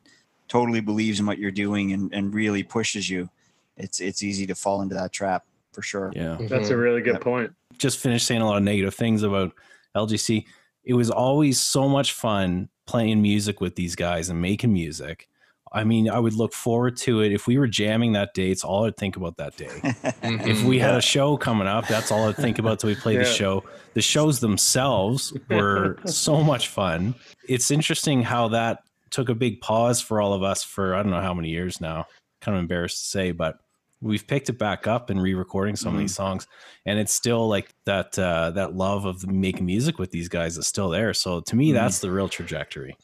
totally 0.47 0.79
believes 0.81 1.19
in 1.19 1.25
what 1.25 1.37
you're 1.37 1.51
doing 1.51 1.93
and, 1.93 2.13
and 2.13 2.33
really 2.33 2.63
pushes 2.63 3.09
you. 3.09 3.29
It's 3.77 3.99
it's 3.99 4.23
easy 4.23 4.45
to 4.47 4.55
fall 4.55 4.81
into 4.81 4.95
that 4.95 5.11
trap 5.11 5.43
for 5.73 5.81
sure. 5.81 6.11
yeah 6.15 6.37
That's 6.39 6.69
a 6.69 6.73
Mhm. 6.73 6.81
really 6.81 7.01
good 7.01 7.13
Yep. 7.15 7.21
point. 7.21 7.53
just 7.77 7.99
finished 7.99 8.25
saying 8.25 8.41
a 8.41 8.45
lot 8.45 8.55
of 8.57 8.63
negative 8.63 8.95
things 8.95 9.21
about 9.23 9.51
LGC. 9.95 10.45
It 10.85 10.93
was 10.93 11.09
always 11.11 11.59
so 11.59 11.89
much 11.89 12.13
fun 12.13 12.69
playing 12.85 13.21
music 13.21 13.59
with 13.59 13.75
these 13.75 13.95
guys 13.95 14.29
and 14.29 14.41
making 14.41 14.71
music. 14.71 15.27
I 15.75 15.83
mean, 15.83 16.09
I 16.09 16.17
would 16.19 16.33
look 16.33 16.53
forward 16.53 16.95
to 16.97 17.21
it. 17.21 17.31
If 17.33 17.47
we 17.47 17.57
were 17.57 17.67
jamming 17.67 18.13
that 18.13 18.33
day, 18.33 18.49
it's 18.49 18.63
all 18.63 18.85
I'd 18.85 18.95
think 18.97 19.17
about 19.17 19.35
that 19.37 19.57
day. 19.57 19.69
If 19.83 20.59
Mhm. 20.59 20.63
we 20.63 20.79
had 20.79 20.95
a 20.95 21.01
show 21.01 21.35
coming 21.37 21.67
up, 21.67 21.87
that's 21.87 22.11
all 22.11 22.29
I'd 22.29 22.37
think 22.37 22.57
about 22.59 22.79
till 22.79 22.87
we 22.89 22.95
play 23.05 23.17
the 23.17 23.25
show. 23.25 23.63
The 23.93 24.01
shows 24.01 24.39
themselves 24.39 25.33
were 25.49 25.97
so 26.05 26.41
much 26.41 26.69
fun. 26.69 27.13
It's 27.47 27.69
interesting 27.71 28.23
how 28.23 28.47
that 28.49 28.79
took 29.11 29.29
a 29.29 29.35
big 29.35 29.59
pause 29.61 30.01
for 30.01 30.21
all 30.21 30.33
of 30.33 30.43
us 30.43 30.63
for 30.63 30.95
I 30.95 31.03
don't 31.03 31.11
know 31.11 31.21
how 31.21 31.33
many 31.33 31.49
years 31.49 31.79
now. 31.81 32.05
Kind 32.41 32.55
of 32.57 32.61
embarrassed 32.61 32.99
to 33.03 33.05
say, 33.09 33.31
but 33.31 33.59
we've 34.01 34.25
picked 34.27 34.49
it 34.49 34.57
back 34.57 34.87
up 34.87 35.09
and 35.09 35.21
re-recording 35.21 35.75
some 35.75 35.93
of 35.93 35.99
these 35.99 36.13
songs, 36.15 36.47
and 36.85 36.99
it's 36.99 37.13
still 37.13 37.47
like 37.47 37.69
that 37.85 38.17
uh, 38.19 38.51
that 38.51 38.75
love 38.75 39.05
of 39.05 39.25
making 39.27 39.65
music 39.65 39.99
with 39.99 40.11
these 40.11 40.29
guys 40.29 40.57
is 40.57 40.67
still 40.67 40.89
there. 40.89 41.13
So 41.13 41.39
to 41.41 41.55
me, 41.55 41.71
Mhm. 41.71 41.73
that's 41.75 41.99
the 41.99 42.11
real 42.11 42.29
trajectory. 42.29 42.95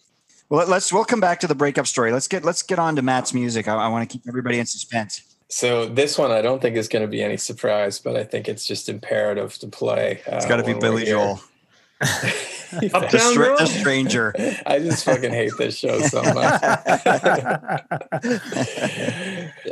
Well, 0.52 0.60
let- 0.60 0.68
let's 0.68 0.92
we'll 0.92 1.06
come 1.06 1.22
back 1.22 1.40
to 1.40 1.48
the 1.48 1.56
breakup 1.56 1.88
story. 1.88 2.12
Let's 2.12 2.28
get 2.28 2.44
let's 2.44 2.62
get 2.62 2.78
on 2.78 2.98
to 2.98 3.02
Matt's 3.02 3.34
music. 3.34 3.70
I, 3.70 3.76
I 3.76 3.88
want 3.88 4.08
to 4.08 4.14
keep 4.14 4.28
everybody 4.28 4.60
in 4.60 4.66
suspense. 4.66 5.22
So 5.48 5.86
this 5.86 6.18
one, 6.18 6.30
I 6.32 6.42
don't 6.42 6.62
think 6.62 6.76
is 6.76 6.90
going 6.90 7.04
to 7.04 7.08
be 7.08 7.24
any 7.24 7.38
surprise, 7.38 8.00
but 8.00 8.18
I 8.18 8.26
think 8.26 8.50
it's 8.50 8.66
just 8.68 8.90
imperative 8.90 9.58
to 9.60 9.68
play. 9.68 10.22
It's 10.28 10.46
got 10.46 10.58
to 10.58 10.64
be 10.64 10.74
Billy 10.74 11.06
Joel, 11.06 11.42
the, 12.02 12.92
Uptown 12.94 13.32
stra- 13.32 13.46
Girl? 13.46 13.58
the 13.60 13.66
stranger. 13.68 14.34
I 14.66 14.80
just 14.80 15.06
fucking 15.06 15.32
hate 15.32 15.54
this 15.58 15.78
show 15.78 16.02
so 16.02 16.22
much. 16.34 16.62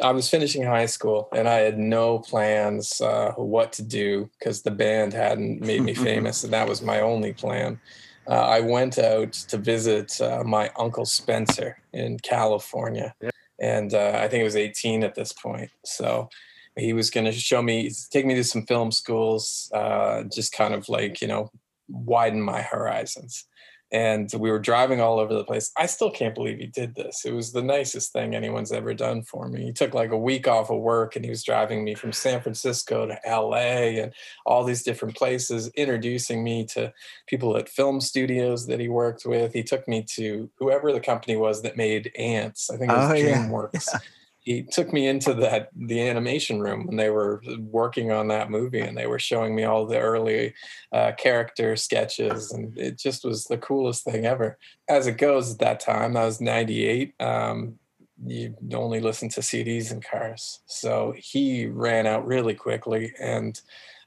I 0.01 0.11
was 0.13 0.29
finishing 0.29 0.63
high 0.63 0.85
school 0.85 1.27
and 1.33 1.47
I 1.47 1.55
had 1.55 1.77
no 1.77 2.19
plans 2.19 3.01
uh, 3.01 3.33
what 3.35 3.73
to 3.73 3.83
do 3.83 4.29
because 4.39 4.61
the 4.61 4.71
band 4.71 5.11
hadn't 5.11 5.59
made 5.59 5.81
me 5.81 5.93
famous, 5.93 6.45
and 6.45 6.53
that 6.53 6.69
was 6.69 6.81
my 6.81 7.01
only 7.01 7.33
plan. 7.33 7.79
Uh, 8.27 8.34
I 8.34 8.60
went 8.60 8.99
out 8.99 9.34
to 9.34 9.58
visit 9.58 10.19
uh, 10.21 10.43
my 10.43 10.71
uncle 10.77 11.05
Spencer 11.05 11.77
in 11.93 12.19
California, 12.19 13.13
and 13.60 13.93
uh, 13.93 14.19
I 14.21 14.27
think 14.27 14.41
I 14.41 14.43
was 14.43 14.55
18 14.55 15.03
at 15.03 15.15
this 15.15 15.34
point. 15.34 15.71
So 15.84 16.29
he 16.75 16.93
was 16.93 17.10
going 17.10 17.25
to 17.25 17.32
show 17.32 17.62
me, 17.62 17.91
take 18.12 18.25
me 18.25 18.36
to 18.36 18.43
some 18.43 18.65
film 18.65 18.91
schools, 18.91 19.71
uh, 19.73 20.23
just 20.23 20.53
kind 20.53 20.73
of 20.73 20.88
like 20.89 21.21
you 21.21 21.27
know 21.27 21.51
widen 21.88 22.41
my 22.41 22.62
horizons 22.62 23.45
and 23.91 24.32
we 24.38 24.52
were 24.52 24.60
driving 24.60 25.02
all 25.02 25.19
over 25.19 25.34
the 25.34 25.43
place. 25.43 25.71
I 25.78 25.88
still 25.88 26.12
can't 26.12 26.36
believe 26.36 26.60
he 26.60 26.67
did 26.67 26.95
this. 26.95 27.23
It 27.25 27.34
was 27.34 27.52
the 27.52 27.63
nicest 27.63 28.13
thing 28.13 28.36
anyone's 28.36 28.71
ever 28.71 28.93
done 28.93 29.23
for 29.23 29.47
me. 29.47 29.63
He 29.65 29.73
took 29.73 29.93
like 29.93 30.12
a 30.12 30.17
week 30.17 30.47
off 30.47 30.69
of 30.69 30.80
work 30.80 31.15
and 31.15 31.25
he 31.25 31.32
was 31.32 31.43
driving 31.43 31.84
me 31.84 31.95
from 31.95 32.13
San 32.13 32.41
Francisco 32.41 33.08
to 33.08 33.19
LA 33.25 34.02
and 34.02 34.13
all 34.45 34.63
these 34.63 34.84
different 34.84 35.15
places, 35.15 35.69
introducing 35.69 36.43
me 36.43 36.65
to 36.67 36.93
people 37.28 37.58
at 37.58 37.67
film 37.67 37.99
studios 37.99 38.67
that 38.67 38.80
he 38.80 38.89
worked 38.89 39.25
with. 39.25 39.54
He 39.54 39.63
took 39.63 39.88
me 39.88 40.04
to 40.15 40.49
whoever 40.60 40.93
the 40.93 40.99
company 40.99 41.36
was 41.36 41.63
that 41.63 41.78
made 41.78 42.12
Antz. 42.17 42.69
I 42.69 42.78
think 42.78 42.91
it 42.91 42.95
was 42.95 43.10
Oh, 43.10 43.13
yeah. 43.13 43.99
He 44.41 44.63
took 44.63 44.93
me 44.93 45.08
into 45.08 45.34
that 45.36 45.69
the 45.75 46.02
animation 46.02 46.60
room 46.60 46.88
when 46.88 46.97
they 46.97 47.10
were 47.10 47.41
working 47.60 48.12
on 48.12 48.28
that 48.30 48.49
movie, 48.49 48.82
and 48.82 48.97
they 48.97 49.08
were 49.08 49.19
showing 49.19 49.56
me 49.56 49.63
all 49.63 49.86
the 49.86 49.99
early 49.99 50.54
uh, 50.91 51.12
character 51.17 51.75
sketches, 51.75 52.52
and 52.52 52.78
it 52.78 52.97
just 52.97 53.25
was 53.25 53.45
the 53.45 53.58
coolest 53.58 54.04
thing 54.04 54.25
ever. 54.25 54.58
As 54.88 55.08
it 55.08 55.17
goes, 55.17 55.54
at 55.54 55.60
that 55.60 55.80
time, 55.80 56.13
that 56.13 56.25
was 56.25 56.41
'98. 56.41 57.13
Um, 57.19 57.80
you 58.25 58.54
only 58.73 58.99
listen 58.99 59.30
to 59.30 59.41
CDs 59.41 59.91
in 59.91 60.02
cars, 60.02 60.62
so 60.65 61.13
he 61.17 61.67
ran 61.67 62.08
out 62.08 62.25
really 62.25 62.56
quickly, 62.56 63.13
and 63.19 63.60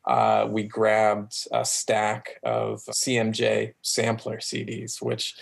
uh, 0.06 0.46
we 0.50 0.64
grabbed 0.64 1.46
a 1.52 1.64
stack 1.64 2.40
of 2.42 2.80
CMJ 2.90 3.74
sampler 3.82 4.38
CDs, 4.38 5.00
which 5.00 5.36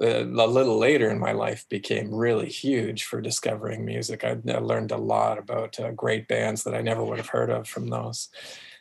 a 0.00 0.24
little 0.24 0.78
later 0.78 1.10
in 1.10 1.18
my 1.18 1.32
life 1.32 1.68
became 1.68 2.14
really 2.14 2.48
huge 2.48 3.04
for 3.04 3.20
discovering 3.20 3.84
music. 3.84 4.24
I, 4.24 4.36
learned 4.58 4.92
a 4.92 4.96
lot 4.96 5.38
about 5.38 5.78
uh, 5.80 5.90
great 5.92 6.28
bands 6.28 6.64
that 6.64 6.74
I 6.74 6.82
never 6.82 7.04
would 7.04 7.18
have 7.18 7.28
heard 7.28 7.50
of 7.50 7.68
from 7.68 7.88
those. 7.88 8.28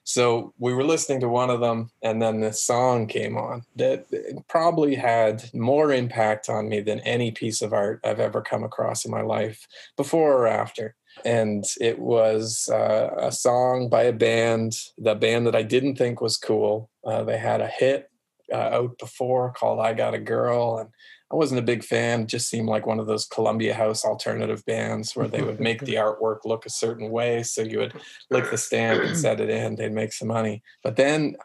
So 0.04 0.54
we 0.58 0.74
were 0.74 0.86
listening 0.86 1.20
to 1.20 1.28
one 1.28 1.50
of 1.50 1.60
them, 1.60 1.92
and 2.02 2.22
then 2.22 2.40
this 2.40 2.64
song 2.64 3.08
came 3.08 3.38
on 3.38 3.64
that 3.76 4.06
probably 4.48 4.96
had 4.96 5.54
more 5.54 5.92
impact 5.92 6.48
on 6.48 6.70
me 6.70 6.80
than 6.80 7.02
any 7.02 7.32
piece 7.32 7.62
of 7.62 7.74
art 7.74 8.00
I've 8.06 8.22
ever 8.22 8.42
come 8.42 8.64
across 8.64 9.04
in 9.04 9.12
my 9.12 9.22
life, 9.22 9.68
before 9.98 10.34
or 10.34 10.48
after. 10.48 10.96
And 11.26 11.66
it 11.82 12.00
was 12.00 12.70
uh, 12.72 13.10
a 13.18 13.34
song 13.34 13.90
by 13.90 14.04
a 14.04 14.14
band, 14.14 14.78
the 14.98 15.16
band 15.16 15.46
that 15.46 15.56
I 15.58 15.64
didn't 15.64 15.98
think 15.98 16.22
was 16.22 16.38
cool. 16.38 16.90
Uh, 17.04 17.24
they 17.24 17.38
had 17.38 17.60
a 17.60 17.68
hit 17.68 18.10
uh, 18.52 18.56
out 18.58 18.98
before 18.98 19.54
called 19.54 19.80
I 19.80 19.94
Got 19.94 20.14
a 20.14 20.20
Girl. 20.20 20.78
And 20.80 20.90
I 21.32 21.36
wasn't 21.36 21.60
a 21.60 21.64
big 21.64 21.84
fan. 21.84 22.22
It 22.22 22.28
just 22.28 22.50
seemed 22.50 22.70
like 22.70 22.86
one 22.86 23.00
of 23.00 23.08
those 23.08 23.26
Columbia 23.26 23.74
House 23.74 24.06
alternative 24.06 24.66
bands 24.66 25.16
where 25.16 25.28
they 25.28 25.42
would 25.42 25.60
make 25.60 25.82
the 25.82 25.96
artwork 25.96 26.46
look 26.46 26.66
a 26.66 26.70
certain 26.70 27.10
way. 27.10 27.44
So 27.44 27.62
you 27.62 27.80
would 27.80 27.94
lick 28.30 28.50
the 28.50 28.58
stamp 28.58 29.04
and 29.04 29.18
set 29.18 29.40
it 29.40 29.50
in, 29.50 29.76
they'd 29.76 29.92
make 29.92 30.14
some 30.14 30.30
money. 30.30 30.64
But 30.84 30.96
then 30.96 31.36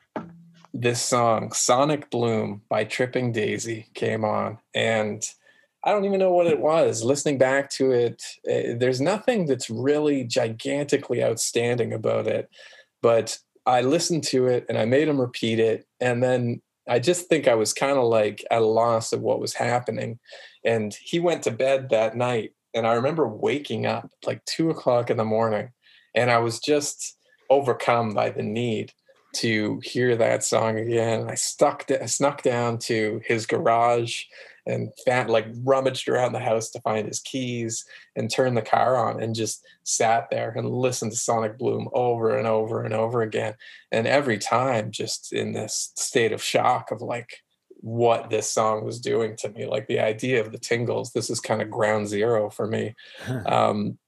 this 0.72 1.03
song, 1.03 1.53
Sonic 1.53 2.11
Bloom 2.11 2.62
by 2.68 2.84
Tripping 2.84 3.32
Daisy, 3.32 3.88
came 3.94 4.24
on. 4.24 4.59
And 4.74 5.22
I 5.84 5.90
don't 5.90 6.05
even 6.05 6.20
know 6.20 6.32
what 6.32 6.46
it 6.46 6.61
was. 6.61 7.03
Listening 7.03 7.38
back 7.38 7.68
to 7.70 7.90
it, 7.90 8.22
eh, 8.46 8.74
there's 8.76 9.00
nothing 9.00 9.46
that's 9.46 9.68
really 9.68 10.22
gigantically 10.24 11.24
outstanding 11.24 11.92
about 11.92 12.28
it. 12.28 12.48
But 13.03 13.38
I 13.66 13.80
listened 13.82 14.24
to 14.24 14.46
it 14.46 14.64
and 14.68 14.78
I 14.78 14.84
made 14.84 15.09
him 15.09 15.20
repeat 15.20 15.59
it. 15.59 15.86
And 16.00 16.22
then 16.22 16.62
I 16.89 16.99
just 16.99 17.28
think 17.28 17.47
I 17.47 17.55
was 17.55 17.72
kind 17.72 17.99
of 17.99 18.05
like 18.05 18.45
at 18.51 18.62
a 18.62 18.66
loss 18.66 19.12
of 19.12 19.20
what 19.20 19.41
was 19.41 19.55
happening. 19.55 20.18
And 20.64 20.95
he 20.95 21.20
went 21.20 21.43
to 21.45 21.51
bed 21.51 21.91
that 21.91 22.16
night. 22.16 22.53
And 22.74 22.87
I 22.87 22.95
remember 22.95 23.28
waking 23.28 23.87
up 23.87 24.11
like 24.26 24.45
two 24.45 24.70
o'clock 24.70 25.11
in 25.11 25.16
the 25.16 25.24
morning. 25.24 25.70
And 26.14 26.30
I 26.30 26.39
was 26.39 26.59
just 26.59 27.16
overcome 27.51 28.14
by 28.14 28.30
the 28.30 28.43
need 28.43 28.93
to 29.37 29.80
hear 29.83 30.16
that 30.16 30.45
song 30.45 30.78
again. 30.78 31.28
I 31.28 31.35
stuck, 31.35 31.91
I 31.91 32.07
snuck 32.07 32.43
down 32.43 32.78
to 32.78 33.20
his 33.24 33.47
garage 33.47 34.24
and 34.66 34.90
found 35.04 35.30
like 35.30 35.46
rummaged 35.64 36.08
around 36.08 36.32
the 36.32 36.38
house 36.38 36.70
to 36.70 36.80
find 36.80 37.06
his 37.06 37.20
keys 37.20 37.84
and 38.16 38.30
turned 38.30 38.56
the 38.56 38.62
car 38.62 38.96
on 38.96 39.22
and 39.22 39.34
just 39.34 39.66
sat 39.82 40.28
there 40.30 40.52
and 40.56 40.70
listened 40.70 41.12
to 41.12 41.18
Sonic 41.18 41.58
Bloom 41.58 41.88
over 41.92 42.36
and 42.36 42.46
over 42.46 42.82
and 42.82 42.94
over 42.94 43.22
again. 43.22 43.54
And 43.90 44.06
every 44.06 44.38
time 44.38 44.90
just 44.90 45.32
in 45.32 45.52
this 45.52 45.92
state 45.96 46.32
of 46.32 46.42
shock 46.42 46.90
of 46.90 47.02
like 47.02 47.42
what 47.78 48.30
this 48.30 48.48
song 48.50 48.84
was 48.84 49.00
doing 49.00 49.36
to 49.38 49.48
me, 49.48 49.66
like 49.66 49.88
the 49.88 49.98
idea 49.98 50.40
of 50.40 50.52
the 50.52 50.58
tingles, 50.58 51.12
this 51.12 51.30
is 51.30 51.40
kind 51.40 51.60
of 51.60 51.70
ground 51.70 52.08
zero 52.08 52.48
for 52.48 52.66
me. 52.66 52.94
Um, 53.46 53.98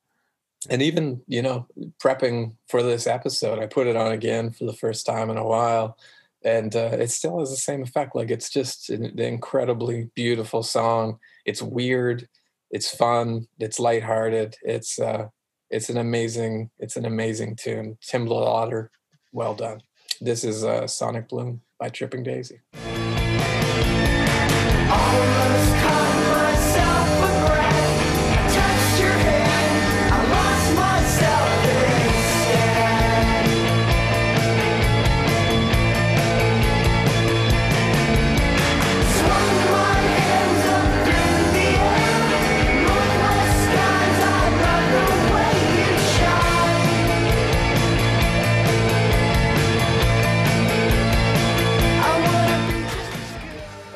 and 0.71 0.81
even, 0.81 1.21
you 1.27 1.43
know, 1.43 1.67
prepping 2.03 2.55
for 2.69 2.83
this 2.83 3.07
episode, 3.07 3.59
I 3.59 3.67
put 3.67 3.87
it 3.87 3.97
on 3.97 4.13
again 4.13 4.51
for 4.51 4.65
the 4.65 4.73
first 4.73 5.05
time 5.05 5.29
in 5.29 5.37
a 5.37 5.47
while 5.47 5.99
and 6.45 6.77
uh, 6.77 6.91
it 6.93 7.11
still 7.11 7.39
has 7.39 7.51
the 7.51 7.57
same 7.57 7.83
effect. 7.83 8.15
Like 8.15 8.31
it's 8.31 8.51
just 8.51 8.91
an 8.91 9.19
incredibly 9.19 10.11
beautiful 10.15 10.63
song. 10.63 11.19
It's 11.45 11.63
weird, 11.63 12.29
it's 12.71 12.95
fun, 12.95 13.47
it's 13.59 13.81
lighthearted. 13.81 14.57
It's 14.63 14.99
uh, 14.99 15.29
it's 15.71 15.89
an 15.89 15.97
amazing 15.97 16.71
it's 16.79 16.97
an 16.97 17.07
amazing 17.07 17.57
tune. 17.57 17.99
Tim 18.01 18.27
DeLaughter, 18.27 18.89
well 19.33 19.55
done. 19.55 19.81
This 20.21 20.45
is 20.45 20.65
uh, 20.65 20.87
Sonic 20.87 21.29
Bloom 21.29 21.63
by 21.79 21.89
Tripping 21.89 22.23
Daisy. 22.23 22.61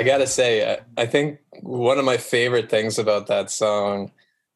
Gotta 0.09 0.26
say, 0.26 0.74
I, 0.74 1.02
I 1.02 1.06
think 1.06 1.38
one 1.62 1.98
of 1.98 2.04
my 2.04 2.16
favorite 2.16 2.70
things 2.70 2.98
about 2.98 3.26
that 3.28 3.50
song 3.50 4.11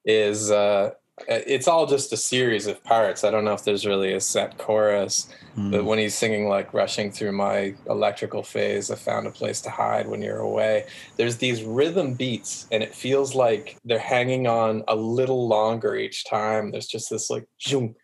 is 0.05 0.50
uh, 0.50 0.90
it's 1.28 1.68
all 1.68 1.86
just 1.86 2.12
a 2.12 2.16
series 2.16 2.66
of 2.66 2.82
parts. 2.82 3.22
I 3.22 3.30
don't 3.30 3.44
know 3.44 3.53
if 3.53 3.64
there's 3.64 3.86
really 3.86 4.14
a 4.14 4.20
set 4.20 4.59
chorus, 4.59 5.28
but 5.70 5.84
when 5.84 5.98
he's 5.98 6.14
singing 6.14 6.48
like 6.48 6.72
rushing 6.72 7.12
through 7.12 7.32
my 7.32 7.74
electrical 7.88 8.42
phase, 8.42 8.90
I 8.90 8.94
found 8.96 9.26
a 9.26 9.30
place 9.30 9.61
to 9.62 9.70
hide 9.70 10.09
when 10.09 10.22
you're 10.22 10.38
away. 10.38 10.86
There's 11.18 11.36
these 11.36 11.62
rhythm 11.62 12.14
beats, 12.14 12.66
and 12.72 12.82
it 12.82 12.94
feels 12.94 13.34
like 13.34 13.76
they're 13.84 13.98
hanging 13.98 14.46
on 14.46 14.82
a 14.88 14.96
little 14.96 15.46
longer 15.46 15.94
each 15.94 16.24
time. 16.24 16.70
There's 16.70 16.86
just 16.86 17.11
this 17.11 17.28
like 17.28 17.46
zoom, 17.61 17.94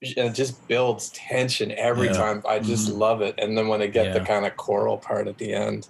it 0.00 0.30
just 0.34 0.66
builds 0.68 1.10
tension 1.10 1.72
every 1.72 2.06
Yeah. 2.06 2.12
time. 2.14 2.42
I 2.48 2.58
just 2.60 2.90
Mhm. 2.90 2.98
love 2.98 3.20
it. 3.22 3.34
And 3.38 3.56
then 3.58 3.68
when 3.68 3.82
I 3.82 3.86
get 3.88 4.12
the 4.12 4.20
kind 4.20 4.46
of 4.46 4.56
choral 4.56 4.96
part 4.96 5.26
at 5.28 5.38
the 5.38 5.52
end, 5.52 5.88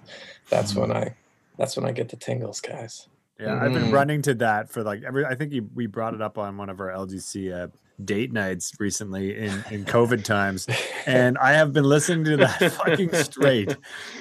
that's 0.49 0.75
when 0.75 0.91
I 0.91 1.15
that's 1.57 1.75
when 1.75 1.85
I 1.85 1.91
get 1.91 2.07
the 2.07 2.15
tingles, 2.15 2.61
guys. 2.61 3.07
Yeah, 3.37 3.61
I've 3.61 3.73
been 3.73 3.85
Mhm. 3.89 3.93
running 3.93 4.21
to 4.23 4.33
that 4.35 4.69
for 4.71 4.81
like 4.81 5.03
every. 5.03 5.25
I 5.25 5.35
think 5.35 5.51
you, 5.51 5.69
we 5.75 5.87
brought 5.87 6.13
it 6.13 6.21
up 6.21 6.37
on 6.37 6.55
one 6.57 6.69
of 6.69 6.79
our 6.79 6.89
LGC 6.89 7.51
uh, 7.51 7.67
date 8.03 8.31
nights 8.31 8.71
recently 8.79 9.37
in 9.37 9.63
in 9.69 9.83
COVID 9.85 10.23
times, 10.23 10.65
and 11.05 11.37
I 11.37 11.51
have 11.53 11.73
been 11.73 11.83
listening 11.83 12.23
to 12.25 12.37
that 12.37 12.71
fucking 12.73 13.13
straight 13.15 13.75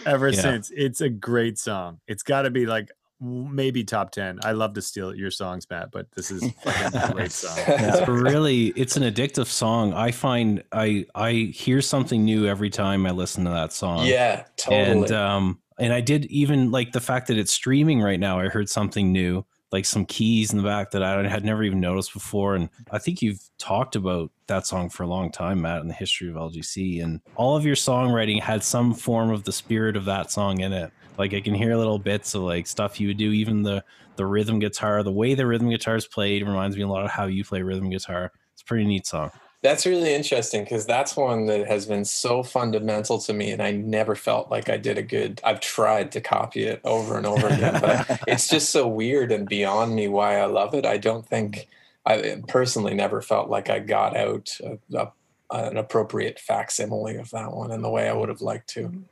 ever 0.05 0.29
Yeah. 0.31 0.41
since. 0.41 0.71
It's 0.77 1.01
a 1.01 1.09
great 1.09 1.59
song. 1.59 2.01
It's 2.09 2.25
got 2.25 2.43
to 2.43 2.51
be 2.51 2.67
like 2.67 2.91
m- 2.91 2.97
maybe 3.21 3.85
top 3.85 4.11
ten. 4.11 4.39
I 4.45 4.53
love 4.53 4.75
to 4.75 4.83
steal 4.83 5.15
your 5.15 5.31
songs, 5.31 5.67
Matt, 5.71 5.91
but 5.91 6.11
this 6.13 6.31
is 6.31 6.43
a 6.65 7.11
great 7.13 7.33
song. 7.33 7.55
it's 7.67 8.09
really 8.09 8.69
it's 8.69 8.97
an 8.97 9.03
addictive 9.03 9.47
song 9.47 9.93
i 9.93 10.11
find 10.11 10.63
i 10.73 11.05
i 11.15 11.33
hear 11.33 11.81
something 11.81 12.25
new 12.25 12.47
every 12.47 12.71
time 12.71 13.07
i 13.07 13.11
listen 13.11 13.45
to 13.45 13.51
that 13.51 13.73
song 13.73 14.07
yeah, 14.07 14.45
totally. 14.57 15.03
and 15.03 15.13
um 15.13 15.59
and 15.79 15.93
i 15.93 16.01
did 16.01 16.25
even 16.27 16.71
like 16.71 16.93
the 16.93 17.01
fact 17.01 17.27
that 17.29 17.39
it's 17.39 17.53
streaming 17.53 18.01
right 18.01 18.21
now 18.21 18.39
i 18.39 18.49
heard 18.49 18.69
something 18.69 19.13
new 19.13 19.45
like 19.71 19.85
some 19.85 20.07
keys 20.07 20.51
in 20.51 20.57
the 20.57 20.65
back 20.65 20.91
that 20.91 21.03
i 21.03 21.27
had 21.29 21.45
never 21.45 21.63
even 21.63 21.81
noticed 21.81 22.13
before 22.13 22.55
and 22.55 22.69
i 22.91 22.99
think 22.99 23.21
you've 23.21 23.41
talked 23.59 23.97
about 23.97 24.31
that 24.47 24.67
song 24.67 24.89
for 24.89 25.03
a 25.03 25.07
long 25.07 25.31
time 25.31 25.61
matt 25.61 25.81
in 25.81 25.89
the 25.89 25.95
history 25.95 26.29
of 26.29 26.35
lgc 26.35 27.03
and 27.03 27.21
all 27.37 27.57
of 27.57 27.67
your 27.67 27.77
songwriting 27.77 28.41
had 28.41 28.63
some 28.63 28.95
form 28.95 29.31
of 29.31 29.45
the 29.45 29.53
spirit 29.53 29.97
of 29.97 30.05
that 30.05 30.31
song 30.31 30.61
in 30.61 30.73
it 30.73 30.93
like 31.19 31.35
i 31.35 31.41
can 31.41 31.55
hear 31.55 31.77
little 31.77 31.99
bits 31.99 32.35
of 32.35 32.43
like 32.43 32.67
stuff 32.67 33.01
you 33.01 33.09
would 33.09 33.17
do 33.17 33.33
even 33.33 33.63
the 33.63 33.85
the 34.17 34.27
rhythm 34.27 34.59
guitar 34.59 35.03
the 35.03 35.13
way 35.13 35.35
the 35.35 35.47
rhythm 35.47 35.69
guitar 35.71 35.97
is 35.97 36.07
played 36.07 36.47
reminds 36.47 36.77
me 36.77 36.83
a 36.83 36.89
lot 36.89 37.05
of 37.05 37.11
how 37.11 37.27
you 37.27 37.45
play 37.45 37.63
rhythm 37.63 37.91
guitar 37.91 38.33
it's 38.53 38.63
a 38.63 38.65
pretty 38.65 38.85
neat 38.85 39.07
song 39.07 39.31
That's 39.61 39.87
really 39.87 40.15
interesting 40.15 40.63
because 40.63 40.87
that's 40.87 41.17
one 41.17 41.47
that 41.47 41.67
has 41.67 41.85
been 41.85 42.05
so 42.05 42.45
fundamental 42.45 43.19
to 43.19 43.33
me, 43.33 43.51
and 43.51 43.61
I 43.61 43.73
never 43.73 44.15
felt 44.15 44.53
like 44.53 44.69
I 44.69 44.77
did 44.77 44.99
a 44.99 45.03
good. 45.03 45.41
I've 45.43 45.59
tried 45.59 46.13
to 46.13 46.21
copy 46.21 46.63
it 46.63 46.81
over 46.85 47.17
and 47.17 47.27
over 47.27 47.49
again, 47.49 47.81
but 47.81 48.23
it's 48.29 48.49
just 48.49 48.71
so 48.71 48.87
weird 48.87 49.33
and 49.33 49.49
beyond 49.49 49.97
me 49.97 50.07
why 50.07 50.39
I 50.39 50.45
love 50.47 50.75
it. 50.75 50.87
I 50.87 50.97
don't 50.97 51.27
think 51.27 51.67
I 52.07 52.41
personally 52.47 52.95
never 52.95 53.21
felt 53.21 53.51
like 53.51 53.69
I 53.69 53.81
got 53.81 54.17
out 54.17 54.49
a, 54.63 54.79
a, 54.97 55.13
an 55.51 55.77
appropriate 55.77 56.39
facsimile 56.39 57.17
of 57.17 57.31
that 57.31 57.53
one 57.53 57.73
in 57.73 57.83
the 57.83 57.91
way 57.91 58.09
I 58.09 58.13
would 58.13 58.29
have 58.29 58.41
liked 58.41 58.69
to. 58.71 59.05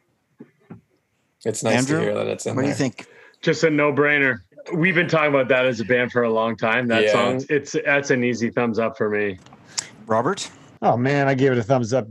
It's 1.45 1.63
nice 1.63 1.79
Andrew, 1.79 1.99
to 1.99 2.05
hear 2.05 2.15
that 2.15 2.27
it's 2.27 2.47
in 2.47 2.57
what 2.57 2.63
do 2.63 2.69
you 2.69 2.75
think? 2.75 3.07
Just 3.43 3.63
a 3.65 3.71
no-brainer. 3.71 4.39
We've 4.75 4.95
been 4.95 5.09
talking 5.09 5.29
about 5.31 5.49
that 5.49 5.67
as 5.67 5.79
a 5.81 5.85
band 5.85 6.11
for 6.11 6.23
a 6.25 6.31
long 6.33 6.57
time. 6.57 6.89
That 6.89 7.05
Yeah. 7.05 7.13
song, 7.13 7.45
it's 7.49 7.77
that's 7.85 8.11
an 8.11 8.25
easy 8.25 8.51
thumbs 8.51 8.79
up 8.79 8.97
for 8.97 9.09
me. 9.11 9.39
Robert? 10.07 10.51
Oh 10.87 10.97
man, 10.97 11.27
I 11.27 11.35
gave 11.35 11.51
it 11.51 11.59
a 11.59 11.65
thumbs 11.65 11.93
up 11.93 12.07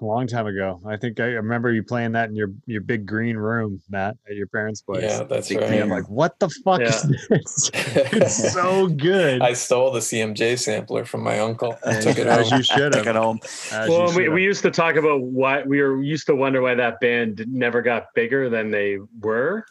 a 0.00 0.04
long 0.04 0.26
time 0.26 0.46
ago. 0.46 0.80
I 0.86 0.96
think 0.96 1.20
I 1.20 1.24
remember 1.24 1.70
you 1.70 1.82
playing 1.82 2.12
that 2.12 2.30
in 2.30 2.34
your 2.34 2.48
your 2.64 2.80
big 2.80 3.04
green 3.04 3.36
room, 3.36 3.78
Matt, 3.90 4.16
at 4.26 4.36
your 4.36 4.46
parents' 4.46 4.80
place. 4.80 5.02
Yeah, 5.02 5.24
that's 5.24 5.50
Big 5.50 5.60
right. 5.60 5.82
I'm 5.82 5.90
like, 5.90 6.08
what 6.08 6.38
the 6.38 6.48
fuck 6.64 6.80
is 6.80 7.02
this? 7.28 7.70
It's 7.74 8.52
so 8.54 8.88
good. 8.88 9.42
I 9.42 9.52
stole 9.52 9.90
the 9.90 10.00
CMJ 10.00 10.58
sampler 10.58 11.04
from 11.04 11.22
my 11.24 11.40
uncle. 11.40 11.76
I 11.84 12.00
took 12.00 12.16
it 12.16 12.26
As 12.26 12.48
home. 12.48 12.58
you 12.58 12.64
should 12.64 12.92
Take 12.94 13.04
have. 13.04 13.16
it 13.16 13.18
home. 13.20 13.38
As 13.70 13.86
you 13.86 13.92
Well, 13.94 14.16
we, 14.16 14.28
we 14.30 14.42
used 14.42 14.62
to 14.62 14.70
talk 14.70 14.96
about 14.96 15.20
why 15.20 15.62
we 15.64 15.82
were 15.82 16.02
used 16.02 16.26
to 16.28 16.34
wonder 16.34 16.62
why 16.62 16.74
that 16.74 16.98
band 17.00 17.44
never 17.48 17.82
got 17.82 18.06
bigger 18.14 18.48
than 18.48 18.70
they 18.70 18.96
were, 19.20 19.66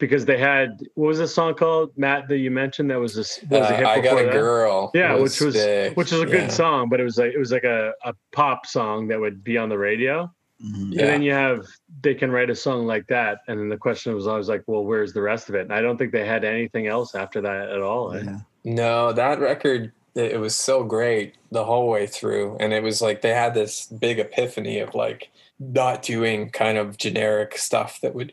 because 0.00 0.24
they 0.24 0.38
had 0.38 0.80
what 0.94 1.06
was 1.08 1.18
the 1.18 1.28
song 1.28 1.54
called 1.54 1.92
Matt 1.96 2.26
that 2.28 2.38
you 2.38 2.50
mentioned 2.50 2.90
that 2.90 2.98
was 2.98 3.16
a, 3.16 3.20
s- 3.20 3.38
what 3.48 3.60
was 3.60 3.70
a 3.70 3.74
Uh, 3.74 3.76
hit 3.76 3.86
I 3.86 4.00
got 4.00 4.20
a 4.20 4.24
that? 4.24 4.32
girl. 4.32 4.90
Yeah, 4.94 5.14
which 5.14 5.40
was 5.40 5.54
big. 5.54 5.96
which 5.96 6.12
is 6.12 6.20
a 6.20 6.26
good 6.26 6.34
Yeah. 6.34 6.48
song, 6.48 6.88
but 6.88 6.98
it 6.98 7.04
was 7.04 7.18
like 7.18 7.32
it 7.32 7.38
was 7.38 7.52
like 7.52 7.64
a, 7.64 7.92
a 8.04 8.14
pop 8.32 8.66
song 8.66 9.06
that 9.08 9.20
would 9.20 9.44
be 9.44 9.56
on 9.56 9.68
the 9.68 9.78
radio. 9.78 10.28
Yeah. 10.62 11.00
And 11.02 11.08
then 11.08 11.22
you 11.22 11.32
have 11.32 11.64
they 12.02 12.14
can 12.14 12.30
write 12.30 12.50
a 12.50 12.54
song 12.56 12.86
like 12.86 13.06
that, 13.06 13.38
and 13.48 13.58
then 13.60 13.68
the 13.68 13.76
question 13.78 14.14
was 14.14 14.26
always 14.26 14.48
like, 14.48 14.62
well, 14.66 14.84
where's 14.84 15.12
the 15.12 15.22
rest 15.22 15.48
of 15.48 15.54
it? 15.54 15.62
And 15.62 15.72
I 15.72 15.80
don't 15.80 15.96
think 15.96 16.12
they 16.12 16.26
had 16.26 16.44
anything 16.44 16.86
else 16.86 17.14
after 17.14 17.40
that 17.42 17.70
at 17.70 17.80
all. 17.80 18.14
Yeah. 18.16 18.38
No, 18.64 19.12
that 19.12 19.38
record 19.38 19.92
it 20.14 20.32
it 20.32 20.40
was 20.40 20.54
so 20.56 20.82
great 20.84 21.36
the 21.52 21.64
whole 21.64 21.88
way 21.88 22.06
through, 22.06 22.56
and 22.60 22.72
it 22.72 22.82
was 22.82 23.00
like 23.00 23.22
they 23.22 23.32
had 23.34 23.54
this 23.54 23.86
big 23.86 24.18
epiphany 24.18 24.80
of 24.80 24.94
like 24.94 25.30
not 25.58 26.02
doing 26.02 26.50
kind 26.50 26.76
of 26.78 26.96
generic 26.98 27.56
stuff 27.58 28.00
that 28.00 28.14
would 28.14 28.32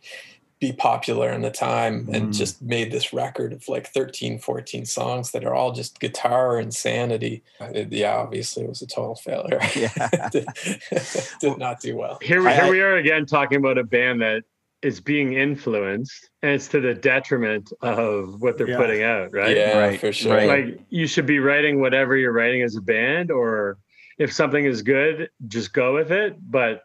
be 0.59 0.73
popular 0.73 1.29
in 1.31 1.41
the 1.41 1.51
time 1.51 2.09
and 2.11 2.29
Mm. 2.29 2.37
just 2.37 2.61
made 2.61 2.91
this 2.91 3.13
record 3.13 3.53
of 3.53 3.67
like 3.67 3.87
13 3.87 4.39
14 4.39 4.85
songs 4.85 5.31
that 5.31 5.45
are 5.45 5.53
all 5.53 5.71
just 5.71 5.99
guitar 5.99 6.59
insanity 6.59 7.43
It- 7.59 7.91
yeah 7.91 8.15
obviously 8.15 8.63
it 8.63 8.69
was 8.69 8.81
a 8.81 8.87
total 8.87 9.15
failure 9.15 9.59
Yeah. 9.75 10.09
did, 10.31 10.47
did 11.41 11.57
not 11.57 11.79
do 11.79 11.95
well 11.95 12.17
Here, 12.21 12.41
we 12.41 12.47
I- 12.47 12.55
here 12.63 12.71
we 12.71 12.81
are 12.81 12.95
again 12.95 13.25
talking 13.25 13.57
about 13.59 13.77
a 13.77 13.83
band 13.83 14.21
that 14.21 14.43
is 14.83 14.99
being 14.99 15.33
influenced, 15.33 16.29
and 16.43 16.51
it's 16.51 16.67
to 16.67 16.79
the 16.79 16.93
detriment 16.93 17.73
of 17.81 18.39
what 18.41 18.59
they're 18.59 18.69
Yeah. 18.69 18.77
putting 18.77 19.01
out, 19.03 19.33
right? 19.33 19.55
yeah 19.57 19.75
Right, 19.77 19.99
for 19.99 20.11
sure 20.13 20.35
right. 20.35 20.47
Like 20.47 20.79
you 20.89 21.07
should 21.07 21.25
be 21.25 21.39
writing 21.39 21.81
whatever 21.81 22.15
you're 22.15 22.31
writing 22.31 22.61
as 22.61 22.75
a 22.75 22.81
band, 22.81 23.31
or 23.31 23.79
if 24.19 24.31
something 24.31 24.65
is 24.65 24.83
good, 24.83 25.29
just 25.47 25.73
go 25.73 25.95
with 25.95 26.11
it. 26.11 26.35
But 26.39 26.83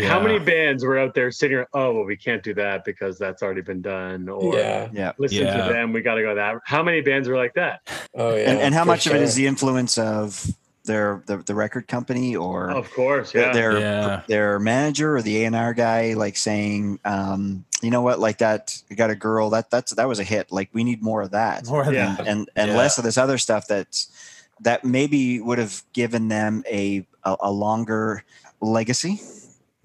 How 0.00 0.20
many 0.20 0.38
bands 0.38 0.84
were 0.84 0.98
out 0.98 1.14
there 1.14 1.30
sitting? 1.30 1.56
around, 1.56 1.68
Oh, 1.72 1.92
well, 1.94 2.04
we 2.04 2.16
can't 2.16 2.42
do 2.42 2.52
that 2.54 2.84
because 2.84 3.18
that's 3.18 3.42
already 3.42 3.62
been 3.62 3.80
done. 3.80 4.28
Or 4.28 4.54
Yeah. 4.56 4.88
Yeah. 4.92 5.12
listen 5.18 5.38
Yeah. 5.46 5.66
to 5.66 5.72
them. 5.72 5.92
We 5.92 6.02
got 6.02 6.16
to 6.16 6.22
go 6.22 6.34
that. 6.34 6.56
How 6.66 6.82
many 6.82 7.00
bands 7.00 7.28
were 7.28 7.36
like 7.36 7.54
that? 7.54 7.80
Oh 8.14 8.34
yeah. 8.34 8.50
and, 8.50 8.60
and 8.60 8.74
how 8.74 8.82
for 8.82 8.88
much 8.88 9.06
of 9.06 9.14
it 9.14 9.22
is 9.22 9.34
the 9.34 9.46
influence 9.46 9.96
of 9.98 10.46
their 10.84 11.22
the, 11.26 11.38
the 11.38 11.54
record 11.54 11.88
company 11.88 12.36
or 12.36 12.70
Of 12.70 12.90
course, 12.92 13.32
their 13.32 13.46
yeah. 13.46 13.52
their, 13.52 13.78
Yeah. 13.80 14.22
their 14.28 14.58
manager 14.60 15.16
or 15.16 15.22
the 15.22 15.44
A&R 15.44 15.74
guy 15.74 16.12
like 16.14 16.36
saying 16.36 17.00
um, 17.04 17.64
you 17.82 17.90
know 17.90 18.02
what 18.02 18.20
like 18.20 18.38
that 18.38 18.80
you 18.88 18.96
got 18.96 19.10
a 19.10 19.16
girl 19.16 19.50
that 19.50 19.70
that's 19.70 19.92
that 19.94 20.06
was 20.06 20.18
a 20.20 20.24
hit 20.24 20.52
like 20.52 20.68
we 20.72 20.84
need 20.84 21.02
more 21.02 21.22
of 21.22 21.30
that 21.32 21.66
More 21.66 21.82
of 21.88 21.92
Yeah. 21.92 22.14
that. 22.16 22.26
and 22.28 22.48
and 22.54 22.70
Yeah. 22.70 22.76
less 22.76 22.98
of 22.98 23.04
this 23.04 23.16
other 23.18 23.36
stuff 23.38 23.66
that's 23.66 24.10
that 24.60 24.84
maybe 24.84 25.40
would 25.40 25.58
have 25.58 25.82
given 25.92 26.28
them 26.28 26.62
a 26.70 27.06
a, 27.24 27.36
a 27.40 27.50
longer 27.50 28.22
legacy 28.60 29.20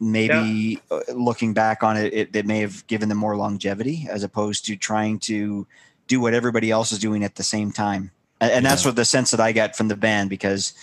maybe 0.02 0.82
uh, 0.90 1.00
looking 1.14 1.54
back 1.54 1.84
on 1.84 1.96
it, 1.96 2.12
it 2.14 2.36
it 2.36 2.46
may 2.46 2.60
have 2.60 2.86
given 2.88 3.08
them 3.08 3.20
more 3.20 3.38
longevity 3.38 4.08
as 4.10 4.24
opposed 4.24 4.66
to 4.66 4.76
trying 4.76 5.20
to 5.20 5.68
do 6.08 6.20
what 6.20 6.34
everybody 6.34 6.72
else 6.72 6.92
is 6.92 7.00
doing 7.00 7.24
at 7.24 7.36
the 7.36 7.44
same 7.44 7.72
time. 7.72 8.12
And, 8.42 8.52
and 8.52 8.66
that's 8.66 8.84
what 8.84 8.96
the 8.96 9.06
sense 9.06 9.30
that 9.32 9.40
i 9.40 9.52
got 9.52 9.76
from 9.76 9.88
the 9.88 9.96
band 9.96 10.30
because 10.30 10.74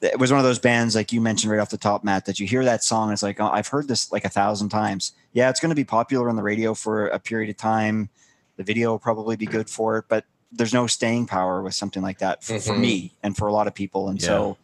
it 0.00 0.18
was 0.18 0.30
one 0.30 0.38
of 0.38 0.44
those 0.44 0.60
bands 0.60 0.94
like 0.94 1.12
you 1.12 1.20
mentioned 1.20 1.50
right 1.50 1.60
off 1.60 1.68
the 1.68 1.76
top 1.76 2.04
matt 2.04 2.24
that 2.26 2.38
you 2.38 2.46
hear 2.46 2.64
that 2.64 2.84
song 2.84 3.12
it's 3.12 3.22
like 3.22 3.40
oh, 3.40 3.50
i've 3.50 3.66
heard 3.66 3.88
this 3.88 4.12
like 4.12 4.24
a 4.24 4.28
thousand 4.28 4.68
times. 4.68 5.12
Yeah 5.32 5.50
it's 5.50 5.58
going 5.58 5.70
to 5.70 5.76
be 5.76 5.84
popular 5.84 6.28
on 6.28 6.36
the 6.36 6.42
radio 6.42 6.72
for 6.72 7.08
a 7.08 7.18
period 7.18 7.50
of 7.50 7.56
time. 7.56 8.08
The 8.56 8.64
video 8.64 8.90
will 8.90 9.00
probably 9.00 9.36
be 9.36 9.46
good 9.46 9.68
for 9.68 9.98
it 9.98 10.04
but 10.08 10.24
there's 10.52 10.72
no 10.74 10.86
staying 10.86 11.26
power 11.26 11.62
with 11.62 11.74
something 11.74 12.02
like 12.02 12.18
that 12.18 12.42
for, 12.42 12.58
for 12.58 12.74
Mhm. 12.74 12.80
me 12.80 13.12
and 13.22 13.36
for 13.36 13.46
a 13.46 13.52
lot 13.52 13.66
of 13.66 13.74
people. 13.74 14.08
And 14.08 14.20
so 14.20 14.56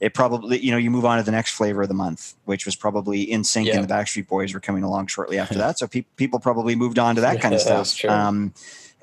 it 0.00 0.12
probably 0.14 0.58
you 0.58 0.70
know 0.70 0.76
you 0.76 0.90
move 0.90 1.04
on 1.04 1.18
to 1.18 1.22
the 1.22 1.30
next 1.30 1.52
flavor 1.52 1.82
of 1.82 1.88
the 1.88 1.94
month 1.94 2.34
which 2.46 2.64
was 2.66 2.74
probably 2.76 3.26
NSYNC 3.28 3.66
Yeah. 3.66 3.76
and 3.76 3.84
the 3.88 3.92
backstreet 3.92 4.26
boys 4.26 4.52
were 4.52 4.60
coming 4.60 4.82
along 4.82 5.06
shortly 5.08 5.38
after 5.38 5.54
that. 5.64 5.78
So 5.78 5.86
pe- 5.86 6.04
people 6.16 6.40
probably 6.40 6.74
moved 6.74 6.98
on 6.98 7.14
to 7.14 7.20
that 7.20 7.40
kind 7.40 7.54
of 7.54 7.60
Yeah, 7.66 7.82
stuff. 7.82 8.10
um 8.10 8.52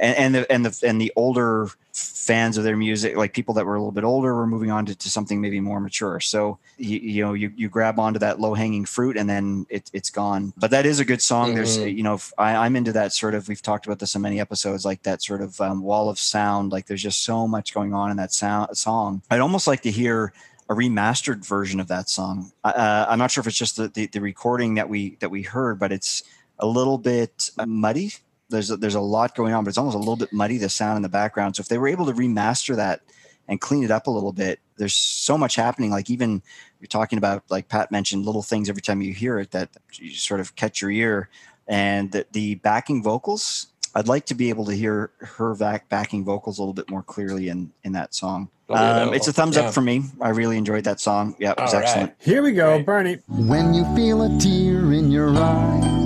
and, 0.02 0.18
and 0.18 0.36
the 0.36 0.52
and 0.52 0.66
the 0.66 0.88
and 0.88 1.00
the 1.00 1.14
older 1.16 1.70
fans 1.94 2.58
of 2.58 2.64
their 2.64 2.78
music 2.78 3.16
like 3.18 3.34
people 3.34 3.54
that 3.54 3.66
were 3.66 3.76
a 3.76 3.80
little 3.80 3.92
bit 3.92 4.04
older 4.04 4.34
were 4.34 4.48
moving 4.48 4.72
on 4.72 4.86
to, 4.86 4.96
to 4.96 5.10
something 5.10 5.42
maybe 5.42 5.60
more 5.60 5.80
mature. 5.80 6.20
So 6.20 6.58
you, 6.78 7.00
you 7.00 7.24
know 7.24 7.34
you, 7.34 7.52
you 7.56 7.70
grab 7.70 8.00
onto 8.00 8.20
that 8.20 8.40
low 8.40 8.54
hanging 8.54 8.86
fruit 8.86 9.16
and 9.18 9.30
then 9.30 9.66
it, 9.70 9.90
it's 9.94 10.10
gone. 10.10 10.54
But 10.58 10.72
that 10.72 10.86
is 10.86 11.00
a 11.00 11.06
good 11.06 11.22
song. 11.22 11.54
There's 11.56 11.78
Mhm. 11.78 11.96
you 11.96 12.04
know 12.04 12.20
I, 12.38 12.56
i'm 12.66 12.76
into 12.76 12.92
that 12.94 13.14
sort 13.14 13.36
of 13.36 13.48
we've 13.48 13.62
talked 13.62 13.86
about 13.86 14.00
this 14.00 14.16
in 14.16 14.22
many 14.22 14.40
episodes 14.40 14.84
like 14.86 15.04
that 15.04 15.22
sort 15.22 15.42
of 15.42 15.60
um, 15.62 15.82
wall 15.82 16.10
of 16.10 16.18
sound. 16.20 16.72
Like 16.72 16.88
there's 16.88 17.04
just 17.04 17.24
so 17.24 17.48
much 17.48 17.74
going 17.74 17.94
on 17.94 18.10
in 18.12 18.18
that 18.18 18.34
sound 18.34 18.76
song. 18.78 19.22
I'd 19.30 19.40
almost 19.40 19.68
like 19.68 19.82
to 19.84 19.92
hear 19.92 20.34
a 20.70 20.74
remastered 20.74 21.46
version 21.46 21.80
of 21.82 21.88
that 21.90 22.08
song. 22.10 22.52
Uh, 22.64 23.06
i'm 23.10 23.20
not 23.20 23.30
sure 23.30 23.42
if 23.42 23.48
it's 23.48 23.58
just 23.58 23.76
the, 23.76 23.90
the, 23.90 24.08
the 24.08 24.22
recording 24.22 24.76
that 24.76 24.88
we 24.88 25.16
that 25.20 25.30
we 25.30 25.42
heard 25.42 25.78
but 25.78 25.92
it's 25.92 26.24
a 26.60 26.66
little 26.66 26.98
bit 26.98 27.50
muddy 27.68 28.14
there's 28.52 28.70
a, 28.72 28.78
there's 28.78 28.96
a 28.96 29.02
lot 29.02 29.34
going 29.36 29.54
on 29.54 29.64
but 29.64 29.70
it's 29.70 29.78
almost 29.78 29.96
a 29.96 30.00
little 30.00 30.16
bit 30.16 30.32
muddy 30.32 30.58
the 30.58 30.70
sound 30.70 30.96
in 30.98 31.02
the 31.02 31.10
background 31.10 31.56
so 31.56 31.62
if 31.62 31.68
they 31.68 31.78
were 31.78 31.88
able 31.88 32.06
to 32.06 32.14
remaster 32.14 32.76
that 32.76 33.02
and 33.48 33.60
clean 33.60 33.84
it 33.84 33.92
up 33.92 34.08
a 34.08 34.12
little 34.12 34.32
bit 34.34 34.60
there's 34.78 34.96
so 34.96 35.38
much 35.38 35.56
happening 35.56 35.90
like 35.90 36.10
even 36.10 36.42
you're 36.80 36.88
talking 36.88 37.18
about 37.18 37.44
like 37.50 37.68
pat 37.70 37.92
mentioned 37.92 38.26
little 38.26 38.44
things 38.44 38.70
every 38.70 38.82
time 38.82 39.02
you 39.02 39.14
hear 39.14 39.40
it 39.40 39.52
that 39.52 39.70
you 39.94 40.12
sort 40.12 40.40
of 40.40 40.56
catch 40.56 40.82
your 40.82 40.92
ear 40.92 41.30
and 41.68 42.12
the, 42.12 42.26
the 42.32 42.56
backing 42.56 43.02
vocals 43.04 43.68
i'd 43.96 44.08
like 44.08 44.26
to 44.26 44.36
be 44.36 44.50
able 44.50 44.66
to 44.66 44.74
hear 44.74 45.12
her 45.20 45.56
back 45.56 45.90
backing 45.90 46.24
vocals 46.24 46.58
a 46.58 46.62
little 46.62 46.74
bit 46.74 46.90
more 46.90 47.04
clearly 47.04 47.50
in 47.50 47.72
in 47.84 47.94
that 47.94 48.14
song 48.14 48.50
Oh, 48.74 48.76
um, 49.08 49.14
it's 49.14 49.28
a 49.28 49.34
thumbs 49.34 49.58
Yeah. 49.58 49.64
up 49.64 49.74
for 49.74 49.82
me 49.82 50.04
i 50.22 50.30
really 50.30 50.58
enjoyed 50.58 50.86
that 50.86 51.02
song 51.02 51.36
yeah 51.40 51.52
it 51.52 51.60
was 51.60 51.74
All 51.74 51.82
right. 51.82 51.88
excellent 51.88 52.14
Here 52.20 52.42
we 52.42 52.54
go, 52.54 52.78
Right. 52.78 52.86
Bernie. 52.86 53.18
When 53.28 53.74
you 53.74 53.84
feel 53.98 54.22
a 54.24 54.30
tear 54.40 54.94
in 54.94 55.12
your 55.12 55.36
eye, 55.38 56.01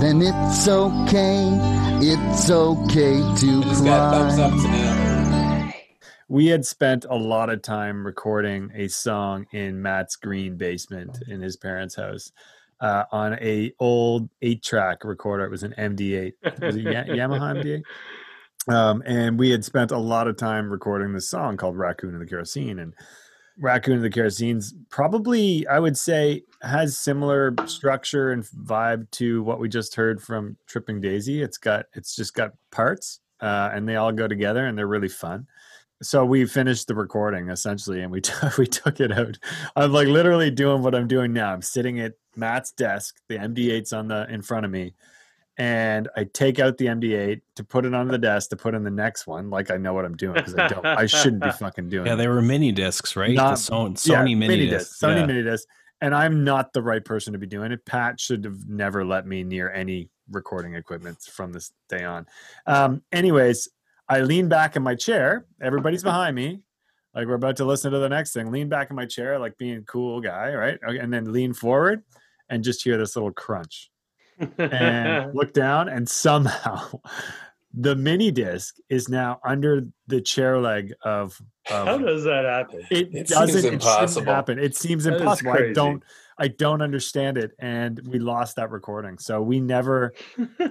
then 0.00 0.20
it's 0.22 0.68
okay. 0.68 1.48
It's 2.00 2.50
okay 2.50 3.16
to 3.36 3.62
Who's 3.62 3.80
got 3.80 4.14
up 4.14 4.34
cry. 4.34 4.62
today? 4.62 5.74
We 6.28 6.46
had 6.46 6.64
spent 6.64 7.04
a 7.08 7.16
lot 7.16 7.50
of 7.50 7.62
time 7.62 8.04
recording 8.06 8.70
a 8.74 8.88
song 8.88 9.46
in 9.52 9.80
Matt's 9.80 10.16
green 10.16 10.56
basement 10.56 11.18
in 11.26 11.40
his 11.40 11.56
parents' 11.56 11.96
house 11.96 12.32
uh, 12.80 13.04
on 13.10 13.34
a 13.40 13.72
old 13.80 14.28
eight 14.42 14.62
track 14.62 15.04
recorder. 15.04 15.44
It 15.44 15.50
was 15.50 15.62
an 15.62 15.74
MD8. 15.78 16.32
Was 16.62 16.76
it 16.76 16.82
Ya- 16.82 17.04
Yamaha 17.04 17.62
MD8? 17.62 17.82
Um, 18.70 19.02
and 19.06 19.38
we 19.38 19.48
had 19.48 19.64
spent 19.64 19.92
a 19.92 19.96
lot 19.98 20.28
of 20.28 20.36
time 20.36 20.68
recording 20.70 21.14
this 21.14 21.30
song 21.30 21.56
called 21.56 21.78
Raccoon 21.78 22.12
and 22.12 22.20
the 22.20 22.26
Kerosene. 22.26 22.78
And 22.78 22.92
Raccoon 23.60 23.96
and 23.96 24.04
the 24.04 24.10
Kerosene's 24.10 24.74
probably, 24.90 25.66
I 25.66 25.78
would 25.80 25.96
say, 25.96 26.42
has 26.62 26.98
similar 26.98 27.54
structure 27.66 28.32
and 28.32 28.44
vibe 28.44 29.10
to 29.12 29.42
what 29.42 29.60
we 29.60 29.68
just 29.68 29.94
heard 29.94 30.22
from 30.22 30.56
Tripping 30.66 31.00
Daisy. 31.00 31.42
It's 31.42 31.58
got, 31.58 31.86
it's 31.94 32.14
just 32.14 32.34
got 32.34 32.52
parts, 32.70 33.20
uh, 33.40 33.70
and 33.72 33.88
they 33.88 33.96
all 33.96 34.12
go 34.12 34.28
together, 34.28 34.66
and 34.66 34.78
they're 34.78 34.86
really 34.86 35.08
fun. 35.08 35.46
So 36.00 36.24
we 36.24 36.46
finished 36.46 36.86
the 36.86 36.94
recording 36.94 37.50
essentially, 37.50 38.02
and 38.02 38.12
we 38.12 38.20
t- 38.22 38.32
we 38.56 38.66
took 38.66 39.00
it 39.00 39.12
out. 39.12 39.38
I'm 39.74 39.92
like 39.92 40.08
literally 40.08 40.50
doing 40.50 40.82
what 40.82 40.94
I'm 40.94 41.08
doing 41.08 41.32
now. 41.32 41.52
I'm 41.52 41.62
sitting 41.62 42.00
at 42.00 42.14
Matt's 42.36 42.70
desk. 42.70 43.16
The 43.28 43.36
MD8's 43.36 43.92
on 43.92 44.08
the 44.08 44.32
in 44.32 44.42
front 44.42 44.64
of 44.64 44.70
me, 44.70 44.94
and 45.58 46.08
I 46.16 46.22
take 46.24 46.60
out 46.60 46.78
the 46.78 46.86
MD8 46.86 47.40
to 47.56 47.64
put 47.64 47.84
it 47.84 47.92
on 47.92 48.06
the 48.06 48.16
desk 48.16 48.50
to 48.50 48.56
put 48.56 48.74
in 48.74 48.84
the 48.84 48.90
next 48.90 49.26
one. 49.26 49.50
Like 49.50 49.72
I 49.72 49.76
know 49.76 49.92
what 49.92 50.04
I'm 50.04 50.16
doing 50.16 50.34
because 50.34 50.54
I 50.56 50.68
don't. 50.68 50.86
I 50.86 51.06
shouldn't 51.06 51.42
be 51.42 51.50
fucking 51.58 51.88
doing. 51.88 52.06
Yeah, 52.06 52.14
they 52.14 52.28
were 52.28 52.40
mini 52.40 52.70
discs, 52.70 53.16
right? 53.16 53.34
Not- 53.34 53.50
the 53.50 53.56
Son- 53.56 53.90
Yeah, 54.04 54.22
Sony 54.22 54.36
mini, 54.36 54.68
discs. 54.68 55.00
Sony 55.00 55.16
yeah. 55.20 55.26
mini 55.26 55.42
disc. 55.42 55.66
And 56.00 56.14
I'm 56.14 56.44
not 56.44 56.72
the 56.72 56.80
right 56.80 57.04
person 57.04 57.32
to 57.32 57.40
be 57.40 57.46
doing 57.48 57.72
it. 57.72 57.84
Pat 57.84 58.20
should 58.20 58.44
have 58.44 58.68
never 58.68 59.04
let 59.04 59.26
me 59.26 59.42
near 59.42 59.72
any 59.72 60.10
recording 60.30 60.74
equipment 60.74 61.20
from 61.22 61.52
this 61.52 61.72
day 61.88 62.04
on. 62.04 62.24
Um, 62.68 63.02
anyways, 63.10 63.68
I 64.08 64.20
lean 64.20 64.48
back 64.48 64.76
in 64.76 64.84
my 64.84 64.94
chair. 64.94 65.44
Everybody's 65.60 66.04
behind 66.04 66.36
me. 66.36 66.60
Like 67.16 67.26
we're 67.26 67.34
about 67.34 67.56
to 67.56 67.64
listen 67.64 67.90
to 67.90 67.98
the 67.98 68.08
next 68.08 68.32
thing. 68.32 68.52
Lean 68.52 68.68
back 68.68 68.90
in 68.90 68.96
my 68.96 69.06
chair, 69.06 69.40
like 69.40 69.58
being 69.58 69.78
a 69.78 69.82
cool 69.82 70.20
guy, 70.20 70.54
right? 70.54 70.78
Okay, 70.88 70.98
And 70.98 71.12
then 71.12 71.32
lean 71.32 71.52
forward 71.52 72.04
and 72.48 72.62
just 72.62 72.84
hear 72.84 72.96
this 72.96 73.16
little 73.16 73.32
crunch 73.32 73.90
and 74.58 75.34
look 75.34 75.52
down 75.52 75.88
and 75.88 76.08
somehow 76.08 76.88
the 77.74 77.94
mini 77.94 78.30
disc 78.30 78.76
is 78.88 79.08
now 79.08 79.40
under 79.44 79.82
the 80.06 80.20
chair 80.20 80.58
leg 80.58 80.92
of, 81.02 81.40
of 81.70 81.86
How 81.86 81.98
does 81.98 82.24
that 82.24 82.44
happen? 82.44 82.86
it, 82.90 83.14
It 83.14 83.28
doesn't 83.28 83.74
it 83.74 83.82
shouldn't 83.82 84.26
happen. 84.26 84.58
It 84.58 84.74
seems 84.74 85.04
That 85.04 85.14
is 85.14 85.20
impossible. 85.20 85.52
I 85.52 85.72
don't 85.72 86.02
i 86.40 86.46
don't 86.46 86.82
understand 86.82 87.36
it 87.36 87.50
and 87.58 88.00
we 88.06 88.18
lost 88.18 88.56
that 88.56 88.70
recording. 88.70 89.18
So 89.18 89.42
we 89.42 89.60
never 89.60 90.14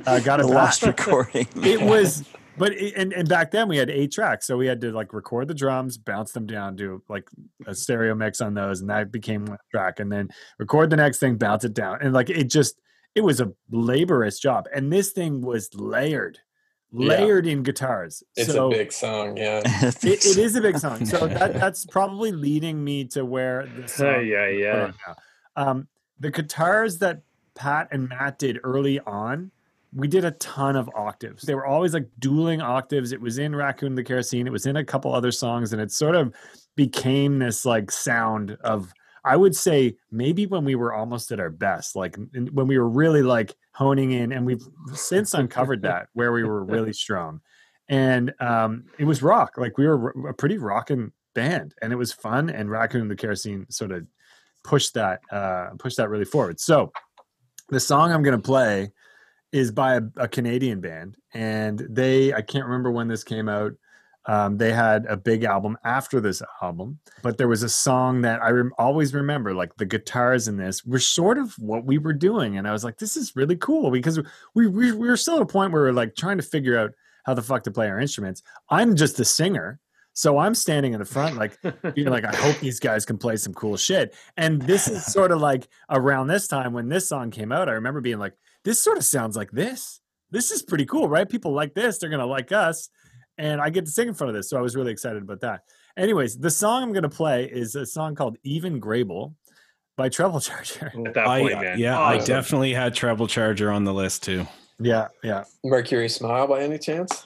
uh, 0.06 0.20
got 0.22 0.40
a 0.40 0.44
the 0.44 0.50
lost 0.52 0.84
recording. 0.84 1.48
It 1.58 1.82
was 1.82 2.24
but 2.58 2.74
it, 2.74 2.96
and, 2.96 3.14
and 3.14 3.30
back 3.30 3.52
then 3.52 3.68
we 3.68 3.78
had 3.78 3.90
eight 3.90 4.12
tracks 4.12 4.48
so 4.48 4.58
we 4.58 4.66
had 4.66 4.82
to 4.82 4.92
like 4.92 5.14
record 5.14 5.48
the 5.48 5.54
drums 5.54 5.98
bounce 5.98 6.32
them 6.32 6.48
down 6.48 6.76
do 6.76 7.04
like 7.08 7.30
a 7.68 7.76
stereo 7.76 8.16
mix 8.16 8.42
on 8.42 8.54
those 8.54 8.82
and 8.82 8.90
that 8.90 9.12
became 9.12 9.46
one 9.46 9.58
track 9.72 10.00
and 10.00 10.12
then 10.12 10.30
record 10.58 10.90
the 10.90 10.96
next 10.96 11.20
thing 11.20 11.38
bounce 11.38 11.64
it 11.64 11.74
down 11.74 12.00
and 12.02 12.14
like 12.14 12.30
it 12.30 12.50
just 12.50 12.80
it 13.18 13.24
was 13.24 13.42
a 13.42 13.52
laborious 13.72 14.40
job 14.40 14.68
and 14.74 14.94
this 14.94 15.12
thing 15.12 15.42
was 15.42 15.70
layered 15.74 16.38
Yeah. 16.92 17.08
layered 17.10 17.46
in 17.48 17.64
guitars 17.64 18.24
It's 18.36 18.54
so 18.54 18.68
a 18.68 18.72
big 18.72 18.92
song, 18.94 19.36
yeah. 19.38 19.62
it, 19.66 20.26
it 20.32 20.38
is 20.38 20.56
a 20.56 20.62
big 20.62 20.78
song 20.78 21.06
so 21.06 21.28
that, 21.28 21.54
that's 21.62 21.86
probably 21.86 22.32
leading 22.32 22.84
me 22.84 23.04
to 23.16 23.26
where 23.26 23.66
the 23.76 23.88
song 23.98 24.26
yeah, 24.26 24.48
yeah. 24.48 24.92
Um, 25.56 25.88
the 26.20 26.32
guitars 26.32 27.00
that 27.00 27.22
Pat 27.56 27.88
and 27.92 28.08
Matt 28.10 28.38
did 28.40 28.60
early 28.64 29.00
on, 29.02 29.50
we 29.94 30.08
did 30.08 30.24
a 30.26 30.32
ton 30.32 30.76
of 30.76 30.88
octaves. 30.96 31.42
They 31.44 31.56
were 31.56 31.66
always 31.66 31.94
like 31.96 32.08
dueling 32.20 32.62
octaves. 32.62 33.12
It 33.12 33.20
was 33.22 33.40
in 33.40 33.56
Raccoon 33.56 33.96
the 33.96 34.04
Kerosene. 34.04 34.46
It 34.46 34.52
was 34.54 34.68
in 34.68 34.76
a 34.76 34.86
couple 34.86 35.12
other 35.14 35.32
songs, 35.32 35.74
and 35.74 35.82
it 35.82 35.92
sort 35.92 36.16
of 36.16 36.34
became 36.76 37.40
this 37.40 37.66
like 37.66 37.90
sound 37.90 38.58
of. 38.64 38.94
I 39.28 39.36
would 39.36 39.56
say 39.56 39.96
maybe 40.12 40.46
when 40.46 40.66
we 40.66 40.76
were 40.76 40.94
almost 40.94 41.32
at 41.32 41.40
our 41.40 41.50
best, 41.50 41.96
like 41.96 42.18
when 42.52 42.68
we 42.68 42.78
were 42.78 42.90
really 42.90 43.22
like 43.22 43.56
honing 43.74 44.12
in, 44.12 44.32
and 44.32 44.46
we've 44.46 44.64
since 44.94 45.34
uncovered 45.34 45.82
that 45.84 46.08
where 46.14 46.32
we 46.32 46.44
were 46.44 46.64
really 46.64 46.94
strong, 46.94 47.42
and 47.90 48.34
um, 48.40 48.86
it 48.98 49.06
was 49.06 49.22
rock. 49.22 49.58
Like 49.58 49.78
we 49.78 49.88
were 49.88 50.30
a 50.30 50.34
pretty 50.34 50.58
rocking 50.58 51.12
band, 51.36 51.76
and 51.82 51.94
it 51.94 51.98
was 51.98 52.14
fun. 52.14 52.50
And 52.50 52.72
Raccoon 52.72 53.02
and 53.02 53.12
the 53.12 53.16
Kerosene 53.16 53.66
sort 53.70 53.92
of 53.92 54.08
pushed 54.68 54.94
that 54.94 55.22
uh 55.32 55.70
push 55.80 55.96
that 55.96 56.10
really 56.10 56.26
forward 56.26 56.60
so 56.60 56.92
the 57.70 57.80
song 57.80 58.12
i'm 58.12 58.22
going 58.22 58.36
to 58.36 58.44
play 58.44 58.92
is 59.54 59.72
by 59.72 59.96
a, 59.96 60.02
a 60.18 60.28
canadian 60.28 60.82
band 60.82 61.16
and 61.34 61.88
they 61.90 62.34
i 62.34 62.42
can't 62.42 62.66
remember 62.66 62.92
when 62.92 63.08
this 63.08 63.24
came 63.24 63.48
out 63.48 63.72
um, 64.28 64.58
they 64.58 64.72
had 64.72 65.06
a 65.08 65.18
big 65.18 65.44
album 65.44 65.78
after 65.84 66.20
this 66.20 66.42
album 66.62 67.00
but 67.24 67.38
there 67.38 67.48
was 67.48 67.64
a 67.64 67.70
song 67.70 68.22
that 68.22 68.42
i 68.42 68.50
rem- 68.50 68.74
always 68.78 69.14
remember 69.14 69.54
like 69.54 69.76
the 69.78 69.86
guitars 69.86 70.48
in 70.48 70.58
this 70.58 70.84
were 70.86 71.00
sort 71.00 71.38
of 71.38 71.54
what 71.60 71.86
we 71.86 71.98
were 71.98 72.14
doing 72.14 72.58
and 72.58 72.68
i 72.68 72.72
was 72.72 72.84
like 72.84 72.98
this 72.98 73.18
is 73.18 73.36
really 73.36 73.56
cool 73.56 73.90
because 73.92 74.20
we, 74.54 74.68
we, 74.68 74.92
we 74.92 75.08
were 75.08 75.18
still 75.18 75.38
at 75.38 75.42
a 75.42 75.46
point 75.46 75.72
where 75.72 75.84
we 75.84 75.90
are 75.90 75.94
like 75.94 76.16
trying 76.16 76.38
to 76.38 76.44
figure 76.44 76.78
out 76.78 76.92
how 77.26 77.34
the 77.34 77.42
fuck 77.42 77.64
to 77.64 77.72
play 77.72 77.90
our 77.90 78.00
instruments 78.00 78.44
i'm 78.70 78.96
just 78.96 79.20
a 79.20 79.26
singer 79.26 79.80
So 80.18 80.40
I'm 80.40 80.56
standing 80.56 80.94
in 80.94 81.00
the 81.00 81.06
front, 81.06 81.38
like, 81.38 81.60
you're 81.96 82.10
like, 82.10 82.26
I 82.26 82.36
hope 82.36 82.58
these 82.60 82.80
guys 82.80 83.06
can 83.06 83.20
play 83.20 83.38
some 83.38 83.54
cool 83.54 83.78
shit. 83.78 84.16
And 84.36 84.60
this 84.64 84.88
is 84.88 85.06
sort 85.14 85.32
of 85.32 85.40
like 85.40 85.68
around 85.92 86.26
this 86.26 86.48
time 86.48 86.74
when 86.74 86.90
this 86.90 87.08
song 87.08 87.30
came 87.30 87.52
out. 87.52 87.70
I 87.70 87.74
remember 87.74 88.02
being 88.02 88.18
like, 88.18 88.34
this 88.64 88.82
sort 88.82 88.98
of 88.98 89.06
sounds 89.06 89.38
like 89.38 89.52
this. 89.52 90.02
This 90.32 90.50
is 90.50 90.64
pretty 90.64 90.88
cool, 90.88 91.08
right? 91.08 91.30
People 91.30 91.54
like 91.54 91.76
this. 91.76 92.00
They're 92.00 92.10
going 92.10 92.26
to 92.26 92.26
like 92.26 92.52
us. 92.52 92.90
And 93.38 93.62
I 93.62 93.70
get 93.70 93.86
to 93.86 93.92
sing 93.92 94.08
in 94.08 94.14
front 94.14 94.30
of 94.30 94.36
this. 94.36 94.50
So 94.50 94.58
I 94.58 94.62
was 94.62 94.76
really 94.76 94.92
excited 94.92 95.22
about 95.22 95.42
that. 95.42 95.62
Anyways, 95.96 96.38
the 96.38 96.50
song 96.52 96.84
I'm 96.84 96.94
going 96.94 97.04
to 97.04 97.10
play 97.10 97.46
is 97.46 97.76
a 97.76 97.86
song 97.86 98.16
called 98.16 98.38
Even 98.44 98.82
Grable 98.82 99.34
by 99.96 100.10
Treble 100.10 100.40
Charger. 100.42 100.92
At 101.06 101.14
that 101.14 101.28
I, 101.28 101.44
man. 101.44 101.80
yeah, 101.80 102.00
I 102.00 102.20
definitely 102.20 102.74
had 102.74 102.94
Treble 102.94 103.28
Charger 103.28 103.72
on 103.72 103.84
the 103.84 103.94
list 103.94 104.24
too. 104.24 104.48
Yeah, 104.80 105.08
yeah. 105.24 105.44
Mercury 105.64 106.10
Smile 106.10 106.48
by 106.48 106.62
any 106.62 106.78
chance? 106.78 107.26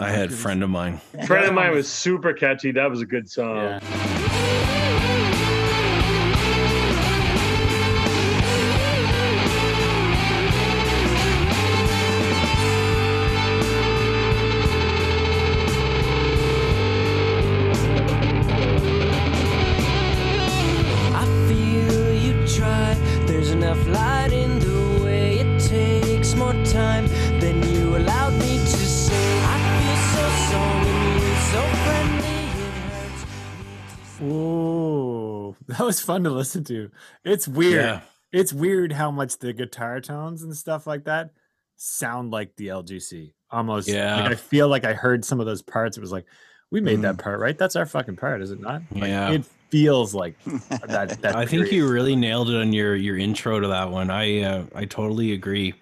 I 0.00 0.10
had 0.10 0.32
friend 0.32 0.62
of 0.62 0.70
mine. 0.70 1.00
Friend 1.26 1.46
of 1.46 1.54
mine 1.54 1.72
was 1.72 1.88
super 1.88 2.32
catchy. 2.32 2.70
That 2.72 2.88
was 2.90 3.00
a 3.00 3.06
good 3.06 3.28
song. 3.28 3.56
Yeah. 3.56 4.74
Was 35.88 36.00
fun 36.00 36.24
to 36.24 36.30
listen 36.30 36.64
to. 36.64 36.90
It's 37.24 37.48
weird. 37.48 37.84
Yeah. 37.84 38.00
It's 38.30 38.52
weird 38.52 38.92
how 38.92 39.10
much 39.10 39.38
the 39.38 39.52
guitar 39.52 40.00
tones 40.00 40.42
and 40.42 40.54
stuff 40.56 40.86
like 40.86 41.04
that 41.04 41.30
sound 41.76 42.30
like 42.30 42.54
the 42.56 42.68
LGC. 42.68 43.32
Almost. 43.50 43.88
like, 43.88 43.94
Yeah. 43.96 44.24
I 44.26 44.34
feel 44.34 44.68
like 44.68 44.84
I 44.84 44.92
heard 44.92 45.24
some 45.24 45.40
of 45.40 45.46
those 45.46 45.62
parts. 45.62 45.96
It 45.96 46.00
was 46.00 46.12
like, 46.12 46.26
we 46.70 46.80
made 46.82 46.98
Mm. 46.98 47.02
that 47.02 47.18
part, 47.18 47.40
right? 47.40 47.56
That's 47.56 47.76
our 47.76 47.86
fucking 47.86 48.16
part, 48.16 48.42
is 48.42 48.50
it 48.50 48.60
not? 48.60 48.82
Like, 48.92 49.04
Yeah. 49.04 49.30
It 49.30 49.44
feels 49.70 50.14
like 50.14 50.34
that. 50.86 51.20
that 51.22 51.36
I 51.36 51.46
think 51.46 51.72
you 51.72 51.88
really 51.88 52.16
nailed 52.16 52.50
it 52.50 52.56
on 52.56 52.72
your 52.72 52.94
your 52.96 53.16
intro 53.16 53.60
to 53.60 53.68
that 53.68 53.90
one. 53.90 54.10
I 54.10 54.42
uh, 54.42 54.64
I 54.74 54.84
totally 54.84 55.32
agree. 55.32 55.74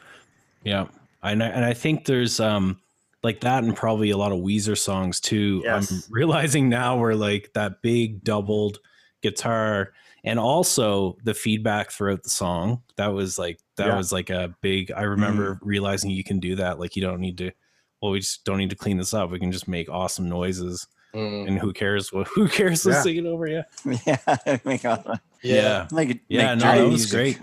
Yeah, 0.64 0.86
and 1.22 1.42
I, 1.42 1.46
and 1.48 1.64
I 1.64 1.72
think 1.74 2.04
there's 2.04 2.38
um 2.40 2.78
like 3.24 3.40
that 3.40 3.64
and 3.64 3.74
probably 3.74 4.10
a 4.10 4.16
lot 4.16 4.30
of 4.32 4.38
Weezer 4.38 4.76
songs 4.78 5.18
too. 5.20 5.64
I'm 5.68 5.84
realizing 6.10 6.68
now 6.68 6.96
where 6.98 7.14
like 7.16 7.50
that 7.54 7.82
big 7.82 8.22
doubled 8.22 8.78
guitar 9.22 9.92
and 10.24 10.38
also 10.38 11.16
the 11.24 11.34
feedback 11.34 11.90
throughout 11.90 12.22
the 12.22 12.30
song. 12.30 12.82
That 12.96 13.08
was 13.08 13.38
like 13.38 13.58
that 13.76 13.88
Yeah. 13.88 13.96
was 13.96 14.12
like 14.12 14.30
a 14.30 14.54
big. 14.60 14.90
I 14.92 15.02
remember 15.02 15.58
realizing 15.62 16.10
you 16.10 16.24
can 16.24 16.40
do 16.40 16.56
that. 16.56 16.78
Like 16.78 16.96
you 16.96 17.02
don't 17.02 17.20
need 17.20 17.38
to. 17.38 17.50
Well, 18.02 18.12
we 18.12 18.20
just 18.20 18.44
don't 18.44 18.58
need 18.58 18.70
to 18.70 18.76
clean 18.76 18.98
this 18.98 19.14
up. 19.14 19.30
We 19.30 19.38
can 19.38 19.52
just 19.52 19.68
make 19.68 19.88
awesome 19.88 20.28
noises, 20.28 20.86
Mm. 21.14 21.48
and 21.48 21.58
who 21.58 21.72
cares? 21.72 22.12
What 22.12 22.26
who 22.34 22.48
cares? 22.48 22.82
to 22.82 22.90
Yeah. 22.90 23.02
sing 23.02 23.16
it 23.16 23.26
over 23.26 23.46
you. 23.46 23.62
yeah, 24.06 24.18
make 24.64 24.84
a- 24.84 25.20
Yeah, 25.42 25.86
make 25.92 26.10
it- 26.10 26.20
yeah. 26.28 26.54
make 26.54 26.64
no, 26.64 26.70
dirty 26.72 26.80
that 26.84 26.90
was 26.92 27.10
great. 27.10 27.40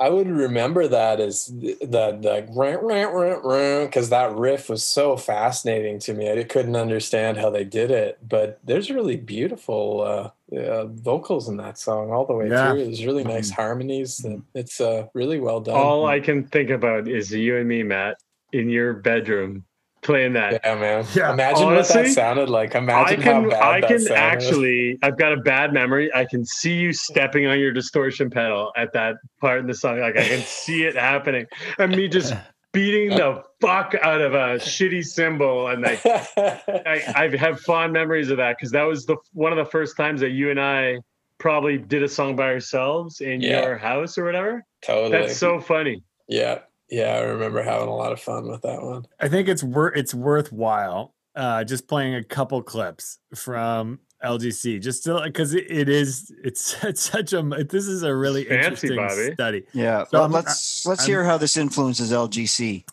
I 0.00 0.10
would 0.10 0.28
remember 0.28 0.86
that 0.86 1.18
as 1.18 1.46
th- 1.60 1.78
that 1.82 2.22
like 2.22 2.46
because 2.54 4.10
that 4.10 4.32
riff 4.36 4.68
was 4.68 4.84
so 4.84 5.16
fascinating 5.16 5.98
to 6.00 6.14
me. 6.14 6.30
I 6.30 6.44
couldn't 6.44 6.76
understand 6.76 7.36
how 7.38 7.50
they 7.50 7.64
did 7.64 7.90
it, 7.90 8.18
but 8.26 8.60
there's 8.62 8.90
really 8.92 9.16
beautiful 9.16 10.02
uh, 10.02 10.30
uh, 10.56 10.86
vocals 10.86 11.48
in 11.48 11.56
that 11.58 11.78
song 11.78 12.10
all 12.10 12.24
the 12.26 12.32
way 12.34 12.48
Yeah. 12.48 12.72
through. 12.72 12.84
There's 12.86 13.04
really 13.04 13.24
nice 13.24 13.50
harmonies. 13.50 14.24
And 14.24 14.42
it's 14.54 14.80
uh, 14.80 15.06
really 15.14 15.40
well 15.40 15.60
done. 15.60 15.76
All 15.76 16.06
I 16.06 16.20
can 16.20 16.46
think 16.46 16.70
about 16.70 17.08
is 17.08 17.30
you 17.32 17.56
and 17.56 17.68
me, 17.68 17.82
Matt, 17.82 18.16
in 18.52 18.68
your 18.70 18.94
bedroom 18.94 19.64
playing 20.00 20.32
that. 20.34 20.60
yeah, 20.64 20.74
man. 20.76 21.04
Yeah. 21.14 21.32
Imagine 21.32 21.66
what 21.66 21.86
that 21.88 22.06
sounded 22.08 22.48
like. 22.48 22.76
I 22.76 22.78
Imagine 22.78 23.20
can 23.20 23.44
how 23.44 23.50
bad 23.50 23.62
I 23.62 23.80
that 23.80 23.88
can 23.88 23.98
sounded. 23.98 24.16
actually 24.22 24.98
I've 25.02 25.18
got 25.18 25.32
a 25.32 25.38
bad 25.38 25.72
memory. 25.72 26.08
I 26.14 26.24
can 26.24 26.44
see 26.46 26.74
you 26.74 26.92
stepping 26.92 27.46
on 27.46 27.58
your 27.58 27.72
distortion 27.72 28.30
pedal 28.30 28.72
at 28.76 28.92
that 28.92 29.16
part 29.40 29.58
in 29.60 29.66
the 29.66 29.74
song. 29.74 29.98
Like 29.98 30.16
I 30.16 30.22
can 30.26 30.40
see 30.42 30.84
it 30.84 30.94
happening. 30.94 31.46
And 31.78 31.94
me 31.96 32.08
just 32.08 32.32
beating 32.78 33.10
the 33.10 33.42
fuck 33.60 33.94
out 34.02 34.20
of 34.20 34.34
a 34.34 34.56
shitty 34.58 35.04
cymbal 35.04 35.66
and 35.66 35.82
like 35.82 36.00
I, 36.06 37.02
I 37.32 37.36
have 37.36 37.60
fond 37.60 37.92
memories 37.92 38.30
of 38.30 38.36
that 38.36 38.56
because 38.56 38.70
that 38.70 38.84
was 38.84 39.04
the 39.06 39.16
one 39.32 39.50
of 39.50 39.58
the 39.58 39.64
first 39.68 39.96
times 39.96 40.20
that 40.20 40.30
you 40.30 40.50
and 40.50 40.60
I 40.60 40.98
probably 41.38 41.76
did 41.78 42.02
a 42.04 42.08
song 42.08 42.36
by 42.36 42.44
ourselves 42.52 43.20
in 43.20 43.40
Yeah. 43.40 43.62
your 43.64 43.76
house 43.78 44.16
or 44.16 44.24
whatever. 44.24 44.64
totally. 44.82 45.10
That's 45.10 45.36
so 45.36 45.58
funny. 45.60 46.02
yeah, 46.28 46.60
yeah. 46.88 47.16
I 47.16 47.20
remember 47.22 47.62
having 47.62 47.88
a 47.88 47.94
lot 47.96 48.12
of 48.12 48.20
fun 48.20 48.48
with 48.48 48.62
that 48.62 48.80
one. 48.82 49.06
I 49.18 49.28
think 49.28 49.48
it's 49.48 49.64
worth 49.64 49.96
it's 49.96 50.14
worthwhile 50.14 51.14
uh, 51.34 51.64
just 51.64 51.88
playing 51.88 52.14
a 52.14 52.22
couple 52.24 52.62
clips 52.62 53.18
from 53.34 53.98
LGC, 54.24 54.80
just 54.82 55.04
because 55.24 55.54
it, 55.54 55.70
it 55.70 55.88
is 55.88 56.32
it's, 56.42 56.76
it's 56.84 57.02
such 57.02 57.32
a 57.32 57.42
this 57.42 57.86
is 57.86 58.02
a 58.02 58.14
really 58.14 58.44
Fancy, 58.44 58.88
interesting 58.88 58.96
Bobby. 58.96 59.32
study. 59.34 59.62
Yeah, 59.72 60.04
So 60.10 60.20
well, 60.20 60.28
let's 60.28 60.84
let's 60.86 61.02
I'm- 61.02 61.08
hear 61.10 61.24
how 61.24 61.38
this 61.38 61.56
influences 61.56 62.12
LGC. 62.12 62.84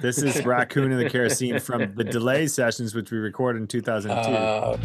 This 0.00 0.22
is 0.22 0.44
Raccoon 0.46 0.92
and 0.92 1.00
the 1.00 1.10
Kerosene 1.10 1.58
from 1.60 1.94
the 1.94 2.04
delay 2.18 2.46
sessions, 2.46 2.94
which 2.94 3.10
we 3.10 3.18
recorded 3.18 3.60
in 3.60 3.68
2002. 3.68 4.30
Uh, 4.32 4.78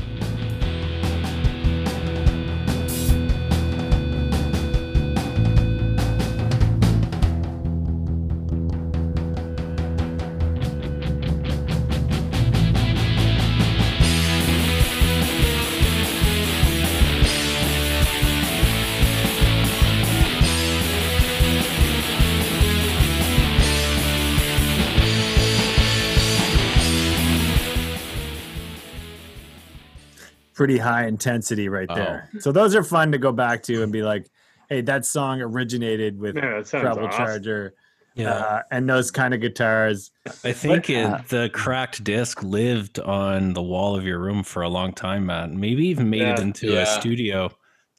Pretty 30.65 30.79
high 30.79 31.05
intensity 31.05 31.69
right 31.69 31.87
there. 31.93 32.27
Oh. 32.35 32.39
So 32.39 32.51
those 32.51 32.73
are 32.73 32.81
fun 32.83 33.11
to 33.11 33.19
go 33.19 33.31
back 33.31 33.61
to 33.63 33.83
and 33.83 33.91
be 33.91 34.01
like, 34.01 34.25
hey, 34.67 34.81
that 34.81 35.05
song 35.05 35.39
originated 35.39 36.17
with 36.19 36.35
Yeah, 36.35 36.55
that 36.57 36.67
sounds 36.67 36.81
Treble 36.81 37.05
awesome. 37.05 37.17
Charger 37.23 37.75
Yeah. 38.15 38.31
uh, 38.31 38.61
and 38.71 38.89
those 38.89 39.11
kind 39.11 39.35
of 39.35 39.41
guitars. 39.41 40.09
I 40.43 40.53
think 40.53 40.89
it, 40.89 41.05
uh, 41.05 41.19
the 41.29 41.51
cracked 41.53 42.03
disc 42.03 42.41
lived 42.41 42.97
on 42.97 43.53
the 43.53 43.61
wall 43.61 43.95
of 43.95 44.05
your 44.07 44.17
room 44.17 44.41
for 44.43 44.63
a 44.63 44.69
long 44.69 44.91
time, 44.91 45.27
Matt. 45.27 45.51
Maybe 45.51 45.85
even 45.89 46.09
made 46.09 46.23
it 46.23 46.39
into 46.39 46.71
Yeah. 46.71 46.81
a 46.81 46.85
studio 46.87 47.51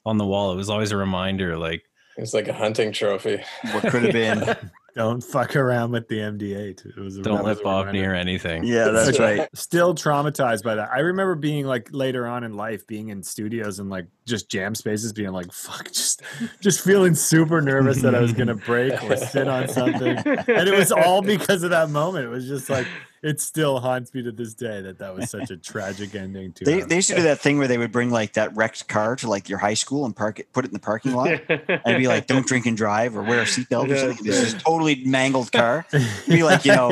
on 0.05 0.17
the 0.17 0.25
wall. 0.25 0.51
It 0.51 0.57
was 0.57 0.69
always 0.69 0.91
a 0.91 0.97
reminder, 0.97 1.57
like 1.57 1.83
it's 2.17 2.33
like 2.33 2.49
a 2.49 2.53
hunting 2.53 2.91
trophy. 2.91 3.41
What 3.71 3.83
could 3.89 4.03
have 4.03 4.11
been? 4.11 4.43
Don't 4.97 5.21
fuck 5.21 5.55
around 5.55 5.91
with 5.91 6.07
the 6.07 6.17
MD8. 6.17 6.85
It 6.87 6.97
was 6.97 7.19
don't 7.19 7.43
let 7.43 7.59
a 7.59 7.63
Bob 7.63 7.85
reminder. 7.85 8.01
near 8.01 8.15
anything. 8.15 8.63
yeah, 8.63 8.85
that's 8.91 9.19
right. 9.19 9.47
Still 9.53 9.93
traumatized 9.93 10.63
by 10.63 10.73
that. 10.73 10.89
I 10.91 10.99
remember 11.01 11.35
being 11.35 11.67
like 11.67 11.89
later 11.91 12.25
on 12.25 12.43
in 12.43 12.55
life, 12.55 12.87
being 12.87 13.09
in 13.09 13.21
studios 13.21 13.77
and 13.77 13.91
like 13.91 14.07
just 14.27 14.49
jam 14.49 14.75
spaces, 14.75 15.13
being 15.13 15.31
like, 15.31 15.51
"Fuck," 15.51 15.87
just 15.91 16.21
just 16.59 16.81
feeling 16.81 17.15
super 17.15 17.61
nervous 17.61 18.01
that 18.01 18.13
I 18.13 18.19
was 18.19 18.33
gonna 18.33 18.55
break 18.55 19.01
or 19.03 19.15
sit 19.17 19.47
on 19.47 19.67
something, 19.69 20.17
and 20.17 20.69
it 20.69 20.77
was 20.77 20.91
all 20.91 21.21
because 21.21 21.63
of 21.63 21.69
that 21.71 21.89
moment. 21.89 22.25
It 22.25 22.29
was 22.29 22.47
just 22.47 22.69
like 22.69 22.85
it 23.23 23.41
still 23.41 23.79
haunts 23.79 24.13
me 24.13 24.21
to 24.21 24.31
this 24.31 24.53
day 24.53 24.79
that 24.81 24.99
that 24.99 25.15
was 25.15 25.29
such 25.31 25.49
a 25.49 25.57
tragic 25.57 26.13
ending 26.13 26.53
to. 26.53 26.65
They, 26.65 26.81
a- 26.81 26.85
they 26.85 26.95
used 26.97 27.09
to 27.09 27.15
do 27.15 27.23
that 27.23 27.39
thing 27.39 27.57
where 27.57 27.67
they 27.67 27.79
would 27.79 27.91
bring 27.91 28.11
like 28.11 28.33
that 28.33 28.55
wrecked 28.55 28.87
car 28.87 29.15
to 29.17 29.27
like 29.29 29.49
your 29.49 29.57
high 29.57 29.73
school 29.73 30.05
and 30.05 30.15
park 30.15 30.39
it, 30.39 30.53
put 30.53 30.65
it 30.65 30.67
in 30.67 30.73
the 30.73 30.79
parking 30.79 31.13
lot, 31.13 31.29
and 31.49 31.97
be 31.97 32.07
like, 32.07 32.27
"Don't 32.27 32.45
drink 32.45 32.65
and 32.67 32.77
drive" 32.77 33.17
or 33.17 33.23
wear 33.23 33.41
a 33.41 33.45
seatbelt 33.45 33.85
or 33.85 33.95
Yeah, 33.95 34.01
something. 34.01 34.25
This 34.25 34.53
is 34.53 34.53
totally 34.61 35.03
mangled 35.05 35.51
car. 35.51 35.85
Be 36.27 36.43
like, 36.43 36.63
you 36.65 36.75
know, 36.75 36.91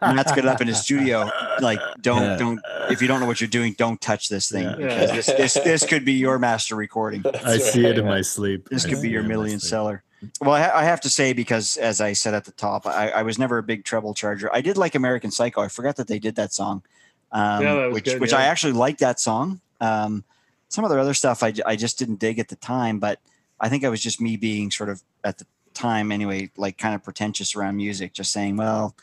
Matt's 0.00 0.30
got 0.32 0.38
it 0.38 0.46
up 0.46 0.60
in 0.60 0.68
his 0.68 0.80
studio. 0.80 1.30
Like, 1.60 1.80
don't 2.00 2.22
Yeah. 2.22 2.36
don't 2.36 2.60
if 2.90 3.00
you 3.02 3.08
don't 3.08 3.20
know 3.20 3.26
what 3.26 3.40
you're 3.40 3.48
doing, 3.48 3.74
don't 3.76 4.00
touch 4.00 4.28
this 4.28 4.48
thing 4.50 4.64
Yeah. 4.64 4.74
because 4.76 5.10
this, 5.10 5.26
this 5.26 5.54
this 5.64 5.86
could 5.86 6.04
be 6.04 6.12
your 6.14 6.38
master 6.38 6.74
recording. 6.76 7.22
I 7.44 7.58
see 7.58 7.84
it 7.86 7.98
in 7.98 8.04
my 8.06 8.22
sleep. 8.22 8.68
This 8.70 8.84
I 8.86 8.90
could 8.90 9.02
be 9.02 9.10
your 9.10 9.22
million 9.22 9.60
seller. 9.60 10.02
Well, 10.40 10.52
I, 10.52 10.62
ha- 10.62 10.72
I 10.74 10.84
have 10.84 11.02
to 11.02 11.10
say 11.10 11.34
because, 11.34 11.76
as 11.76 12.00
I 12.00 12.14
said 12.14 12.32
at 12.32 12.46
the 12.46 12.52
top, 12.52 12.86
I, 12.86 13.10
I 13.10 13.22
was 13.22 13.38
never 13.38 13.58
a 13.58 13.62
big 13.62 13.84
treble 13.84 14.14
charger. 14.14 14.48
I 14.54 14.62
did 14.62 14.78
like 14.78 14.94
American 14.94 15.30
Psycho. 15.30 15.60
I 15.60 15.68
forgot 15.68 15.96
that 15.96 16.06
they 16.08 16.18
did 16.18 16.36
that 16.36 16.50
song, 16.54 16.82
um, 17.30 17.62
Yeah, 17.62 17.74
that 17.74 17.92
which 17.92 18.04
good, 18.04 18.20
which 18.22 18.32
I 18.32 18.44
actually 18.46 18.72
liked 18.72 19.00
that 19.00 19.20
song. 19.20 19.60
Um, 19.82 20.24
some 20.70 20.82
of 20.82 20.90
their 20.90 20.98
other 20.98 21.12
stuff 21.12 21.42
I, 21.42 21.52
I 21.66 21.76
just 21.76 21.98
didn't 21.98 22.20
dig 22.20 22.38
at 22.38 22.48
the 22.48 22.56
time, 22.56 22.98
but 23.00 23.18
I 23.60 23.68
think 23.68 23.84
I 23.84 23.90
was 23.90 24.00
just 24.00 24.18
me 24.18 24.38
being 24.38 24.70
sort 24.70 24.88
of 24.88 25.02
at 25.24 25.36
the 25.38 25.46
time 25.74 26.10
anyway, 26.10 26.50
like 26.56 26.78
kind 26.78 26.94
of 26.94 27.02
pretentious 27.02 27.54
around 27.54 27.76
music, 27.76 28.14
just 28.14 28.32
saying, 28.32 28.56
well, 28.56 28.94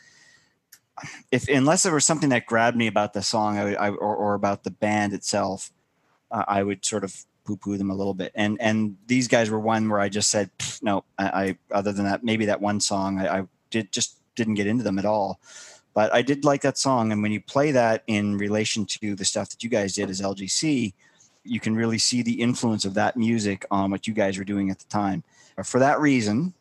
if 1.30 1.48
unless 1.48 1.82
there 1.82 1.94
was 1.94 2.06
something 2.06 2.30
that 2.30 2.46
grabbed 2.46 2.76
me 2.76 2.86
about 2.86 3.12
the 3.12 3.22
song, 3.22 3.58
I, 3.58 3.74
I 3.74 3.88
or, 3.90 4.14
or 4.14 4.34
about 4.34 4.64
the 4.64 4.70
band 4.70 5.12
itself, 5.12 5.70
uh, 6.30 6.44
I 6.46 6.62
would 6.62 6.84
sort 6.84 7.04
of 7.04 7.24
poo-poo 7.44 7.76
them 7.76 7.90
a 7.90 7.94
little 7.94 8.14
bit. 8.14 8.32
And 8.34 8.60
and 8.60 8.96
these 9.06 9.28
guys 9.28 9.50
were 9.50 9.60
one 9.60 9.88
where 9.88 10.00
I 10.00 10.08
just 10.08 10.30
said 10.30 10.50
no. 10.82 11.04
I, 11.18 11.24
I 11.24 11.58
other 11.70 11.92
than 11.92 12.04
that, 12.04 12.24
maybe 12.24 12.46
that 12.46 12.60
one 12.60 12.80
song, 12.80 13.18
I, 13.18 13.40
I 13.40 13.42
did 13.70 13.92
just 13.92 14.18
didn't 14.34 14.54
get 14.54 14.66
into 14.66 14.84
them 14.84 14.98
at 14.98 15.04
all. 15.04 15.40
But 15.94 16.12
I 16.14 16.22
did 16.22 16.44
like 16.44 16.62
that 16.62 16.78
song, 16.78 17.12
and 17.12 17.22
when 17.22 17.32
you 17.32 17.40
play 17.40 17.70
that 17.72 18.02
in 18.06 18.38
relation 18.38 18.86
to 18.86 19.14
the 19.14 19.26
stuff 19.26 19.50
that 19.50 19.62
you 19.62 19.68
guys 19.68 19.94
did 19.94 20.08
as 20.08 20.22
LGC, 20.22 20.94
you 21.44 21.60
can 21.60 21.74
really 21.74 21.98
see 21.98 22.22
the 22.22 22.40
influence 22.40 22.86
of 22.86 22.94
that 22.94 23.16
music 23.16 23.66
on 23.70 23.90
what 23.90 24.06
you 24.06 24.14
guys 24.14 24.38
were 24.38 24.44
doing 24.44 24.70
at 24.70 24.78
the 24.78 24.86
time. 24.86 25.22
For 25.62 25.78
that 25.80 26.00
reason, 26.00 26.54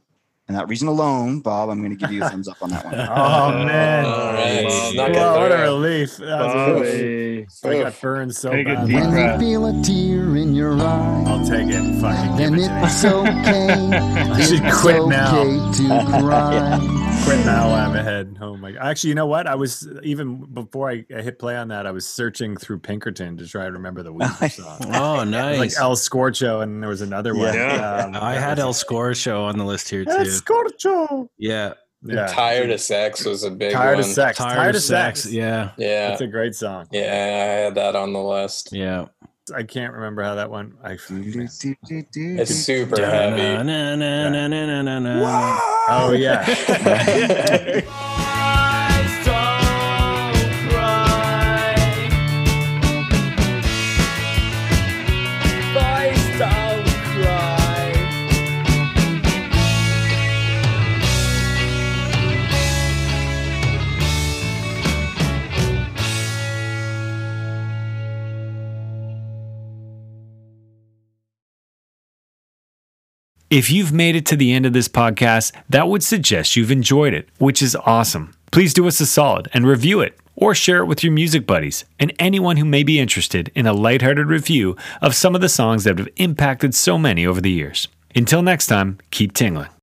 and 0.48 0.58
that 0.58 0.68
reason 0.68 0.88
alone, 0.88 1.40
Bob, 1.40 1.70
I'm 1.70 1.80
going 1.80 1.92
to 1.92 1.96
give 1.98 2.12
you 2.12 2.24
a 2.24 2.30
thumbs 2.30 2.48
up 2.48 2.62
on 2.62 2.70
that 2.72 2.84
one. 2.86 2.94
Oh 3.00 3.66
man! 3.66 4.06
All 4.06 4.34
right. 4.34 4.64
Wow. 4.66 4.92
Snuck 4.92 5.10
it 5.10 5.16
Wow, 5.16 5.40
what 5.40 5.52
a 5.52 5.58
relief! 5.64 6.18
That 6.18 6.40
was 6.40 6.54
a 6.56 6.74
relief. 6.74 7.48
Bobby. 7.64 7.78
I 7.80 7.84
got 7.84 8.02
burned 8.02 8.36
so 8.36 8.50
Take 8.52 8.68
bad. 8.68 8.84
When 8.88 9.14
you 9.34 9.40
feel 9.40 9.66
a 9.68 9.84
tear 9.84 10.36
in 10.36 10.54
your 10.54 10.74
eye, 10.80 11.24
I'll 11.28 11.46
take 11.48 11.68
it. 11.70 12.02
Fucking 12.02 12.38
give 12.38 12.54
it 12.54 12.68
to 12.68 12.74
me. 12.74 12.84
it's 12.84 13.06
okay. 13.06 13.90
I 14.32 14.42
should 14.42 14.64
quit 14.74 14.96
okay 14.98 15.10
now. 15.10 15.72
to 15.74 16.20
cry. 16.20 17.01
Quit 17.24 17.46
now 17.46 17.70
I'm 17.74 17.96
ahead. 17.96 18.38
Oh 18.42 18.58
my! 18.58 18.74
Actually, 18.82 19.10
you 19.10 19.16
know 19.16 19.26
what? 19.28 19.48
I 19.48 19.56
was 19.56 19.88
even 20.04 20.44
before 20.54 20.90
I, 20.90 21.06
I 21.16 21.22
hit 21.22 21.40
play 21.40 21.56
on 21.56 21.68
that. 21.70 21.86
I 21.86 21.92
was 21.92 22.06
searching 22.06 22.58
through 22.58 22.80
Pinkerton 22.80 23.38
to 23.38 23.48
try 23.48 23.66
to 23.66 23.72
remember 23.72 24.04
the 24.04 24.14
Weezer 24.14 24.52
song. 24.80 24.94
Oh, 24.96 25.24
nice. 25.24 25.60
like 25.60 25.72
El 25.80 25.96
Scorcho, 25.96 26.62
and 26.64 26.82
there 26.82 26.90
was 26.90 27.02
another 27.02 27.34
one. 27.36 27.54
Yeah. 27.54 28.06
Um, 28.06 28.16
I 28.16 28.34
had 28.34 28.60
El 28.60 28.74
Scorcho 28.74 29.44
on 29.46 29.58
the 29.58 29.64
list 29.64 29.88
here 29.90 30.04
too. 30.04 30.12
El. 30.12 30.26
Scorcho. 30.26 31.28
Yeah, 31.38 31.74
Yeah. 32.04 32.26
Tired 32.28 32.72
of 32.72 32.82
Sex 32.82 33.24
was 33.24 33.44
a 33.44 33.52
big 33.52 33.72
Tired 33.72 33.96
one. 33.98 34.00
of 34.00 34.06
sex. 34.06 34.38
tired, 34.38 34.76
of 34.76 34.82
sex. 34.82 35.26
Yeah, 35.26 35.72
Yeah. 35.78 36.10
That's 36.10 36.22
a 36.22 36.28
great 36.28 36.56
song. 36.56 36.88
yeah, 36.92 37.02
I 37.04 37.62
had 37.66 37.76
that 37.76 37.96
on 37.96 38.14
the 38.14 38.22
list. 38.22 38.70
yeah. 38.74 39.06
I 39.52 39.64
can't 39.64 39.94
remember 39.94 40.24
how 40.24 40.36
that 40.36 40.50
one. 40.50 40.78
I 40.84 40.96
It's 42.40 42.54
super 42.54 43.02
heavy. 43.04 43.42
Da-na-na-na-na-na-na. 43.42 45.60
oh 45.90 46.14
yeah. 46.14 47.82
If 73.52 73.70
you've 73.70 73.92
made 73.92 74.16
it 74.16 74.26
to 74.28 74.38
the 74.38 74.54
end 74.54 74.66
of 74.66 74.72
this 74.72 74.88
podcast, 74.88 75.52
that 75.70 75.90
would 75.90 76.04
suggest 76.04 76.56
you've 76.56 76.72
enjoyed 76.72 77.14
it, 77.14 77.28
which 77.38 77.62
is 77.62 77.76
awesome. 77.76 78.34
Please 78.50 78.74
do 78.74 78.88
us 78.88 79.02
a 79.02 79.06
solid 79.06 79.50
and 79.54 79.68
review 79.68 80.00
it 80.00 80.18
or 80.38 80.56
share 80.56 80.78
it 80.78 80.86
with 80.86 81.04
your 81.04 81.12
music 81.12 81.46
buddies 81.46 81.84
and 82.00 82.14
anyone 82.18 82.56
who 82.56 82.64
may 82.64 82.82
be 82.82 82.98
interested 82.98 83.52
in 83.54 83.68
a 83.68 83.74
lighthearted 83.74 84.28
review 84.28 84.78
of 85.02 85.16
some 85.16 85.36
of 85.36 85.42
the 85.42 85.50
songs 85.50 85.84
that 85.84 85.98
have 85.98 86.08
impacted 86.16 86.74
so 86.74 86.98
many 86.98 87.26
over 87.26 87.42
the 87.42 87.52
years. 87.52 87.90
Until 88.16 88.42
next 88.42 88.68
time, 88.68 89.00
keep 89.12 89.34
tingling. 89.34 89.72